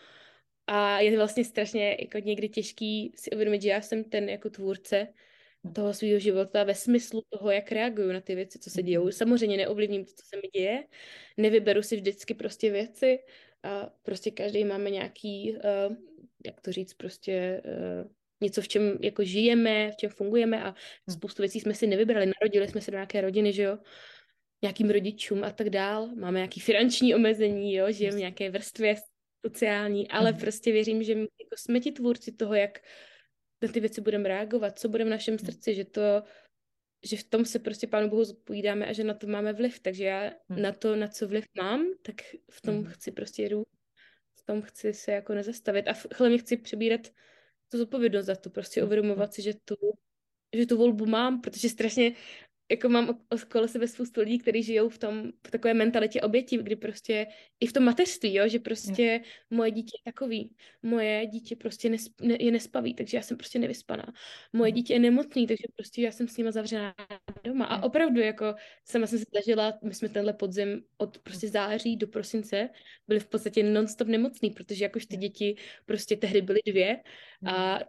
a 0.68 1.00
je 1.00 1.18
vlastně 1.18 1.46
strašně 1.46 1.98
jako 2.00 2.18
někdy 2.18 2.50
těžký 2.50 3.14
si 3.16 3.32
uvědomit, 3.32 3.62
že 3.62 3.70
já 3.70 3.82
jsem 3.82 4.04
ten 4.04 4.30
jako 4.30 4.50
tvůrce 4.50 5.08
toho 5.76 5.94
svého 5.94 6.20
života 6.20 6.64
ve 6.64 6.76
smyslu 6.76 7.24
toho, 7.30 7.52
jak 7.52 7.72
reaguju 7.72 8.12
na 8.12 8.22
ty 8.22 8.36
věci, 8.36 8.60
co 8.60 8.70
se 8.70 8.84
dějou. 8.84 9.04
Mhm. 9.04 9.12
Samozřejmě 9.12 9.58
neovlivním 9.58 10.06
to, 10.06 10.12
co 10.12 10.26
se 10.26 10.36
mi 10.36 10.48
děje, 10.54 10.84
nevyberu 11.38 11.82
si 11.82 11.96
vždycky 11.96 12.34
prostě 12.34 12.72
věci 12.72 13.20
a 13.64 13.90
prostě 14.04 14.32
každý 14.32 14.64
máme 14.64 14.90
nějaký, 14.90 15.56
uh, 15.56 15.96
jak 16.46 16.62
to 16.62 16.72
říct, 16.72 16.94
prostě 16.94 17.62
uh, 17.66 18.12
něco, 18.42 18.62
v 18.62 18.68
čem 18.68 18.98
jako 19.02 19.24
žijeme, 19.24 19.92
v 19.92 19.96
čem 19.96 20.10
fungujeme 20.10 20.64
a 20.64 20.72
hm. 20.72 21.14
spoustu 21.14 21.42
věcí 21.42 21.60
jsme 21.60 21.74
si 21.74 21.88
nevybrali, 21.88 22.26
narodili 22.26 22.68
jsme 22.68 22.82
se 22.82 22.92
do 22.92 22.98
nějaké 22.98 23.22
rodiny, 23.22 23.54
že 23.54 23.64
jo, 23.64 23.78
nějakým 24.64 24.90
rodičům 24.90 25.44
a 25.44 25.52
tak 25.52 25.70
dál, 25.70 26.08
máme 26.16 26.40
nějaký 26.40 26.60
finanční 26.60 27.16
omezení, 27.16 27.74
jo, 27.74 27.92
žijeme 27.92 28.16
v 28.16 28.20
nějaké 28.20 28.50
vrstvě 28.50 28.96
sociální, 29.46 30.08
ale 30.08 30.32
mm. 30.32 30.38
prostě 30.38 30.72
věřím, 30.72 31.04
že 31.04 31.16
my 31.16 31.22
jako 31.22 31.56
jsme 31.58 31.80
ti 31.80 31.92
tvůrci 31.92 32.32
toho, 32.32 32.54
jak 32.54 32.80
na 33.64 33.72
ty 33.72 33.80
věci 33.80 34.02
budeme 34.02 34.30
reagovat, 34.30 34.80
co 34.80 34.90
bude 34.90 35.06
v 35.06 35.10
našem 35.10 35.38
hmm. 35.38 35.46
srdci, 35.46 35.76
že 35.76 35.86
to, 35.86 36.24
že 37.04 37.18
v 37.18 37.24
tom 37.24 37.46
se 37.46 37.60
prostě 37.60 37.88
Pánu 37.88 38.10
Bohu 38.10 38.24
zodpovídáme 38.24 38.86
a 38.86 38.94
že 38.94 39.04
na 39.04 39.14
to 39.14 39.28
máme 39.28 39.54
vliv. 39.54 39.80
Takže 39.80 40.04
já 40.04 40.32
hmm. 40.50 40.62
na 40.62 40.72
to, 40.72 40.96
na 40.96 41.08
co 41.08 41.28
vliv 41.28 41.46
mám, 41.58 41.86
tak 42.02 42.16
v 42.52 42.62
tom 42.62 42.76
hmm. 42.76 42.86
chci 42.86 43.12
prostě 43.12 43.48
růst, 43.48 43.68
v 44.40 44.44
tom 44.46 44.62
chci 44.62 44.94
se 44.94 45.12
jako 45.12 45.34
nezastavit 45.34 45.88
a 45.88 45.94
hlavně 46.18 46.38
chci 46.38 46.58
přebírat 46.58 47.02
tu 47.72 47.78
zodpovědnost 47.78 48.26
za 48.26 48.36
to, 48.36 48.50
prostě 48.50 48.84
uvědomovat 48.84 49.34
si, 49.34 49.42
že 49.42 49.54
tu, 49.66 49.76
že 50.56 50.66
tu 50.66 50.78
volbu 50.78 51.06
mám, 51.06 51.42
protože 51.42 51.70
strašně 51.70 52.12
jako 52.72 52.90
mám 52.90 53.20
okolo 53.30 53.68
sebe 53.68 53.88
spoustu 53.88 54.22
lidí, 54.22 54.40
kteří 54.40 54.64
žijou 54.64 54.90
v 54.90 54.98
tom, 54.98 55.32
v 55.48 55.52
takové 55.52 55.74
mentalitě 55.74 56.22
oběti, 56.22 56.58
kdy 56.58 56.76
prostě 56.76 57.28
i 57.60 57.68
v 57.68 57.74
tom 57.74 57.84
mateřství, 57.84 58.36
jo, 58.36 58.48
že 58.48 58.60
prostě 58.60 59.04
je. 59.04 59.22
moje 59.50 59.72
dítě 59.72 59.98
je 60.00 60.12
takový, 60.12 60.56
moje 60.84 61.26
dítě 61.28 61.56
prostě 61.56 61.90
nes, 61.90 62.10
ne, 62.22 62.38
je 62.40 62.52
nespaví, 62.52 62.94
takže 62.94 63.18
já 63.18 63.24
jsem 63.24 63.38
prostě 63.38 63.60
nevyspaná. 63.60 64.14
Moje 64.54 64.72
mm. 64.72 64.76
dítě 64.76 64.94
je 64.94 65.00
nemocný, 65.00 65.48
takže 65.48 65.64
prostě 65.76 66.02
já 66.02 66.12
jsem 66.12 66.28
s 66.28 66.38
nima 66.38 66.52
zavřená 66.52 66.96
doma. 67.44 67.66
A 67.66 67.84
opravdu, 67.84 68.20
jako 68.20 68.56
sama 68.86 69.08
jsem 69.08 69.20
se 69.20 69.26
zažila, 69.34 69.74
my 69.84 69.94
jsme 69.94 70.10
tenhle 70.10 70.34
podzim 70.34 70.84
od 70.98 71.18
prostě 71.18 71.48
září 71.48 71.98
do 71.98 72.08
prosince 72.08 72.70
byli 73.08 73.20
v 73.20 73.28
podstatě 73.28 73.64
non-stop 73.64 74.08
nemocný, 74.08 74.50
protože 74.50 74.86
jakož 74.86 75.06
ty 75.06 75.18
děti 75.18 75.56
prostě 75.86 76.16
tehdy 76.16 76.42
byly 76.42 76.60
dvě 76.66 77.04
a 77.46 77.80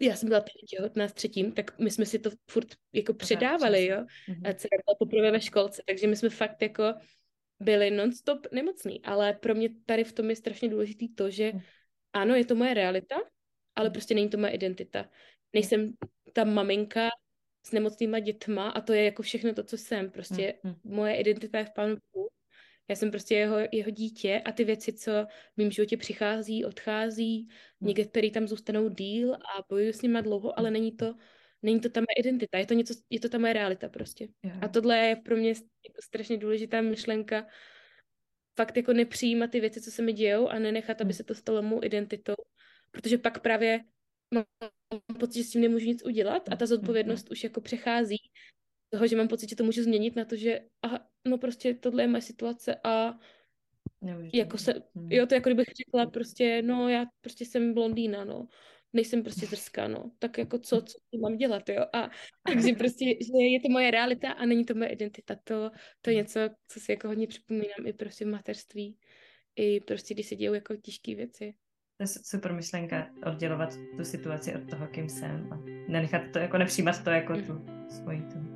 já 0.00 0.16
jsem 0.16 0.28
byla 0.28 0.40
teď 0.40 0.52
těhotná 0.68 1.08
s 1.08 1.12
třetím, 1.12 1.52
tak 1.52 1.78
my 1.78 1.90
jsme 1.90 2.06
si 2.06 2.18
to 2.18 2.30
furt 2.50 2.68
jako 2.92 3.14
předávali, 3.14 3.86
jo. 3.86 3.96
Mm-hmm. 3.96 4.50
A 4.50 4.52
dcera 4.52 4.76
byla 4.86 4.96
poprvé 4.98 5.30
ve 5.30 5.40
školce, 5.40 5.82
takže 5.86 6.06
my 6.06 6.16
jsme 6.16 6.30
fakt 6.30 6.62
jako 6.62 6.84
byli 7.60 7.90
nonstop 7.90 8.46
nemocný, 8.52 9.04
ale 9.04 9.32
pro 9.32 9.54
mě 9.54 9.68
tady 9.86 10.04
v 10.04 10.12
tom 10.12 10.30
je 10.30 10.36
strašně 10.36 10.68
důležitý 10.68 11.14
to, 11.14 11.30
že 11.30 11.52
mm. 11.52 11.60
ano, 12.12 12.34
je 12.34 12.44
to 12.44 12.54
moje 12.54 12.74
realita, 12.74 13.16
ale 13.76 13.88
mm. 13.88 13.92
prostě 13.92 14.14
není 14.14 14.28
to 14.28 14.38
moje 14.38 14.52
identita. 14.52 15.08
Nejsem 15.52 15.92
ta 16.32 16.44
maminka 16.44 17.08
s 17.66 17.72
nemocnýma 17.72 18.18
dětma 18.18 18.70
a 18.70 18.80
to 18.80 18.92
je 18.92 19.04
jako 19.04 19.22
všechno 19.22 19.54
to, 19.54 19.64
co 19.64 19.78
jsem. 19.78 20.10
Prostě 20.10 20.54
moje 20.84 21.16
identita 21.16 21.58
je 21.58 21.64
v 21.64 21.70
Pánu 21.74 21.96
Bohu 22.12 22.28
já 22.92 22.96
jsem 22.96 23.10
prostě 23.10 23.34
jeho, 23.34 23.56
jeho 23.72 23.90
dítě 23.90 24.42
a 24.44 24.52
ty 24.52 24.64
věci, 24.64 24.92
co 24.92 25.12
v 25.54 25.56
mém 25.56 25.70
životě 25.70 25.96
přichází, 25.96 26.64
odchází, 26.64 27.48
hmm. 27.80 27.88
některý 27.88 28.30
tam 28.30 28.48
zůstanou 28.48 28.88
díl 28.88 29.34
a 29.34 29.64
bojuju 29.68 29.92
s 29.92 30.02
nima 30.02 30.20
dlouho, 30.20 30.58
ale 30.58 30.70
není 30.70 30.92
to, 30.92 31.14
není 31.62 31.80
to 31.80 31.88
ta 31.88 32.00
moje 32.00 32.14
identita, 32.18 32.58
je 32.58 32.66
to, 32.66 32.74
něco, 32.74 32.94
je 33.10 33.20
to 33.20 33.28
ta 33.28 33.38
moje 33.38 33.52
realita 33.52 33.88
prostě. 33.88 34.28
Yeah. 34.44 34.64
A 34.64 34.68
tohle 34.68 34.98
je 34.98 35.16
pro 35.16 35.36
mě 35.36 35.48
jako 35.48 36.02
strašně 36.04 36.36
důležitá 36.36 36.80
myšlenka, 36.80 37.46
fakt 38.56 38.76
jako 38.76 38.92
nepřijímat 38.92 39.50
ty 39.50 39.60
věci, 39.60 39.80
co 39.80 39.90
se 39.90 40.02
mi 40.02 40.12
dějou 40.12 40.48
a 40.48 40.58
nenechat, 40.58 41.00
aby 41.00 41.08
hmm. 41.08 41.16
se 41.16 41.24
to 41.24 41.34
stalo 41.34 41.62
mou 41.62 41.84
identitou, 41.84 42.34
protože 42.90 43.18
pak 43.18 43.40
právě 43.40 43.80
mám 44.34 44.44
pocit, 45.20 45.38
že 45.38 45.44
s 45.44 45.50
tím 45.50 45.60
nemůžu 45.60 45.86
nic 45.86 46.04
udělat 46.04 46.48
a 46.52 46.56
ta 46.56 46.66
zodpovědnost 46.66 47.30
už 47.30 47.44
jako 47.44 47.60
přechází 47.60 48.16
toho, 48.92 49.06
že 49.06 49.16
mám 49.16 49.28
pocit, 49.28 49.50
že 49.50 49.56
to 49.56 49.64
můžu 49.64 49.82
změnit 49.82 50.16
na 50.16 50.24
to, 50.24 50.36
že 50.36 50.60
aha, 50.82 51.08
no 51.28 51.38
prostě 51.38 51.74
tohle 51.74 52.02
je 52.02 52.06
moje 52.08 52.22
situace 52.22 52.76
a 52.84 53.18
Nemůžu 54.02 54.30
jako 54.34 54.58
se, 54.58 54.72
hmm. 54.94 55.12
jo, 55.12 55.26
to 55.26 55.34
jako 55.34 55.48
kdybych 55.48 55.66
řekla 55.66 56.06
prostě, 56.06 56.62
no 56.62 56.88
já 56.88 57.04
prostě 57.20 57.44
jsem 57.44 57.74
blondýna, 57.74 58.24
no, 58.24 58.48
nejsem 58.92 59.22
prostě 59.22 59.46
drská, 59.46 59.88
no, 59.88 60.10
tak 60.18 60.38
jako 60.38 60.58
co, 60.58 60.82
co 60.82 61.18
mám 61.22 61.36
dělat, 61.36 61.68
jo, 61.68 61.84
a 61.92 62.10
takže 62.46 62.72
prostě, 62.72 63.04
že 63.04 63.44
je 63.52 63.60
to 63.60 63.68
moje 63.68 63.90
realita 63.90 64.32
a 64.32 64.46
není 64.46 64.64
to 64.64 64.74
moje 64.74 64.90
identita, 64.90 65.36
to, 65.44 65.70
to 66.00 66.10
je 66.10 66.16
něco, 66.16 66.40
co 66.68 66.80
si 66.80 66.92
jako 66.92 67.08
hodně 67.08 67.26
připomínám 67.26 67.86
i 67.86 67.92
prostě 67.92 68.24
v 68.24 68.28
mateřství, 68.28 68.98
i 69.56 69.80
prostě, 69.80 70.14
když 70.14 70.26
se 70.26 70.36
dějou 70.36 70.54
jako 70.54 70.76
těžké 70.76 71.14
věci. 71.14 71.54
To 71.96 72.02
je 72.02 72.06
super 72.06 72.52
myšlenka, 72.52 73.10
oddělovat 73.26 73.76
tu 73.96 74.04
situaci 74.04 74.54
od 74.54 74.70
toho, 74.70 74.86
kým 74.86 75.08
jsem 75.08 75.52
a 75.52 75.56
nenechat 75.88 76.22
to, 76.32 76.38
jako 76.38 76.58
nepřijímat 76.58 77.04
to 77.04 77.10
jako 77.10 77.34
tu 77.36 77.66
svoji 77.88 78.22
tu 78.22 78.51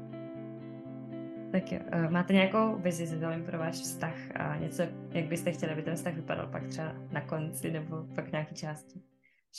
tak 1.53 1.73
jo. 1.73 1.81
Eh, 1.93 2.11
máte 2.11 2.33
nějakou 2.33 2.79
vizi 2.79 3.07
s 3.07 3.45
pro 3.47 3.59
váš 3.59 3.75
vztah 3.75 4.37
a 4.37 4.57
něco, 4.57 4.83
jak 5.11 5.25
byste 5.25 5.53
chtěli, 5.53 5.73
aby 5.73 5.83
ten 5.83 5.97
vztah 5.97 6.15
vypadal 6.15 6.47
pak 6.47 6.69
třeba 6.69 6.93
na 7.13 7.21
konci 7.21 7.71
nebo 7.71 8.05
pak 8.15 8.33
nějaké 8.33 8.55
části 8.55 9.03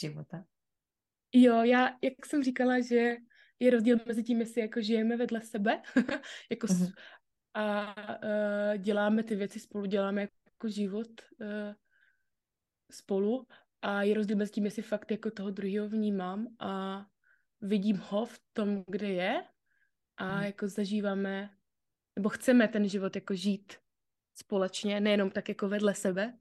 života? 0.00 0.44
Jo, 1.34 1.62
já, 1.62 1.88
jak 2.02 2.26
jsem 2.26 2.42
říkala, 2.42 2.80
že 2.80 3.16
je 3.60 3.70
rozdíl 3.70 3.96
mezi 4.06 4.22
tím, 4.22 4.40
jestli 4.40 4.60
jako 4.60 4.80
žijeme 4.80 5.16
vedle 5.16 5.40
sebe, 5.40 5.82
jako 6.50 6.66
uh-huh. 6.66 6.92
a 7.54 7.94
uh, 7.96 8.76
děláme 8.76 9.22
ty 9.22 9.36
věci 9.36 9.60
spolu, 9.60 9.86
děláme 9.86 10.20
jako 10.20 10.68
život 10.68 11.08
uh, 11.40 11.74
spolu 12.90 13.46
a 13.82 14.02
je 14.02 14.14
rozdíl 14.14 14.36
mezi 14.36 14.52
tím, 14.52 14.64
jestli 14.64 14.82
fakt 14.82 15.10
jako 15.10 15.30
toho 15.30 15.50
druhého 15.50 15.88
vnímám 15.88 16.46
a 16.58 17.04
vidím 17.60 17.96
ho 18.08 18.26
v 18.26 18.40
tom, 18.52 18.84
kde 18.86 19.08
je 19.08 19.44
a 20.16 20.34
hmm. 20.34 20.44
jako 20.44 20.68
zažíváme, 20.68 21.50
nebo 22.18 22.28
chceme 22.28 22.68
ten 22.68 22.88
život 22.88 23.14
jako 23.14 23.34
žít 23.34 23.72
společně, 24.34 25.00
nejenom 25.00 25.30
tak 25.30 25.48
jako 25.48 25.68
vedle 25.68 25.94
sebe, 25.94 26.34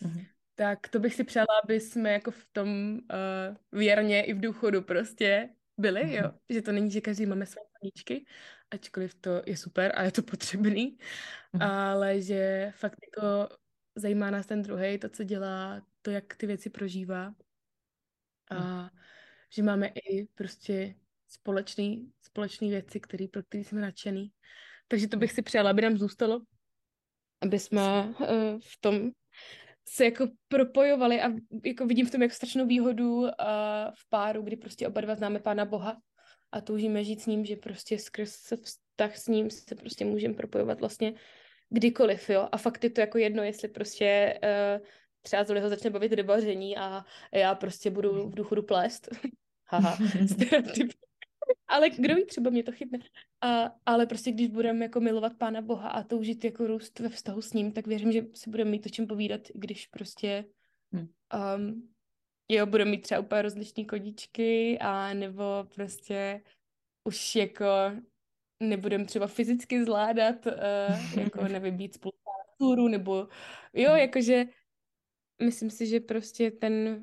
mm 0.00 0.24
tak 0.54 0.88
to 0.88 0.98
bych 0.98 1.14
si 1.14 1.24
přála, 1.24 1.46
aby 1.64 1.80
jsme 1.80 2.12
jako 2.12 2.30
v 2.30 2.44
tom 2.52 2.98
uh, 2.98 3.78
věrně 3.78 4.24
i 4.24 4.34
v 4.34 4.40
důchodu 4.40 4.82
prostě 4.82 5.48
byli, 5.76 6.04
mm 6.04 6.10
jo, 6.10 6.32
že 6.48 6.62
to 6.62 6.72
není, 6.72 6.90
že 6.90 7.00
každý 7.00 7.26
máme 7.26 7.46
své 7.46 7.62
paníčky, 7.80 8.26
ačkoliv 8.70 9.14
to 9.14 9.42
je 9.46 9.56
super 9.56 9.92
a 9.94 10.02
je 10.02 10.12
to 10.12 10.22
potřebný, 10.22 10.98
mm 11.52 11.62
ale 11.62 12.20
že 12.20 12.72
fakt 12.76 12.98
jako 13.06 13.56
zajímá 13.94 14.30
nás 14.30 14.46
ten 14.46 14.62
druhý, 14.62 14.98
to, 14.98 15.08
co 15.08 15.24
dělá, 15.24 15.86
to, 16.02 16.10
jak 16.10 16.36
ty 16.36 16.46
věci 16.46 16.70
prožívá. 16.70 17.34
A 18.50 18.82
mm 18.82 18.88
že 19.50 19.62
máme 19.62 19.86
i 19.86 20.26
prostě 20.34 20.94
společný, 21.28 22.12
společný 22.22 22.70
věci, 22.70 23.00
který, 23.00 23.28
pro 23.28 23.42
který 23.42 23.64
jsme 23.64 23.80
nadšený. 23.80 24.32
Takže 24.88 25.08
to 25.08 25.16
bych 25.16 25.32
si 25.32 25.42
přála, 25.42 25.70
aby 25.70 25.82
nám 25.82 25.98
zůstalo, 25.98 26.40
aby 27.40 27.58
jsme 27.58 28.14
uh, 28.20 28.26
v 28.60 28.80
tom 28.80 29.10
se 29.88 30.04
jako 30.04 30.28
propojovali 30.48 31.20
a 31.22 31.28
jako 31.64 31.86
vidím 31.86 32.06
v 32.06 32.10
tom 32.10 32.22
jako 32.22 32.34
strašnou 32.34 32.66
výhodu 32.66 33.20
uh, 33.20 33.28
v 33.94 34.08
páru, 34.08 34.42
kdy 34.42 34.56
prostě 34.56 34.88
oba 34.88 35.00
dva 35.00 35.14
známe 35.14 35.38
Pána 35.38 35.64
Boha 35.64 35.96
a 36.52 36.60
toužíme 36.60 37.04
žít 37.04 37.20
s 37.20 37.26
ním, 37.26 37.44
že 37.44 37.56
prostě 37.56 37.98
skrz 37.98 38.52
vztah 38.62 39.16
s 39.16 39.26
ním 39.26 39.50
se 39.50 39.74
prostě 39.74 40.04
můžeme 40.04 40.34
propojovat 40.34 40.80
vlastně 40.80 41.14
kdykoliv, 41.70 42.30
jo. 42.30 42.48
A 42.52 42.56
fakt 42.56 42.84
je 42.84 42.90
to 42.90 43.00
jako 43.00 43.18
jedno, 43.18 43.42
jestli 43.42 43.68
prostě 43.68 44.40
uh, 44.42 44.86
třeba 45.22 45.44
Zoliho 45.44 45.68
začne 45.68 45.90
bavit 45.90 46.12
rybaření 46.12 46.76
a 46.76 47.04
já 47.32 47.54
prostě 47.54 47.90
budu 47.90 48.28
v 48.28 48.34
důchodu 48.34 48.62
plést. 48.62 49.08
Haha, 49.64 49.98
stereotyp. 50.32 50.92
Ale 51.68 51.90
kdo 51.90 52.14
ví, 52.14 52.24
třeba 52.24 52.50
mě 52.50 52.62
to 52.62 52.72
chytne. 52.72 52.98
A, 53.40 53.74
ale 53.86 54.06
prostě 54.06 54.32
když 54.32 54.48
budeme 54.48 54.84
jako 54.84 55.00
milovat 55.00 55.36
Pána 55.38 55.62
Boha 55.62 55.88
a 55.88 56.02
toužit 56.02 56.44
jako 56.44 56.66
růst 56.66 56.98
ve 56.98 57.08
vztahu 57.08 57.42
s 57.42 57.52
ním, 57.52 57.72
tak 57.72 57.86
věřím, 57.86 58.12
že 58.12 58.26
si 58.34 58.50
budeme 58.50 58.70
mít 58.70 58.86
o 58.86 58.88
čem 58.88 59.06
povídat, 59.06 59.40
když 59.54 59.86
prostě 59.86 60.44
um, 61.56 61.88
jo, 62.48 62.66
budeme 62.66 62.90
mít 62.90 63.02
třeba 63.02 63.20
úplně 63.20 63.42
rozlišní 63.42 63.86
kodičky 63.86 64.78
a 64.80 65.14
nebo 65.14 65.44
prostě 65.74 66.42
už 67.04 67.36
jako 67.36 67.66
nebudeme 68.62 69.04
třeba 69.04 69.26
fyzicky 69.26 69.84
zvládat, 69.84 70.46
uh, 70.46 71.18
jako 71.20 71.44
nevím, 71.48 71.76
být 71.76 71.94
spolu 71.94 72.88
nebo 72.88 73.28
jo, 73.72 73.94
jakože 73.94 74.44
myslím 75.42 75.70
si, 75.70 75.86
že 75.86 76.00
prostě 76.00 76.50
ten 76.50 77.02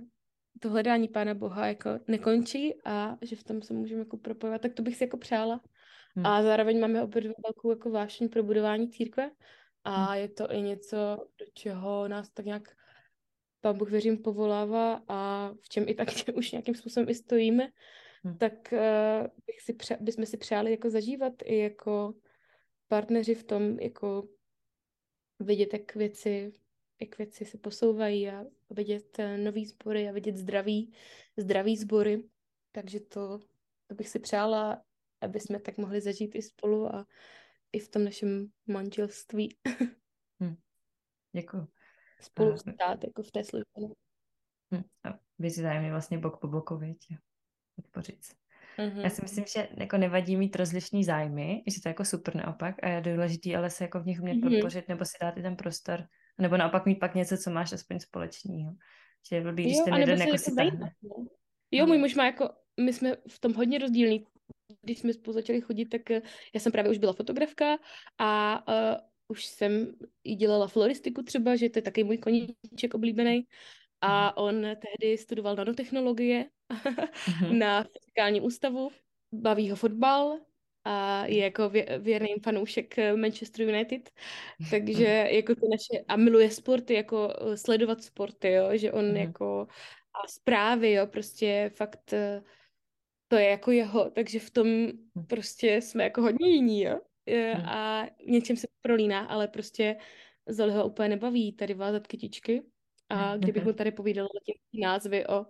to 0.60 0.70
hledání 0.70 1.08
Pána 1.08 1.34
Boha 1.34 1.68
jako 1.68 1.90
nekončí 2.08 2.74
a 2.86 3.18
že 3.22 3.36
v 3.36 3.44
tom 3.44 3.62
se 3.62 3.74
můžeme 3.74 4.00
jako 4.00 4.18
propojovat, 4.18 4.62
tak 4.62 4.74
to 4.74 4.84
bych 4.84 4.96
si 4.96 5.04
jako 5.04 5.18
přála. 5.18 5.62
Hmm. 6.16 6.26
A 6.26 6.44
zároveň 6.44 6.80
máme 6.80 7.04
opět 7.04 7.24
velkou 7.24 7.70
jako 7.70 7.92
vášeň 7.92 8.30
pro 8.30 8.44
budování 8.44 8.90
církve 8.90 9.32
a 9.84 10.06
hmm. 10.06 10.22
je 10.22 10.30
to 10.30 10.52
i 10.52 10.62
něco, 10.62 10.98
do 11.40 11.46
čeho 11.54 12.08
nás 12.08 12.30
tak 12.30 12.46
nějak 12.46 12.76
Pán 13.62 13.78
Bůh 13.78 13.90
věřím 13.90 14.18
povolává 14.18 15.04
a 15.08 15.52
v 15.62 15.70
čem 15.70 15.86
i 15.88 15.94
tak 15.94 16.08
už 16.36 16.52
nějakým 16.52 16.76
způsobem 16.76 17.10
i 17.10 17.16
stojíme, 17.16 17.70
hmm. 18.24 18.38
tak 18.38 18.54
uh, 18.72 19.28
bych 19.48 19.62
si 19.62 19.74
pře- 19.74 19.98
bychom 20.02 20.26
si 20.26 20.38
přáli 20.38 20.72
jako 20.72 20.90
zažívat 20.90 21.34
i 21.44 21.58
jako 21.58 22.14
partneři 22.88 23.36
v 23.36 23.44
tom, 23.44 23.80
jako 23.80 24.28
vidět, 25.40 25.74
jak 25.74 25.96
věci 25.96 26.54
jak 27.02 27.18
věci 27.18 27.46
se 27.46 27.58
posouvají 27.58 28.30
a 28.30 28.46
vidět 28.70 29.20
eh, 29.20 29.38
nový 29.38 29.66
sbory 29.66 30.10
a 30.10 30.12
vidět 30.12 30.38
zdravý, 30.38 30.94
zdravý 31.38 31.78
sbory. 31.78 32.24
Takže 32.72 33.00
to, 33.00 33.40
to 33.88 33.96
bych 33.96 34.10
si 34.10 34.20
přála, 34.20 34.84
aby 35.22 35.40
jsme 35.40 35.60
tak 35.60 35.78
mohli 35.78 36.02
zažít 36.02 36.36
i 36.36 36.42
spolu 36.42 36.96
a 36.96 37.06
i 37.72 37.80
v 37.80 37.90
tom 37.90 38.04
našem 38.04 38.48
manželství. 38.68 39.58
Hmm. 40.40 40.56
Děkuji. 41.32 41.68
Spolu 42.22 42.58
stát 42.58 43.04
jako 43.04 43.24
v 43.24 43.32
té 43.32 43.44
službě. 43.44 43.96
Hmm. 44.72 44.84
A 45.04 45.20
vy 45.40 45.50
si 45.50 45.62
zájemně 45.62 45.92
vlastně 45.92 46.18
bok 46.18 46.40
po 46.40 46.48
boku, 46.48 46.78
větě. 46.78 47.18
Podpořit 47.76 48.24
se. 48.24 48.34
Mm-hmm. 48.78 49.02
Já 49.02 49.10
si 49.10 49.22
myslím, 49.22 49.46
že 49.48 49.68
jako 49.78 49.98
nevadí 49.98 50.38
mít 50.38 50.56
rozlišní 50.56 51.04
zájmy, 51.04 51.64
že 51.68 51.82
to 51.82 51.90
je 51.90 51.92
jako 51.92 52.06
super 52.06 52.36
naopak 52.36 52.76
a 52.84 52.90
je 52.90 53.02
důležitý 53.02 53.56
ale 53.56 53.70
se 53.70 53.84
jako 53.84 54.00
v 54.00 54.06
nich 54.06 54.20
umět 54.22 54.34
mm-hmm. 54.34 54.56
podpořit 54.56 54.88
nebo 54.88 55.06
si 55.06 55.18
dát 55.22 55.38
i 55.38 55.42
ten 55.42 55.56
prostor 55.56 56.08
nebo 56.38 56.58
naopak 56.58 56.86
mít 56.86 57.00
pak 57.00 57.16
něco, 57.16 57.38
co 57.38 57.50
máš 57.50 57.74
aspoň 57.74 58.00
společného. 58.00 58.76
Že 59.30 59.36
je 59.36 59.42
blbý, 59.42 59.64
když 59.64 59.78
ten 59.86 59.94
jeden 59.94 60.22
jako 60.22 60.38
si 60.38 60.56
tahne. 60.56 60.92
Jo, 61.72 61.86
můj 61.86 61.98
muž 61.98 62.16
má 62.16 62.26
jako, 62.26 62.50
my 62.80 62.94
jsme 62.94 63.16
v 63.30 63.40
tom 63.40 63.54
hodně 63.54 63.80
rozdílní. 63.80 64.26
Když 64.82 65.00
jsme 65.00 65.14
spolu 65.14 65.34
začali 65.34 65.62
chodit, 65.62 65.86
tak 65.86 66.12
eh, 66.12 66.22
já 66.54 66.60
jsem 66.60 66.72
právě 66.72 66.92
už 66.92 66.98
byla 66.98 67.14
fotografka 67.14 67.78
a 68.18 68.64
uh, 68.68 68.98
už 69.28 69.46
jsem 69.46 69.96
i 70.24 70.36
dělala 70.36 70.68
floristiku 70.68 71.24
třeba, 71.24 71.56
že 71.56 71.70
to 71.70 71.80
je 71.80 71.84
taky 71.84 72.04
můj 72.04 72.18
koníček 72.18 72.94
oblíbený. 72.94 73.48
A 74.02 74.26
mhm. 74.26 74.34
on 74.36 74.62
tehdy 74.62 75.18
studoval 75.18 75.56
nanotechnologie 75.56 76.46
na 77.52 77.84
fyzikálním 77.84 78.44
ústavu, 78.44 78.92
baví 79.34 79.70
ho 79.70 79.76
fotbal, 79.76 80.40
a 80.86 81.26
je 81.26 81.44
jako 81.44 81.70
vě, 81.70 82.00
věrný 82.00 82.36
fanoušek 82.44 82.98
eh, 82.98 83.16
Manchester 83.16 83.68
United, 83.68 84.10
takže 84.70 85.28
jako 85.32 85.56
to 85.56 85.68
naše, 85.72 86.06
a 86.08 86.16
miluje 86.16 86.52
sporty, 86.52 86.94
jako 86.94 87.34
eh, 87.42 87.58
sledovat 87.58 88.04
sporty, 88.04 88.52
jo, 88.52 88.70
že 88.74 88.92
on 88.92 89.10
mm. 89.10 89.16
jako 89.16 89.68
a 90.24 90.28
zprávy, 90.28 90.92
jo, 90.92 91.08
prostě 91.08 91.72
fakt 91.76 92.14
eh, 92.14 92.44
to 93.28 93.36
je 93.36 93.50
jako 93.50 93.72
jeho, 93.72 94.10
takže 94.10 94.40
v 94.40 94.50
tom 94.50 94.68
hm. 94.68 95.26
prostě 95.28 95.82
jsme 95.82 96.04
jako 96.04 96.22
hodně 96.22 96.50
jiní, 96.50 96.84
jo, 96.84 97.00
mm. 97.28 97.66
a 97.66 98.08
něčem 98.28 98.56
se 98.56 98.68
prolíná, 98.82 99.26
ale 99.26 99.48
prostě 99.48 99.98
Zoliho 100.48 100.88
úplně 100.88 101.10
nebaví 101.10 101.54
tady 101.54 101.74
vázat 101.74 102.08
kytičky 102.08 102.64
a 103.10 103.38
kdybych 103.38 103.64
mu 103.66 103.74
tady 103.74 103.92
povídala 103.92 104.30
názvy 104.74 105.28
o 105.28 105.46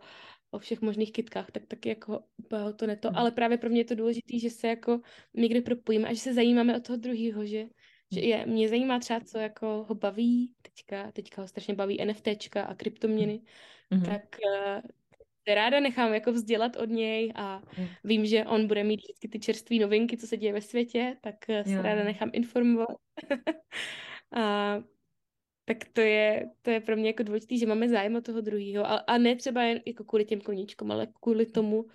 o 0.51 0.59
všech 0.59 0.81
možných 0.81 1.11
kytkách, 1.11 1.51
tak 1.51 1.65
taky 1.65 1.89
jako 1.89 2.19
úplně 2.37 2.73
to 2.73 2.87
neto. 2.87 3.07
Hmm. 3.07 3.17
Ale 3.17 3.31
právě 3.31 3.57
pro 3.57 3.69
mě 3.69 3.79
je 3.79 3.85
to 3.85 3.95
důležité, 3.95 4.39
že 4.39 4.49
se 4.49 4.67
jako 4.67 5.01
někde 5.33 5.61
propojíme 5.61 6.07
a 6.07 6.13
že 6.13 6.19
se 6.19 6.33
zajímáme 6.33 6.77
o 6.77 6.79
toho 6.79 6.97
druhého, 6.97 7.45
že, 7.45 7.65
že 8.11 8.19
hmm. 8.19 8.29
je, 8.29 8.45
mě 8.45 8.69
zajímá 8.69 8.99
třeba, 8.99 9.19
co 9.19 9.37
jako 9.37 9.85
ho 9.89 9.95
baví 9.95 10.53
teďka, 10.61 11.11
teďka 11.11 11.41
ho 11.41 11.47
strašně 11.47 11.73
baví 11.73 12.05
NFTčka 12.05 12.63
a 12.63 12.75
kryptoměny, 12.75 13.41
hmm. 13.91 14.03
tak 14.03 14.23
uh, 14.75 14.81
ráda 15.53 15.79
nechám 15.79 16.13
jako 16.13 16.31
vzdělat 16.31 16.75
od 16.75 16.89
něj 16.89 17.31
a 17.35 17.61
vím, 18.03 18.25
že 18.25 18.45
on 18.45 18.67
bude 18.67 18.83
mít 18.83 19.01
vždycky 19.01 19.27
ty 19.27 19.39
čerstvé 19.39 19.75
novinky, 19.75 20.17
co 20.17 20.27
se 20.27 20.37
děje 20.37 20.53
ve 20.53 20.61
světě, 20.61 21.17
tak 21.21 21.35
uh, 21.49 21.63
se 21.63 21.71
jo. 21.71 21.81
ráda 21.81 22.03
nechám 22.03 22.29
informovat. 22.33 22.97
a 24.35 24.75
tak 25.65 25.77
to 25.93 26.01
je, 26.01 26.49
to 26.61 26.69
je 26.71 26.79
pro 26.79 26.95
mě 26.95 27.07
jako 27.07 27.23
důležité, 27.23 27.57
že 27.57 27.65
máme 27.65 27.89
zájem 27.89 28.15
o 28.15 28.21
toho 28.21 28.41
druhého. 28.41 28.85
A, 28.85 28.95
a 28.95 29.17
ne 29.17 29.35
třeba 29.35 29.63
jen 29.63 29.81
jako 29.85 30.03
kvůli 30.03 30.25
těm 30.25 30.41
koníčkům, 30.41 30.91
ale 30.91 31.07
kvůli 31.21 31.45
tomu, 31.45 31.85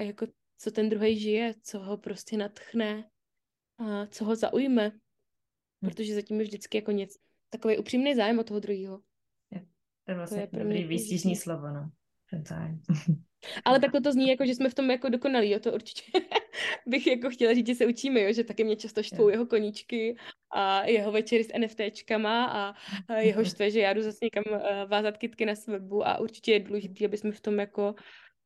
jako 0.00 0.26
co 0.58 0.70
ten 0.70 0.88
druhý 0.88 1.18
žije, 1.18 1.54
co 1.62 1.78
ho 1.78 1.96
prostě 1.96 2.36
natchne, 2.36 3.10
a 3.78 4.06
co 4.06 4.24
ho 4.24 4.36
zaujme. 4.36 4.90
Hm. 4.90 4.98
Protože 5.80 6.14
zatím 6.14 6.40
je 6.40 6.46
vždycky 6.46 6.78
jako 6.78 6.90
něco, 6.90 7.18
takový 7.50 7.78
upřímný 7.78 8.14
zájem 8.14 8.38
o 8.38 8.44
toho 8.44 8.60
druhého. 8.60 9.00
To 10.06 10.12
je 10.12 10.16
vlastně 10.16 10.36
to 10.36 10.56
je 10.56 10.62
pro 10.62 10.64
mě 10.64 10.86
výstižný 10.86 11.36
slovo, 11.36 11.68
no. 11.68 11.90
Ten 12.30 12.44
zájem. 12.44 12.80
Ale 13.64 13.80
takhle 13.80 14.00
to 14.00 14.12
zní, 14.12 14.28
jako, 14.28 14.46
že 14.46 14.54
jsme 14.54 14.68
v 14.68 14.74
tom 14.74 14.90
jako 14.90 15.08
dokonalí, 15.08 15.50
jo, 15.50 15.60
to 15.60 15.72
určitě 15.72 16.02
bych 16.86 17.06
jako 17.06 17.30
chtěla 17.30 17.54
říct, 17.54 17.66
že 17.66 17.74
se 17.74 17.86
učíme, 17.86 18.20
jo, 18.20 18.32
že 18.32 18.44
taky 18.44 18.64
mě 18.64 18.76
často 18.76 19.02
štvou 19.02 19.28
jeho 19.28 19.46
koníčky 19.46 20.16
a 20.50 20.84
jeho 20.84 21.12
večery 21.12 21.44
s 21.44 21.52
NFTčkama 21.58 22.46
a 22.46 22.74
jeho 23.18 23.44
štve, 23.50 23.70
že 23.70 23.80
já 23.80 23.92
jdu 23.92 24.02
zase 24.02 24.18
někam 24.22 24.44
eh, 24.48 24.86
vázat 24.86 25.16
kitky 25.16 25.46
na 25.46 25.54
webu 25.66 26.06
a 26.06 26.18
určitě 26.18 26.52
je 26.52 26.60
důležité, 26.60 27.04
aby 27.04 27.16
jsme 27.16 27.32
v 27.32 27.40
tom 27.40 27.58
jako 27.58 27.94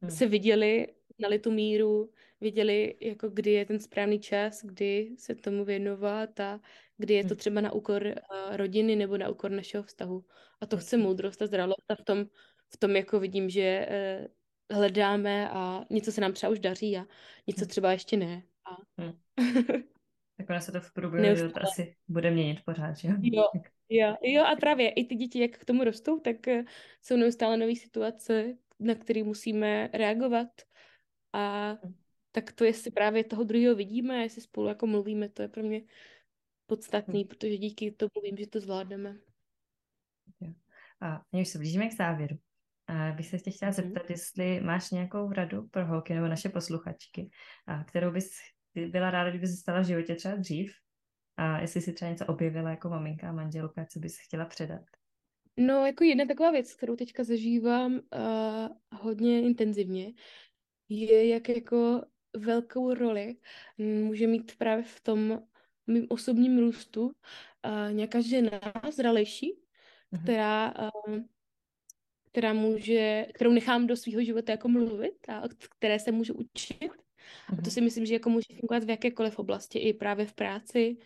hmm. 0.03 0.11
se 0.11 0.27
viděli, 0.27 0.87
znali 1.19 1.39
tu 1.39 1.51
míru, 1.51 2.11
viděli, 2.41 2.95
jako 3.01 3.29
kdy 3.29 3.51
je 3.51 3.65
ten 3.67 3.81
správný 3.81 4.21
čas, 4.21 4.65
kdy 4.65 5.15
se 5.19 5.35
tomu 5.35 5.65
věnovat 5.65 6.41
a 6.41 6.61
kdy 6.99 7.15
je 7.15 7.23
to 7.23 7.29
hmm. 7.29 7.37
třeba 7.37 7.61
na 7.61 7.73
úkor 7.73 8.03
uh, 8.03 8.57
rodiny 8.57 8.97
nebo 8.97 9.19
na 9.19 9.29
úkor 9.29 9.51
našeho 9.51 9.83
vztahu. 9.83 10.25
A 10.61 10.67
to 10.67 10.77
chce 10.77 10.97
moudrost 10.97 11.43
a 11.43 11.47
zralost 11.47 11.91
a 11.91 11.95
v 11.95 12.03
tom, 12.03 12.25
v 12.69 12.77
tom 12.77 12.97
jako 12.97 13.21
vidím, 13.21 13.51
že 13.51 13.89
uh, 13.91 14.27
hledáme 14.71 15.51
a 15.51 15.85
něco 15.91 16.13
se 16.13 16.21
nám 16.21 16.33
třeba 16.33 16.53
už 16.53 16.59
daří 16.59 16.99
a 16.99 17.07
něco 17.47 17.65
hm. 17.65 17.69
třeba 17.69 17.93
ještě 17.93 18.17
ne. 18.17 18.43
A... 18.65 19.03
Hmm. 19.03 19.13
tak 20.37 20.51
ono 20.51 20.61
se 20.61 20.73
to 20.73 20.81
v 20.81 20.93
průběhu 20.93 21.37
života 21.37 21.61
asi 21.61 21.97
bude 22.09 22.31
měnit 22.31 22.65
pořád, 22.65 22.93
že 22.93 23.09
jo? 23.09 23.15
Jo, 23.93 24.17
jo, 24.23 24.45
a 24.45 24.57
právě 24.57 24.91
i 24.91 25.05
ty 25.05 25.15
děti, 25.15 25.41
jak 25.41 25.59
k 25.59 25.65
tomu 25.65 25.85
rostou, 25.85 26.21
tak 26.21 26.49
eh, 26.49 26.65
jsou 27.03 27.17
neustále 27.17 27.57
nové 27.57 27.77
situace, 27.77 28.57
na 28.81 28.95
které 28.95 29.25
musíme 29.25 29.89
reagovat 29.93 30.49
a 31.33 31.71
hmm. 31.71 31.95
tak 32.33 32.53
to, 32.53 32.65
jestli 32.65 32.91
právě 32.91 33.25
toho 33.25 33.45
druhého 33.45 33.75
vidíme, 33.75 34.23
jestli 34.23 34.43
spolu 34.43 34.69
jako 34.69 34.87
mluvíme, 34.87 35.29
to 35.29 35.43
je 35.43 35.49
pro 35.49 35.63
mě 35.63 35.83
podstatný, 36.67 37.21
hmm. 37.21 37.29
protože 37.29 37.57
díky 37.57 37.91
tomu 37.91 38.11
vím, 38.23 38.37
že 38.37 38.47
to 38.47 38.61
zvládneme. 38.61 39.17
A 41.01 41.25
my 41.33 41.41
už 41.41 41.49
se 41.49 41.59
blížíme 41.59 41.89
k 41.89 41.97
závěru. 41.97 42.39
A 42.91 43.13
bych 43.13 43.27
se 43.27 43.39
tě 43.39 43.51
chtěla 43.51 43.73
hmm. 43.73 43.85
zeptat, 43.85 44.11
jestli 44.11 44.61
máš 44.61 44.91
nějakou 44.91 45.33
radu 45.33 45.69
pro 45.69 45.87
holky 45.87 46.15
nebo 46.15 46.29
naše 46.29 46.49
posluchačky, 46.49 47.31
a 47.67 47.85
kterou 47.85 48.11
bys 48.11 48.31
byla 48.75 49.11
ráda, 49.11 49.31
kdyby 49.31 49.47
se 49.47 49.57
stala 49.57 49.81
v 49.81 49.87
životě 49.87 50.15
třeba 50.15 50.35
dřív, 50.35 50.73
a 51.37 51.61
jestli 51.61 51.81
si 51.81 51.93
třeba 51.93 52.11
něco 52.11 52.27
objevila 52.27 52.71
jako 52.71 52.89
maminka 52.89 53.29
a 53.29 53.33
manželka, 53.33 53.87
co 53.87 53.99
bys 53.99 54.19
chtěla 54.19 54.45
předat? 54.45 54.81
No, 55.57 55.87
jako 55.87 56.05
jedna 56.05 56.25
taková 56.27 56.51
věc, 56.51 56.75
kterou 56.75 56.97
teďka 56.97 57.25
zažívám 57.25 57.93
uh, 57.93 58.99
hodně 59.01 59.43
intenzivně, 59.43 60.13
je, 60.89 61.29
jak 61.29 61.49
jako 61.49 62.03
velkou 62.37 62.95
roli 62.95 63.37
může 63.79 64.27
mít 64.27 64.57
právě 64.57 64.85
v 64.85 65.01
tom 65.01 65.43
mým 65.87 66.07
osobním 66.09 66.59
růstu 66.59 67.07
uh, 67.07 67.93
nějaká 67.93 68.21
žena 68.21 68.61
zralejší, 68.93 69.53
uh-huh. 70.13 70.23
která, 70.23 70.75
uh, 71.09 71.19
která 72.33 72.53
může, 72.53 73.27
kterou 73.35 73.53
nechám 73.53 73.87
do 73.87 73.97
svého 73.97 74.25
života 74.25 74.53
jako 74.53 74.69
mluvit 74.69 75.29
a 75.29 75.41
od 75.41 75.55
které 75.55 75.99
se 75.99 76.13
můžu 76.13 76.35
učit. 76.35 76.91
A 77.49 77.57
to 77.57 77.63
mhm. 77.63 77.71
si 77.71 77.81
myslím, 77.81 78.07
že 78.07 78.15
jako 78.15 78.31
může 78.31 78.47
fungovat 78.61 78.85
v 78.85 78.91
jakékoliv 78.91 79.39
oblasti, 79.39 79.79
i 79.79 79.95
právě 79.95 80.27
v 80.27 80.33
práci, 80.33 80.97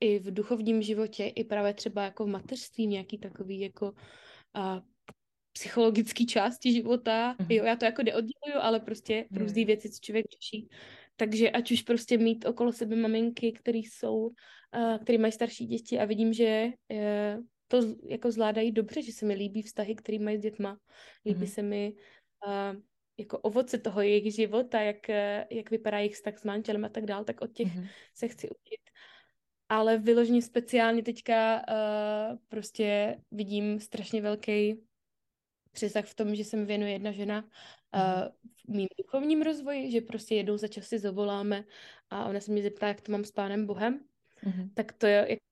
i 0.00 0.18
v 0.18 0.34
duchovním 0.34 0.82
životě, 0.82 1.24
i 1.24 1.44
právě 1.44 1.74
třeba 1.74 2.04
jako 2.04 2.24
v 2.24 2.28
mateřství 2.28 2.86
nějaký 2.86 3.18
takový 3.18 3.60
jako 3.60 3.86
uh, 3.90 4.78
psychologický 5.52 6.26
části 6.26 6.72
života. 6.72 7.34
Mm-hmm. 7.34 7.54
Jo, 7.54 7.64
já 7.64 7.76
to 7.76 7.84
jako 7.84 8.02
neodděluju, 8.02 8.60
ale 8.60 8.80
prostě 8.80 9.26
mm. 9.30 9.38
různé 9.38 9.64
věci, 9.64 9.90
co 9.90 9.98
člověk 10.00 10.26
řeší. 10.32 10.68
Takže 11.16 11.50
ať 11.50 11.72
už 11.72 11.82
prostě 11.82 12.18
mít 12.18 12.44
okolo 12.44 12.72
sebe 12.72 12.96
maminky, 12.96 13.52
které 13.52 13.78
jsou, 13.78 14.30
které 15.02 15.18
mají 15.18 15.32
starší 15.32 15.66
děti 15.66 15.98
a 15.98 16.04
vidím, 16.04 16.32
že 16.32 16.66
uh, 16.92 17.44
to 17.72 17.86
jako 18.08 18.30
zvládají 18.30 18.72
dobře, 18.72 19.02
že 19.02 19.12
se 19.12 19.26
mi 19.26 19.34
líbí 19.34 19.62
vztahy, 19.62 19.94
které 19.94 20.18
mají 20.18 20.38
s 20.38 20.40
dětma. 20.40 20.78
Líbí 21.26 21.40
mm-hmm. 21.40 21.54
se 21.54 21.62
mi 21.62 21.94
uh, 22.46 22.80
jako 23.18 23.38
ovoce 23.38 23.78
toho 23.78 24.00
jejich 24.00 24.34
života, 24.34 24.80
jak, 24.80 25.08
jak 25.50 25.70
vypadá 25.70 25.98
jejich 25.98 26.14
vztah 26.14 26.38
s 26.38 26.44
manželem 26.44 26.84
a 26.84 26.88
tak 26.88 27.06
dál, 27.06 27.24
tak 27.24 27.40
od 27.40 27.52
těch 27.52 27.68
mm-hmm. 27.68 27.88
se 28.14 28.28
chci 28.28 28.48
učit 28.50 28.80
ale 29.72 29.98
vyloženě 29.98 30.42
speciálně 30.42 31.02
teďka 31.02 31.56
uh, 31.56 32.38
prostě 32.48 33.18
vidím 33.30 33.80
strašně 33.80 34.22
velký 34.22 34.84
přesah 35.72 36.04
v 36.04 36.14
tom, 36.14 36.34
že 36.34 36.44
se 36.44 36.56
mi 36.56 36.64
věnuje 36.64 36.92
jedna 36.92 37.12
žena 37.12 37.44
uh, 37.44 38.28
v 38.64 38.68
mým 38.68 38.88
duchovním 38.98 39.42
rozvoji, 39.42 39.90
že 39.90 40.00
prostě 40.00 40.34
jednou 40.34 40.56
za 40.56 40.68
čas 40.68 40.86
si 40.86 40.98
zavoláme 40.98 41.64
a 42.10 42.24
ona 42.24 42.40
se 42.40 42.52
mě 42.52 42.62
zeptá, 42.62 42.88
jak 42.88 43.00
to 43.00 43.12
mám 43.12 43.24
s 43.24 43.30
pánem 43.30 43.66
Bohem, 43.66 44.04
mm-hmm. 44.44 44.70
tak 44.74 44.92
to 44.92 45.06
je, 45.06 45.26
jako 45.28 45.51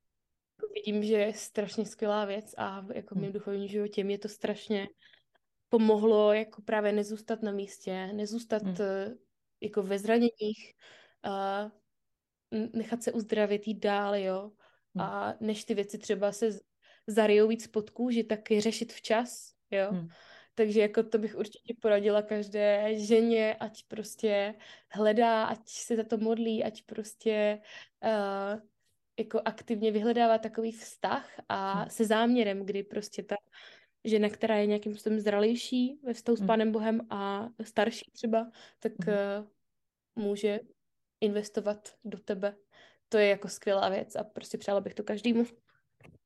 vidím, 0.75 1.03
že 1.03 1.15
je 1.15 1.35
strašně 1.35 1.87
skvělá 1.87 2.25
věc 2.25 2.55
a 2.59 2.87
jako 2.95 3.15
v 3.15 3.19
mém 3.19 3.25
mhm. 3.25 3.33
duchovním 3.33 3.69
životě 3.69 4.05
mě 4.05 4.19
to 4.19 4.29
strašně 4.29 4.89
pomohlo 5.69 6.33
jako 6.33 6.63
právě 6.63 6.93
nezůstat 6.93 7.43
na 7.43 7.53
místě, 7.53 8.13
nezůstat 8.13 8.63
mm. 8.63 8.75
jako 9.61 9.83
ve 9.83 9.99
zraněních, 9.99 10.75
uh, 11.27 11.71
nechat 12.73 13.03
se 13.03 13.13
uzdravit, 13.13 13.69
jít 13.69 13.79
dál, 13.79 14.15
jo. 14.15 14.53
Hmm. 14.95 15.07
A 15.07 15.35
než 15.41 15.65
ty 15.65 15.75
věci 15.75 15.99
třeba 15.99 16.33
se 16.33 16.51
zarijou 17.07 17.49
víc 17.49 17.67
pod 17.67 17.91
kůži, 17.91 18.25
tak 18.25 18.51
je 18.51 18.61
řešit 18.61 18.93
včas, 18.93 19.53
jo. 19.71 19.89
Hmm. 19.91 20.09
Takže 20.55 20.81
jako 20.81 21.03
to 21.03 21.19
bych 21.19 21.37
určitě 21.37 21.75
poradila 21.81 22.23
každé 22.23 22.99
ženě, 22.99 23.55
ať 23.55 23.85
prostě 23.89 24.55
hledá, 24.89 25.45
ať 25.45 25.69
se 25.69 25.97
za 25.97 26.05
to 26.05 26.19
modlí, 26.19 26.65
ať 26.65 26.83
prostě 26.83 27.61
uh, 28.05 28.61
jako 29.21 29.41
aktivně 29.45 29.93
vyhledává 29.93 30.39
takový 30.39 30.73
vztah 30.73 31.31
a 31.49 31.73
hmm. 31.73 31.91
se 31.91 32.05
záměrem, 32.05 32.67
kdy 32.67 32.83
prostě 32.83 33.23
ta 33.23 33.37
žena, 34.05 34.29
která 34.29 34.57
je 34.57 34.67
nějakým 34.67 34.93
způsobem 34.93 35.21
zralější 35.21 36.01
ve 36.05 36.15
vztahu 36.15 36.37
s 36.37 36.47
Pánem 36.47 36.73
Bohem 36.73 37.01
a 37.11 37.49
starší 37.63 38.11
třeba, 38.13 38.51
tak 38.79 38.93
hmm. 39.05 39.17
uh, 40.17 40.25
může 40.25 40.61
investovat 41.21 41.95
do 42.05 42.19
tebe. 42.19 42.57
To 43.09 43.19
je 43.19 43.29
jako 43.29 43.49
skvělá 43.49 43.89
věc 43.89 44.17
a 44.17 44.25
prostě 44.25 44.59
přála 44.59 44.81
bych 44.81 44.95
to 44.95 45.03
každému. 45.03 45.45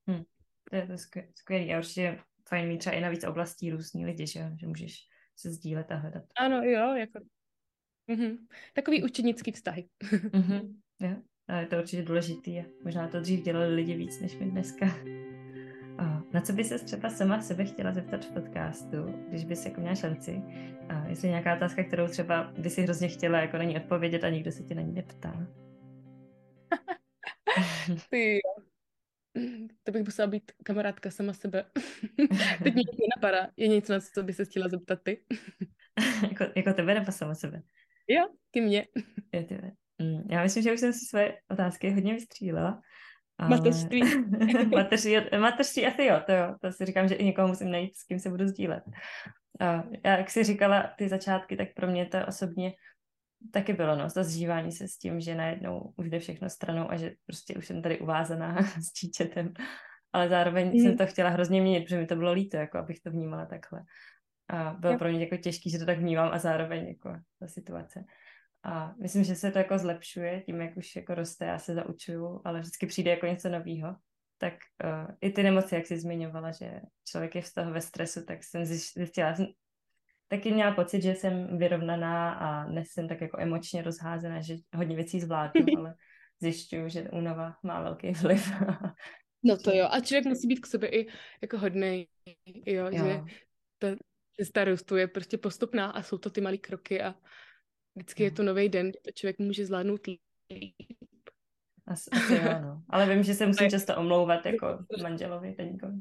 Hmm. 0.07 0.25
To 0.71 0.77
je 0.77 0.87
to 0.87 0.95
skvělé 1.35 1.75
a 1.75 1.79
určitě 1.79 2.21
fajn 2.49 2.69
mít 2.69 2.79
třeba 2.79 2.97
i 2.97 3.01
na 3.01 3.09
víc 3.09 3.25
oblastí 3.25 3.71
různý 3.71 4.07
lidi, 4.07 4.27
že, 4.27 4.51
že 4.61 4.67
můžeš 4.67 5.09
se 5.37 5.51
sdílet 5.51 5.93
a 5.93 5.95
hledat. 5.95 6.25
Ano, 6.39 6.63
jo, 6.63 6.95
jako 6.95 7.21
mhm. 8.07 8.47
takový 8.73 9.03
učenický 9.03 9.53
vztahy. 9.53 9.89
mhm. 10.33 10.81
Jo. 11.01 11.23
A 11.49 11.57
je 11.61 11.67
to 11.67 11.79
určitě 11.79 12.03
důležitý 12.03 12.61
a 12.61 12.65
možná 12.85 13.09
to 13.09 13.21
dřív 13.21 13.43
dělali 13.43 13.75
lidi 13.75 13.95
víc 13.95 14.21
než 14.21 14.39
my 14.39 14.51
dneska. 14.51 14.87
Na 16.35 16.41
co 16.41 16.53
by 16.53 16.65
se 16.65 16.79
třeba 16.79 17.11
sama 17.11 17.43
sebe 17.43 17.65
chtěla 17.65 17.93
zeptat 17.93 18.25
v 18.25 18.33
podcastu, 18.33 18.97
když 19.29 19.45
bys 19.45 19.65
jako 19.65 19.81
měla 19.81 19.95
šanci? 19.95 20.43
A 20.89 21.07
jestli 21.09 21.29
nějaká 21.29 21.57
otázka, 21.57 21.85
kterou 21.85 22.09
třeba 22.09 22.53
by 22.59 22.71
si 22.71 22.83
hrozně 22.83 23.09
chtěla 23.09 23.41
jako 23.41 23.57
na 23.57 23.65
ní 23.65 23.77
odpovědět 23.77 24.25
a 24.25 24.29
nikdo 24.29 24.53
se 24.53 24.63
tě 24.63 24.75
na 24.75 24.83
ní 24.83 24.93
neptá? 24.93 25.47
Ty 28.11 28.41
To 29.83 29.93
bych 29.93 30.03
musela 30.05 30.29
být 30.29 30.53
kamarádka 30.65 31.11
sama 31.11 31.33
sebe. 31.33 31.65
Teď 32.63 32.75
mě 32.75 32.85
napadá. 33.17 33.49
Je 33.57 33.69
něco, 33.69 33.93
na 33.93 34.01
co 34.01 34.23
by 34.23 34.33
se 34.33 34.45
chtěla 34.45 34.69
zeptat 34.69 34.99
ty? 35.03 35.25
jako, 36.23 36.45
jako 36.57 36.73
tebe 36.73 36.95
nebo 36.95 37.13
sama 37.13 37.35
sebe? 37.35 37.63
Jo, 38.09 38.23
ty 38.51 38.61
mě. 38.61 38.87
Jo, 39.33 39.43
tebe. 39.43 39.73
Mm, 39.99 40.23
já 40.31 40.43
myslím, 40.43 40.63
že 40.63 40.73
už 40.73 40.81
jsem 40.81 40.93
si 40.93 41.07
své 41.07 41.33
otázky 41.51 41.91
hodně 41.91 42.15
vystřílela. 42.15 42.81
Mateřství. 43.49 44.03
mateřství. 44.77 45.39
Mateřství 45.39 45.87
asi 45.87 46.05
jo, 46.05 46.21
to 46.27 46.33
jo. 46.33 46.55
To 46.61 46.73
si 46.73 46.85
říkám, 46.85 47.09
že 47.09 47.15
i 47.15 47.25
někoho 47.25 47.49
musím 47.49 47.71
najít, 47.71 47.97
s 47.97 48.05
kým 48.05 48.19
se 48.19 48.31
budu 48.31 48.47
sdílet. 48.47 48.83
A 49.61 49.85
já, 50.05 50.17
jak 50.19 50.31
jsi 50.31 50.45
říkala 50.45 50.95
ty 50.99 51.09
začátky, 51.09 51.57
tak 51.57 51.69
pro 51.75 51.87
mě 51.87 52.07
to 52.07 52.27
osobně 52.27 52.73
taky 53.51 53.73
bylo, 53.73 53.97
no, 53.97 54.11
to 54.11 54.25
zžívání 54.25 54.73
se 54.73 54.89
s 54.89 54.99
tím, 54.99 55.21
že 55.21 55.35
najednou 55.35 55.93
už 55.97 56.11
jde 56.11 56.19
všechno 56.19 56.51
stranou 56.51 56.91
a 56.91 56.97
že 56.97 57.13
prostě 57.27 57.55
už 57.55 57.67
jsem 57.67 57.83
tady 57.83 57.99
uvázaná 57.99 58.63
s 58.83 58.93
číčetem. 58.93 59.53
Ale 60.13 60.29
zároveň 60.29 60.67
mm. 60.67 60.81
jsem 60.81 60.97
to 60.97 61.07
chtěla 61.07 61.31
hrozně 61.31 61.61
měnit, 61.61 61.85
protože 61.85 61.99
mi 61.99 62.07
to 62.07 62.17
bylo 62.17 62.33
líto, 62.33 62.57
jako 62.57 62.79
abych 62.79 63.01
to 63.01 63.11
vnímala 63.11 63.47
takhle. 63.47 63.83
A 64.49 64.73
bylo 64.79 64.93
jo. 64.93 64.99
pro 64.99 65.09
mě 65.09 65.21
jako 65.21 65.37
těžké, 65.37 65.71
že 65.71 65.79
to 65.79 65.87
tak 65.87 65.99
vnímám 65.99 66.31
a 66.33 66.39
zároveň 66.39 66.89
jako 66.89 67.17
ta 67.41 67.49
situace. 67.49 68.05
A 68.65 68.95
myslím, 69.03 69.25
že 69.25 69.35
se 69.35 69.51
to 69.51 69.59
jako 69.59 69.79
zlepšuje 69.79 70.41
tím, 70.41 70.61
jak 70.61 70.77
už 70.77 70.97
jako 70.97 71.15
roste, 71.15 71.45
já 71.45 71.59
se 71.59 71.75
zaučuju, 71.75 72.41
ale 72.45 72.61
vždycky 72.61 72.87
přijde 72.87 73.11
jako 73.11 73.27
něco 73.27 73.49
nového. 73.49 73.97
Tak 74.39 74.55
uh, 74.85 75.15
i 75.21 75.31
ty 75.31 75.43
nemoci, 75.43 75.75
jak 75.75 75.87
jsi 75.87 75.99
zmiňovala, 75.99 76.53
že 76.53 76.81
člověk 77.09 77.35
je 77.35 77.43
v 77.43 77.55
toho 77.55 77.73
ve 77.73 77.81
stresu, 77.81 78.25
tak 78.25 78.45
jsem 78.45 78.65
zjistila, 78.65 79.35
jsem 79.35 79.47
taky 80.29 80.53
měla 80.53 80.75
pocit, 80.75 81.03
že 81.03 81.15
jsem 81.15 81.59
vyrovnaná 81.59 82.33
a 82.33 82.65
dnes 82.65 82.89
jsem 82.89 83.09
tak 83.09 83.21
jako 83.21 83.41
emočně 83.41 83.83
rozházená, 83.83 84.41
že 84.41 84.55
hodně 84.77 84.97
věcí 84.97 85.21
zvládnu, 85.21 85.67
ale 85.79 85.95
zjišťuju, 86.41 86.89
že 86.89 87.11
únava 87.11 87.57
má 87.63 87.83
velký 87.83 88.13
vliv. 88.13 88.53
no 89.45 89.57
to 89.57 89.71
jo, 89.71 89.89
a 89.91 90.01
člověk 90.01 90.25
musí 90.25 90.47
být 90.47 90.61
k 90.61 90.67
sobě 90.67 90.89
i 90.89 91.09
jako 91.43 91.59
hodnej, 91.59 92.09
jo, 92.67 92.85
jo. 92.85 93.05
že 93.05 93.21
ta 93.79 93.89
cesta 94.37 94.65
růstu 94.65 94.97
je 94.97 95.09
prostě 95.09 95.39
postupná 95.39 95.91
a 95.91 96.03
jsou 96.03 96.19
to 96.19 96.31
ty 96.31 96.41
malé 96.41 96.57
kroky 96.57 97.03
a 97.03 97.15
Vždycky 97.95 98.23
je 98.23 98.31
to 98.31 98.43
nový 98.43 98.69
den, 98.69 98.91
kdy 98.91 98.99
to 99.03 99.11
člověk 99.11 99.39
může 99.39 99.67
zvládnout 99.67 100.07
líp. 100.07 100.21
Asi, 101.87 102.11
asi 102.11 102.35
jo, 102.35 102.61
no. 102.63 102.83
Ale 102.89 103.15
vím, 103.15 103.23
že 103.23 103.35
se 103.35 103.47
musím 103.47 103.71
často 103.71 103.97
omlouvat 103.97 104.47
jako 104.47 104.79
manželovi, 105.03 105.53
teďkovi. 105.53 106.01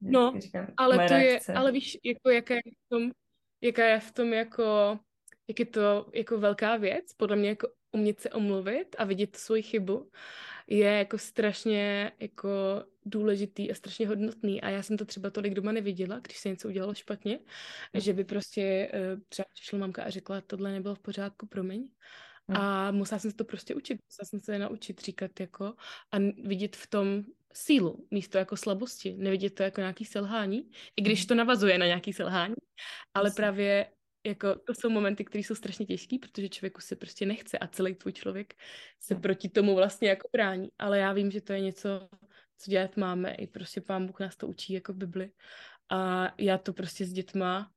No, 0.00 0.34
říkám, 0.38 0.66
ale 0.76 1.08
to 1.08 1.14
reakce. 1.14 1.52
je, 1.52 1.58
ale 1.58 1.72
víš, 1.72 1.98
jako 2.04 2.30
jaká 2.30 2.54
je 2.54 2.60
v 2.62 2.88
tom, 2.88 3.10
jaká 3.60 3.84
je 3.84 4.00
v 4.00 4.12
tom 4.12 4.32
jako, 4.32 4.98
jak 5.48 5.58
je 5.60 5.66
to 5.66 6.10
jako 6.14 6.38
velká 6.38 6.76
věc, 6.76 7.12
podle 7.12 7.36
mě 7.36 7.48
jako 7.48 7.68
umět 7.92 8.20
se 8.20 8.30
omluvit 8.30 8.96
a 8.98 9.04
vidět 9.04 9.36
svoji 9.36 9.62
chybu 9.62 10.10
je 10.66 10.92
jako 10.92 11.18
strašně 11.18 12.12
jako 12.20 12.48
důležitý 13.04 13.70
a 13.70 13.74
strašně 13.74 14.08
hodnotný 14.08 14.60
a 14.62 14.68
já 14.68 14.82
jsem 14.82 14.96
to 14.96 15.04
třeba 15.04 15.30
tolik 15.30 15.54
doma 15.54 15.72
neviděla, 15.72 16.18
když 16.18 16.38
se 16.38 16.48
něco 16.48 16.68
udělalo 16.68 16.94
špatně, 16.94 17.38
mm. 17.94 18.00
že 18.00 18.12
by 18.12 18.24
prostě 18.24 18.92
uh, 18.94 19.20
třeba 19.28 19.46
přišla 19.54 19.78
mamka 19.78 20.02
a 20.02 20.10
řekla, 20.10 20.40
tohle 20.40 20.72
nebylo 20.72 20.94
v 20.94 20.98
pořádku, 20.98 21.46
promiň. 21.46 21.88
Mm. 22.48 22.56
A 22.56 22.90
musela 22.90 23.18
jsem 23.18 23.30
se 23.30 23.36
to 23.36 23.44
prostě 23.44 23.74
učit, 23.74 23.98
musela 24.10 24.26
jsem 24.26 24.40
se 24.40 24.58
naučit 24.58 25.00
říkat 25.00 25.40
jako 25.40 25.64
a 26.12 26.18
vidět 26.44 26.76
v 26.76 26.86
tom 26.86 27.24
sílu 27.52 28.06
místo 28.10 28.38
jako 28.38 28.56
slabosti, 28.56 29.16
nevidět 29.18 29.54
to 29.54 29.62
jako 29.62 29.80
nějaký 29.80 30.04
selhání, 30.04 30.70
i 30.96 31.02
když 31.02 31.26
to 31.26 31.34
navazuje 31.34 31.78
na 31.78 31.86
nějaký 31.86 32.12
selhání, 32.12 32.54
ale 33.14 33.30
právě 33.30 33.86
jako 34.26 34.54
to 34.54 34.74
jsou 34.74 34.90
momenty, 34.90 35.24
které 35.24 35.44
jsou 35.44 35.54
strašně 35.54 35.86
těžké, 35.86 36.16
protože 36.18 36.48
člověku 36.48 36.80
se 36.80 36.96
prostě 36.96 37.26
nechce 37.26 37.58
a 37.58 37.66
celý 37.66 37.94
tvůj 37.94 38.12
člověk 38.12 38.54
se 39.00 39.14
proti 39.14 39.48
tomu 39.48 39.74
vlastně 39.74 40.08
jako 40.08 40.28
brání. 40.32 40.68
Ale 40.78 40.98
já 40.98 41.12
vím, 41.12 41.30
že 41.30 41.40
to 41.40 41.52
je 41.52 41.60
něco, 41.60 42.08
co 42.58 42.70
dělat 42.70 42.96
máme. 42.96 43.34
I 43.34 43.46
prostě 43.46 43.80
pán 43.80 44.06
Bůh 44.06 44.20
nás 44.20 44.36
to 44.36 44.46
učí 44.48 44.72
jako 44.72 44.92
v 44.92 44.96
Bibli. 44.96 45.30
A 45.90 46.32
já 46.38 46.58
to 46.58 46.72
prostě 46.72 47.04
s 47.04 47.12
dětma 47.12 47.70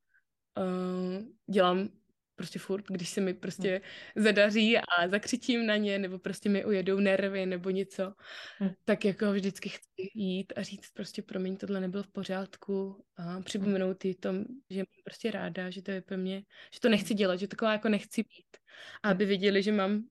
uh, 0.57 1.23
dělám 1.49 1.89
prostě 2.35 2.59
furt, 2.59 2.85
když 2.87 3.09
se 3.09 3.21
mi 3.21 3.33
prostě 3.33 3.81
hmm. 4.15 4.23
zadaří 4.23 4.77
a 4.77 5.07
zakřičím 5.07 5.65
na 5.65 5.75
ně, 5.75 5.99
nebo 5.99 6.19
prostě 6.19 6.49
mi 6.49 6.65
ujedou 6.65 6.99
nervy 6.99 7.45
nebo 7.45 7.69
něco, 7.69 8.13
hmm. 8.57 8.71
tak 8.85 9.05
jako 9.05 9.31
vždycky 9.31 9.69
chci 9.69 10.09
jít 10.13 10.53
a 10.55 10.61
říct 10.61 10.89
prostě 10.93 11.21
promiň, 11.21 11.57
tohle 11.57 11.79
nebylo 11.79 12.03
v 12.03 12.07
pořádku 12.07 13.05
a 13.17 13.41
připomenout 13.41 14.05
jí 14.05 14.15
tom, 14.15 14.45
že 14.69 14.79
mám 14.79 15.03
prostě 15.03 15.31
ráda, 15.31 15.69
že 15.69 15.81
to 15.81 15.91
je 15.91 16.01
pro 16.01 16.17
mě, 16.17 16.43
že 16.73 16.79
to 16.79 16.89
nechci 16.89 17.13
dělat, 17.13 17.35
že 17.35 17.47
taková 17.47 17.71
jako 17.71 17.89
nechci 17.89 18.23
být. 18.23 18.57
A 19.03 19.09
aby 19.09 19.25
viděli, 19.25 19.63
že 19.63 19.71
mám 19.71 20.03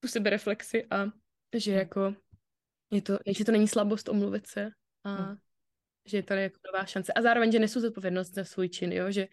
tu 0.00 0.08
sebereflexi 0.08 0.86
a 0.90 1.06
že 1.56 1.72
jako 1.72 2.14
je 2.90 3.02
to, 3.02 3.18
že 3.26 3.44
to 3.44 3.52
není 3.52 3.68
slabost 3.68 4.08
omluvit 4.08 4.46
se 4.46 4.70
a 5.04 5.14
hmm 5.14 5.36
že 6.10 6.18
je 6.18 6.22
tady 6.22 6.42
jako 6.42 6.58
nová 6.72 6.84
šance. 6.84 7.12
A 7.12 7.22
zároveň, 7.22 7.52
že 7.52 7.58
nesu 7.58 7.80
zodpovědnost 7.80 8.34
za 8.34 8.44
svůj 8.44 8.68
čin, 8.68 8.92
jo? 8.92 9.10
že 9.10 9.28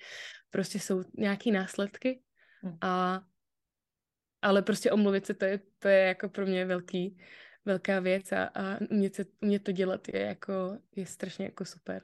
prostě 0.50 0.80
jsou 0.80 1.04
nějaký 1.18 1.52
následky 1.52 2.22
hm. 2.64 2.78
a 2.82 3.22
ale 4.42 4.62
prostě 4.62 4.92
omluvit 4.92 5.26
se, 5.26 5.34
to 5.34 5.46
je, 5.46 5.60
to 5.80 5.88
je 5.88 6.00
jako 6.00 6.30
pro 6.30 6.46
mě 6.46 6.66
velký, 6.66 7.18
velká 7.66 8.00
věc 8.00 8.32
a, 8.32 8.44
a 8.44 8.78
umět, 8.92 9.16
se, 9.16 9.26
umět 9.42 9.64
to 9.64 9.72
dělat 9.72 10.08
je 10.08 10.22
jako, 10.22 10.78
je 10.96 11.06
strašně 11.06 11.46
jako 11.46 11.66
super. 11.66 12.02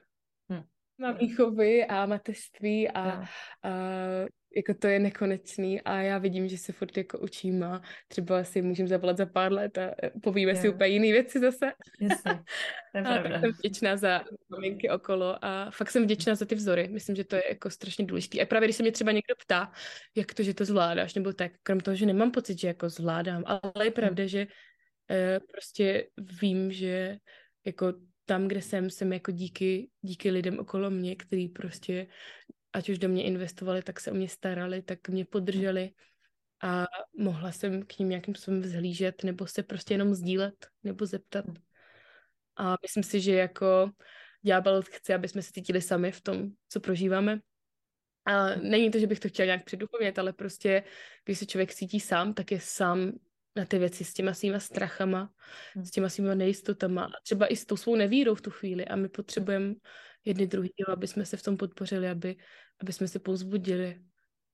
Hmm. 0.48 0.62
Na 0.98 1.12
výchovy 1.12 1.86
a 1.86 2.06
mateřství 2.06 2.90
a, 2.90 3.02
a 3.02 3.24
jako 4.56 4.74
to 4.74 4.86
je 4.86 4.98
nekonečný 4.98 5.80
a 5.80 5.96
já 5.96 6.18
vidím, 6.18 6.48
že 6.48 6.58
se 6.58 6.72
furt 6.72 6.96
jako 6.96 7.18
učím 7.18 7.62
a 7.62 7.82
třeba 8.08 8.44
si 8.44 8.62
můžeme 8.62 8.88
zavolat 8.88 9.16
za 9.16 9.26
pár 9.26 9.52
let 9.52 9.78
a 9.78 9.90
povíme 10.22 10.52
yeah. 10.52 10.62
si 10.62 10.68
úplně 10.68 10.90
jiné 10.90 11.12
věci 11.12 11.40
zase. 11.40 11.72
Jasně, 12.00 12.42
to 12.92 12.98
je 12.98 13.02
pravda. 13.04 13.36
A 13.36 13.40
jsem 13.40 13.52
vděčná 13.52 13.96
za 13.96 14.24
maminky 14.48 14.90
okolo 14.90 15.44
a 15.44 15.70
fakt 15.70 15.90
jsem 15.90 16.02
vděčná 16.02 16.34
za 16.34 16.44
ty 16.44 16.54
vzory. 16.54 16.88
Myslím, 16.88 17.16
že 17.16 17.24
to 17.24 17.36
je 17.36 17.42
jako 17.48 17.70
strašně 17.70 18.06
důležité. 18.06 18.40
A 18.40 18.46
právě 18.46 18.66
když 18.66 18.76
se 18.76 18.82
mě 18.82 18.92
třeba 18.92 19.12
někdo 19.12 19.34
ptá, 19.44 19.72
jak 20.14 20.34
to, 20.34 20.42
že 20.42 20.54
to 20.54 20.64
zvládáš, 20.64 21.14
nebo 21.14 21.32
tak, 21.32 21.52
krom 21.62 21.80
toho, 21.80 21.94
že 21.94 22.06
nemám 22.06 22.30
pocit, 22.30 22.60
že 22.60 22.68
jako 22.68 22.88
zvládám, 22.88 23.44
ale 23.46 23.84
je 23.84 23.90
pravda, 23.90 24.22
hmm. 24.22 24.28
že 24.28 24.46
eh, 25.10 25.40
prostě 25.52 26.06
vím, 26.40 26.72
že 26.72 27.16
jako 27.64 27.92
tam, 28.26 28.48
kde 28.48 28.62
jsem, 28.62 28.90
jsem 28.90 29.12
jako 29.12 29.30
díky, 29.30 29.90
díky 30.00 30.30
lidem 30.30 30.58
okolo 30.58 30.90
mě, 30.90 31.16
který 31.16 31.48
prostě 31.48 32.06
ať 32.74 32.88
už 32.88 32.98
do 32.98 33.08
mě 33.08 33.24
investovali, 33.24 33.82
tak 33.82 34.00
se 34.00 34.10
o 34.10 34.14
mě 34.14 34.28
starali, 34.28 34.82
tak 34.82 35.08
mě 35.08 35.24
podrželi 35.24 35.90
a 36.62 36.86
mohla 37.18 37.52
jsem 37.52 37.82
k 37.82 37.98
ním 37.98 38.08
nějakým 38.08 38.34
způsobem 38.34 38.60
vzhlížet 38.60 39.24
nebo 39.24 39.46
se 39.46 39.62
prostě 39.62 39.94
jenom 39.94 40.14
sdílet 40.14 40.66
nebo 40.82 41.06
zeptat. 41.06 41.44
A 42.56 42.76
myslím 42.82 43.02
si, 43.02 43.20
že 43.20 43.34
jako 43.34 43.90
ďábel 44.42 44.82
chce, 44.82 45.14
aby 45.14 45.28
jsme 45.28 45.42
se 45.42 45.52
cítili 45.52 45.80
sami 45.80 46.12
v 46.12 46.20
tom, 46.20 46.48
co 46.68 46.80
prožíváme. 46.80 47.40
A 48.26 48.54
není 48.54 48.90
to, 48.90 48.98
že 48.98 49.06
bych 49.06 49.20
to 49.20 49.28
chtěla 49.28 49.46
nějak 49.46 49.64
předuchovět, 49.64 50.18
ale 50.18 50.32
prostě, 50.32 50.82
když 51.24 51.38
se 51.38 51.46
člověk 51.46 51.74
cítí 51.74 52.00
sám, 52.00 52.34
tak 52.34 52.52
je 52.52 52.60
sám 52.60 53.12
na 53.56 53.64
ty 53.64 53.78
věci 53.78 54.04
s 54.04 54.12
těma 54.14 54.34
svýma 54.34 54.60
strachama, 54.60 55.30
s 55.76 55.90
těma 55.90 56.08
svýma 56.08 56.34
nejistotama 56.34 57.04
a 57.04 57.20
třeba 57.22 57.46
i 57.46 57.56
s 57.56 57.66
tou 57.66 57.76
svou 57.76 57.96
nevírou 57.96 58.34
v 58.34 58.40
tu 58.40 58.50
chvíli 58.50 58.84
a 58.84 58.96
my 58.96 59.08
potřebujeme 59.08 59.74
jedny 60.24 60.46
druhý, 60.46 60.72
aby 60.92 61.06
jsme 61.06 61.26
se 61.26 61.36
v 61.36 61.42
tom 61.42 61.56
podpořili, 61.56 62.08
aby, 62.08 62.36
aby 62.80 62.92
jsme 62.92 63.08
se 63.08 63.18
pozbudili. 63.18 64.00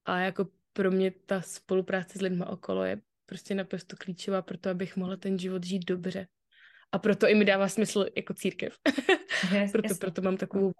A 0.05 0.19
jako 0.19 0.49
pro 0.73 0.91
mě 0.91 1.11
ta 1.11 1.43
spolupráce 1.43 2.19
s 2.19 2.23
lidmi 2.23 2.45
okolo 2.45 2.85
je 2.85 3.01
prostě 3.27 3.55
naprosto 3.55 3.97
klíčová 3.97 4.43
pro 4.43 4.59
to, 4.59 4.71
abych 4.71 4.97
mohla 4.97 5.17
ten 5.17 5.39
život 5.39 5.65
žít 5.65 5.85
dobře. 5.85 6.27
A 6.93 6.99
proto 6.99 7.29
i 7.29 7.35
mi 7.35 7.45
dává 7.45 7.69
smysl 7.69 8.07
jako 8.17 8.35
církev. 8.35 8.79
Yes, 9.53 9.73
proto, 9.73 9.95
proto 10.01 10.23
mám 10.23 10.37
takovou... 10.37 10.73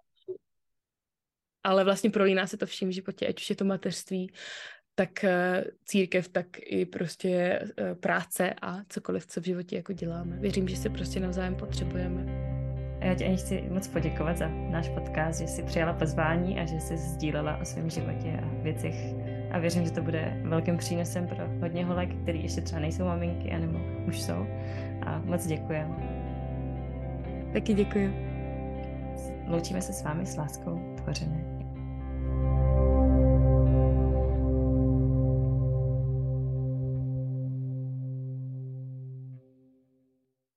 Ale 1.63 1.83
vlastně 1.83 2.09
prolíná 2.09 2.47
se 2.47 2.57
to 2.57 2.65
vším 2.65 2.91
životě, 2.91 3.27
ať 3.27 3.41
už 3.41 3.49
je 3.49 3.55
to 3.55 3.65
mateřství, 3.65 4.33
tak 4.95 5.23
eh, 5.23 5.63
církev, 5.85 6.27
tak 6.27 6.47
i 6.59 6.85
prostě 6.85 7.61
eh, 7.77 7.95
práce 7.95 8.53
a 8.61 8.83
cokoliv, 8.89 9.25
co 9.25 9.41
v 9.41 9.45
životě 9.45 9.75
jako 9.75 9.93
děláme. 9.93 10.39
Věřím, 10.39 10.67
že 10.67 10.75
se 10.75 10.89
prostě 10.89 11.19
navzájem 11.19 11.55
potřebujeme. 11.55 12.40
A 13.01 13.05
já 13.05 13.15
ti 13.15 13.25
ani 13.25 13.37
chci 13.37 13.63
moc 13.69 13.87
poděkovat 13.87 14.37
za 14.37 14.47
náš 14.47 14.89
podcast, 14.89 15.39
že 15.39 15.47
jsi 15.47 15.63
přijala 15.63 15.93
pozvání 15.93 16.59
a 16.59 16.65
že 16.65 16.79
jsi 16.79 16.97
sdílela 16.97 17.57
o 17.57 17.65
svém 17.65 17.89
životě 17.89 18.39
a 18.43 18.63
věcech. 18.63 18.95
A 19.51 19.59
věřím, 19.59 19.85
že 19.85 19.91
to 19.91 20.01
bude 20.01 20.41
velkým 20.43 20.77
přínosem 20.77 21.27
pro 21.27 21.47
hodně 21.61 21.85
holek, 21.85 22.15
který 22.23 22.43
ještě 22.43 22.61
třeba 22.61 22.81
nejsou 22.81 23.05
maminky, 23.05 23.51
anebo 23.51 23.79
už 24.07 24.21
jsou. 24.21 24.45
A 25.05 25.21
moc 25.25 25.47
děkujeme. 25.47 25.95
Taky 27.53 27.73
děkuji. 27.73 28.13
Loučíme 29.47 29.81
se 29.81 29.93
s 29.93 30.03
vámi 30.03 30.25
s 30.25 30.37
láskou 30.37 30.95
tvořené. 30.95 31.50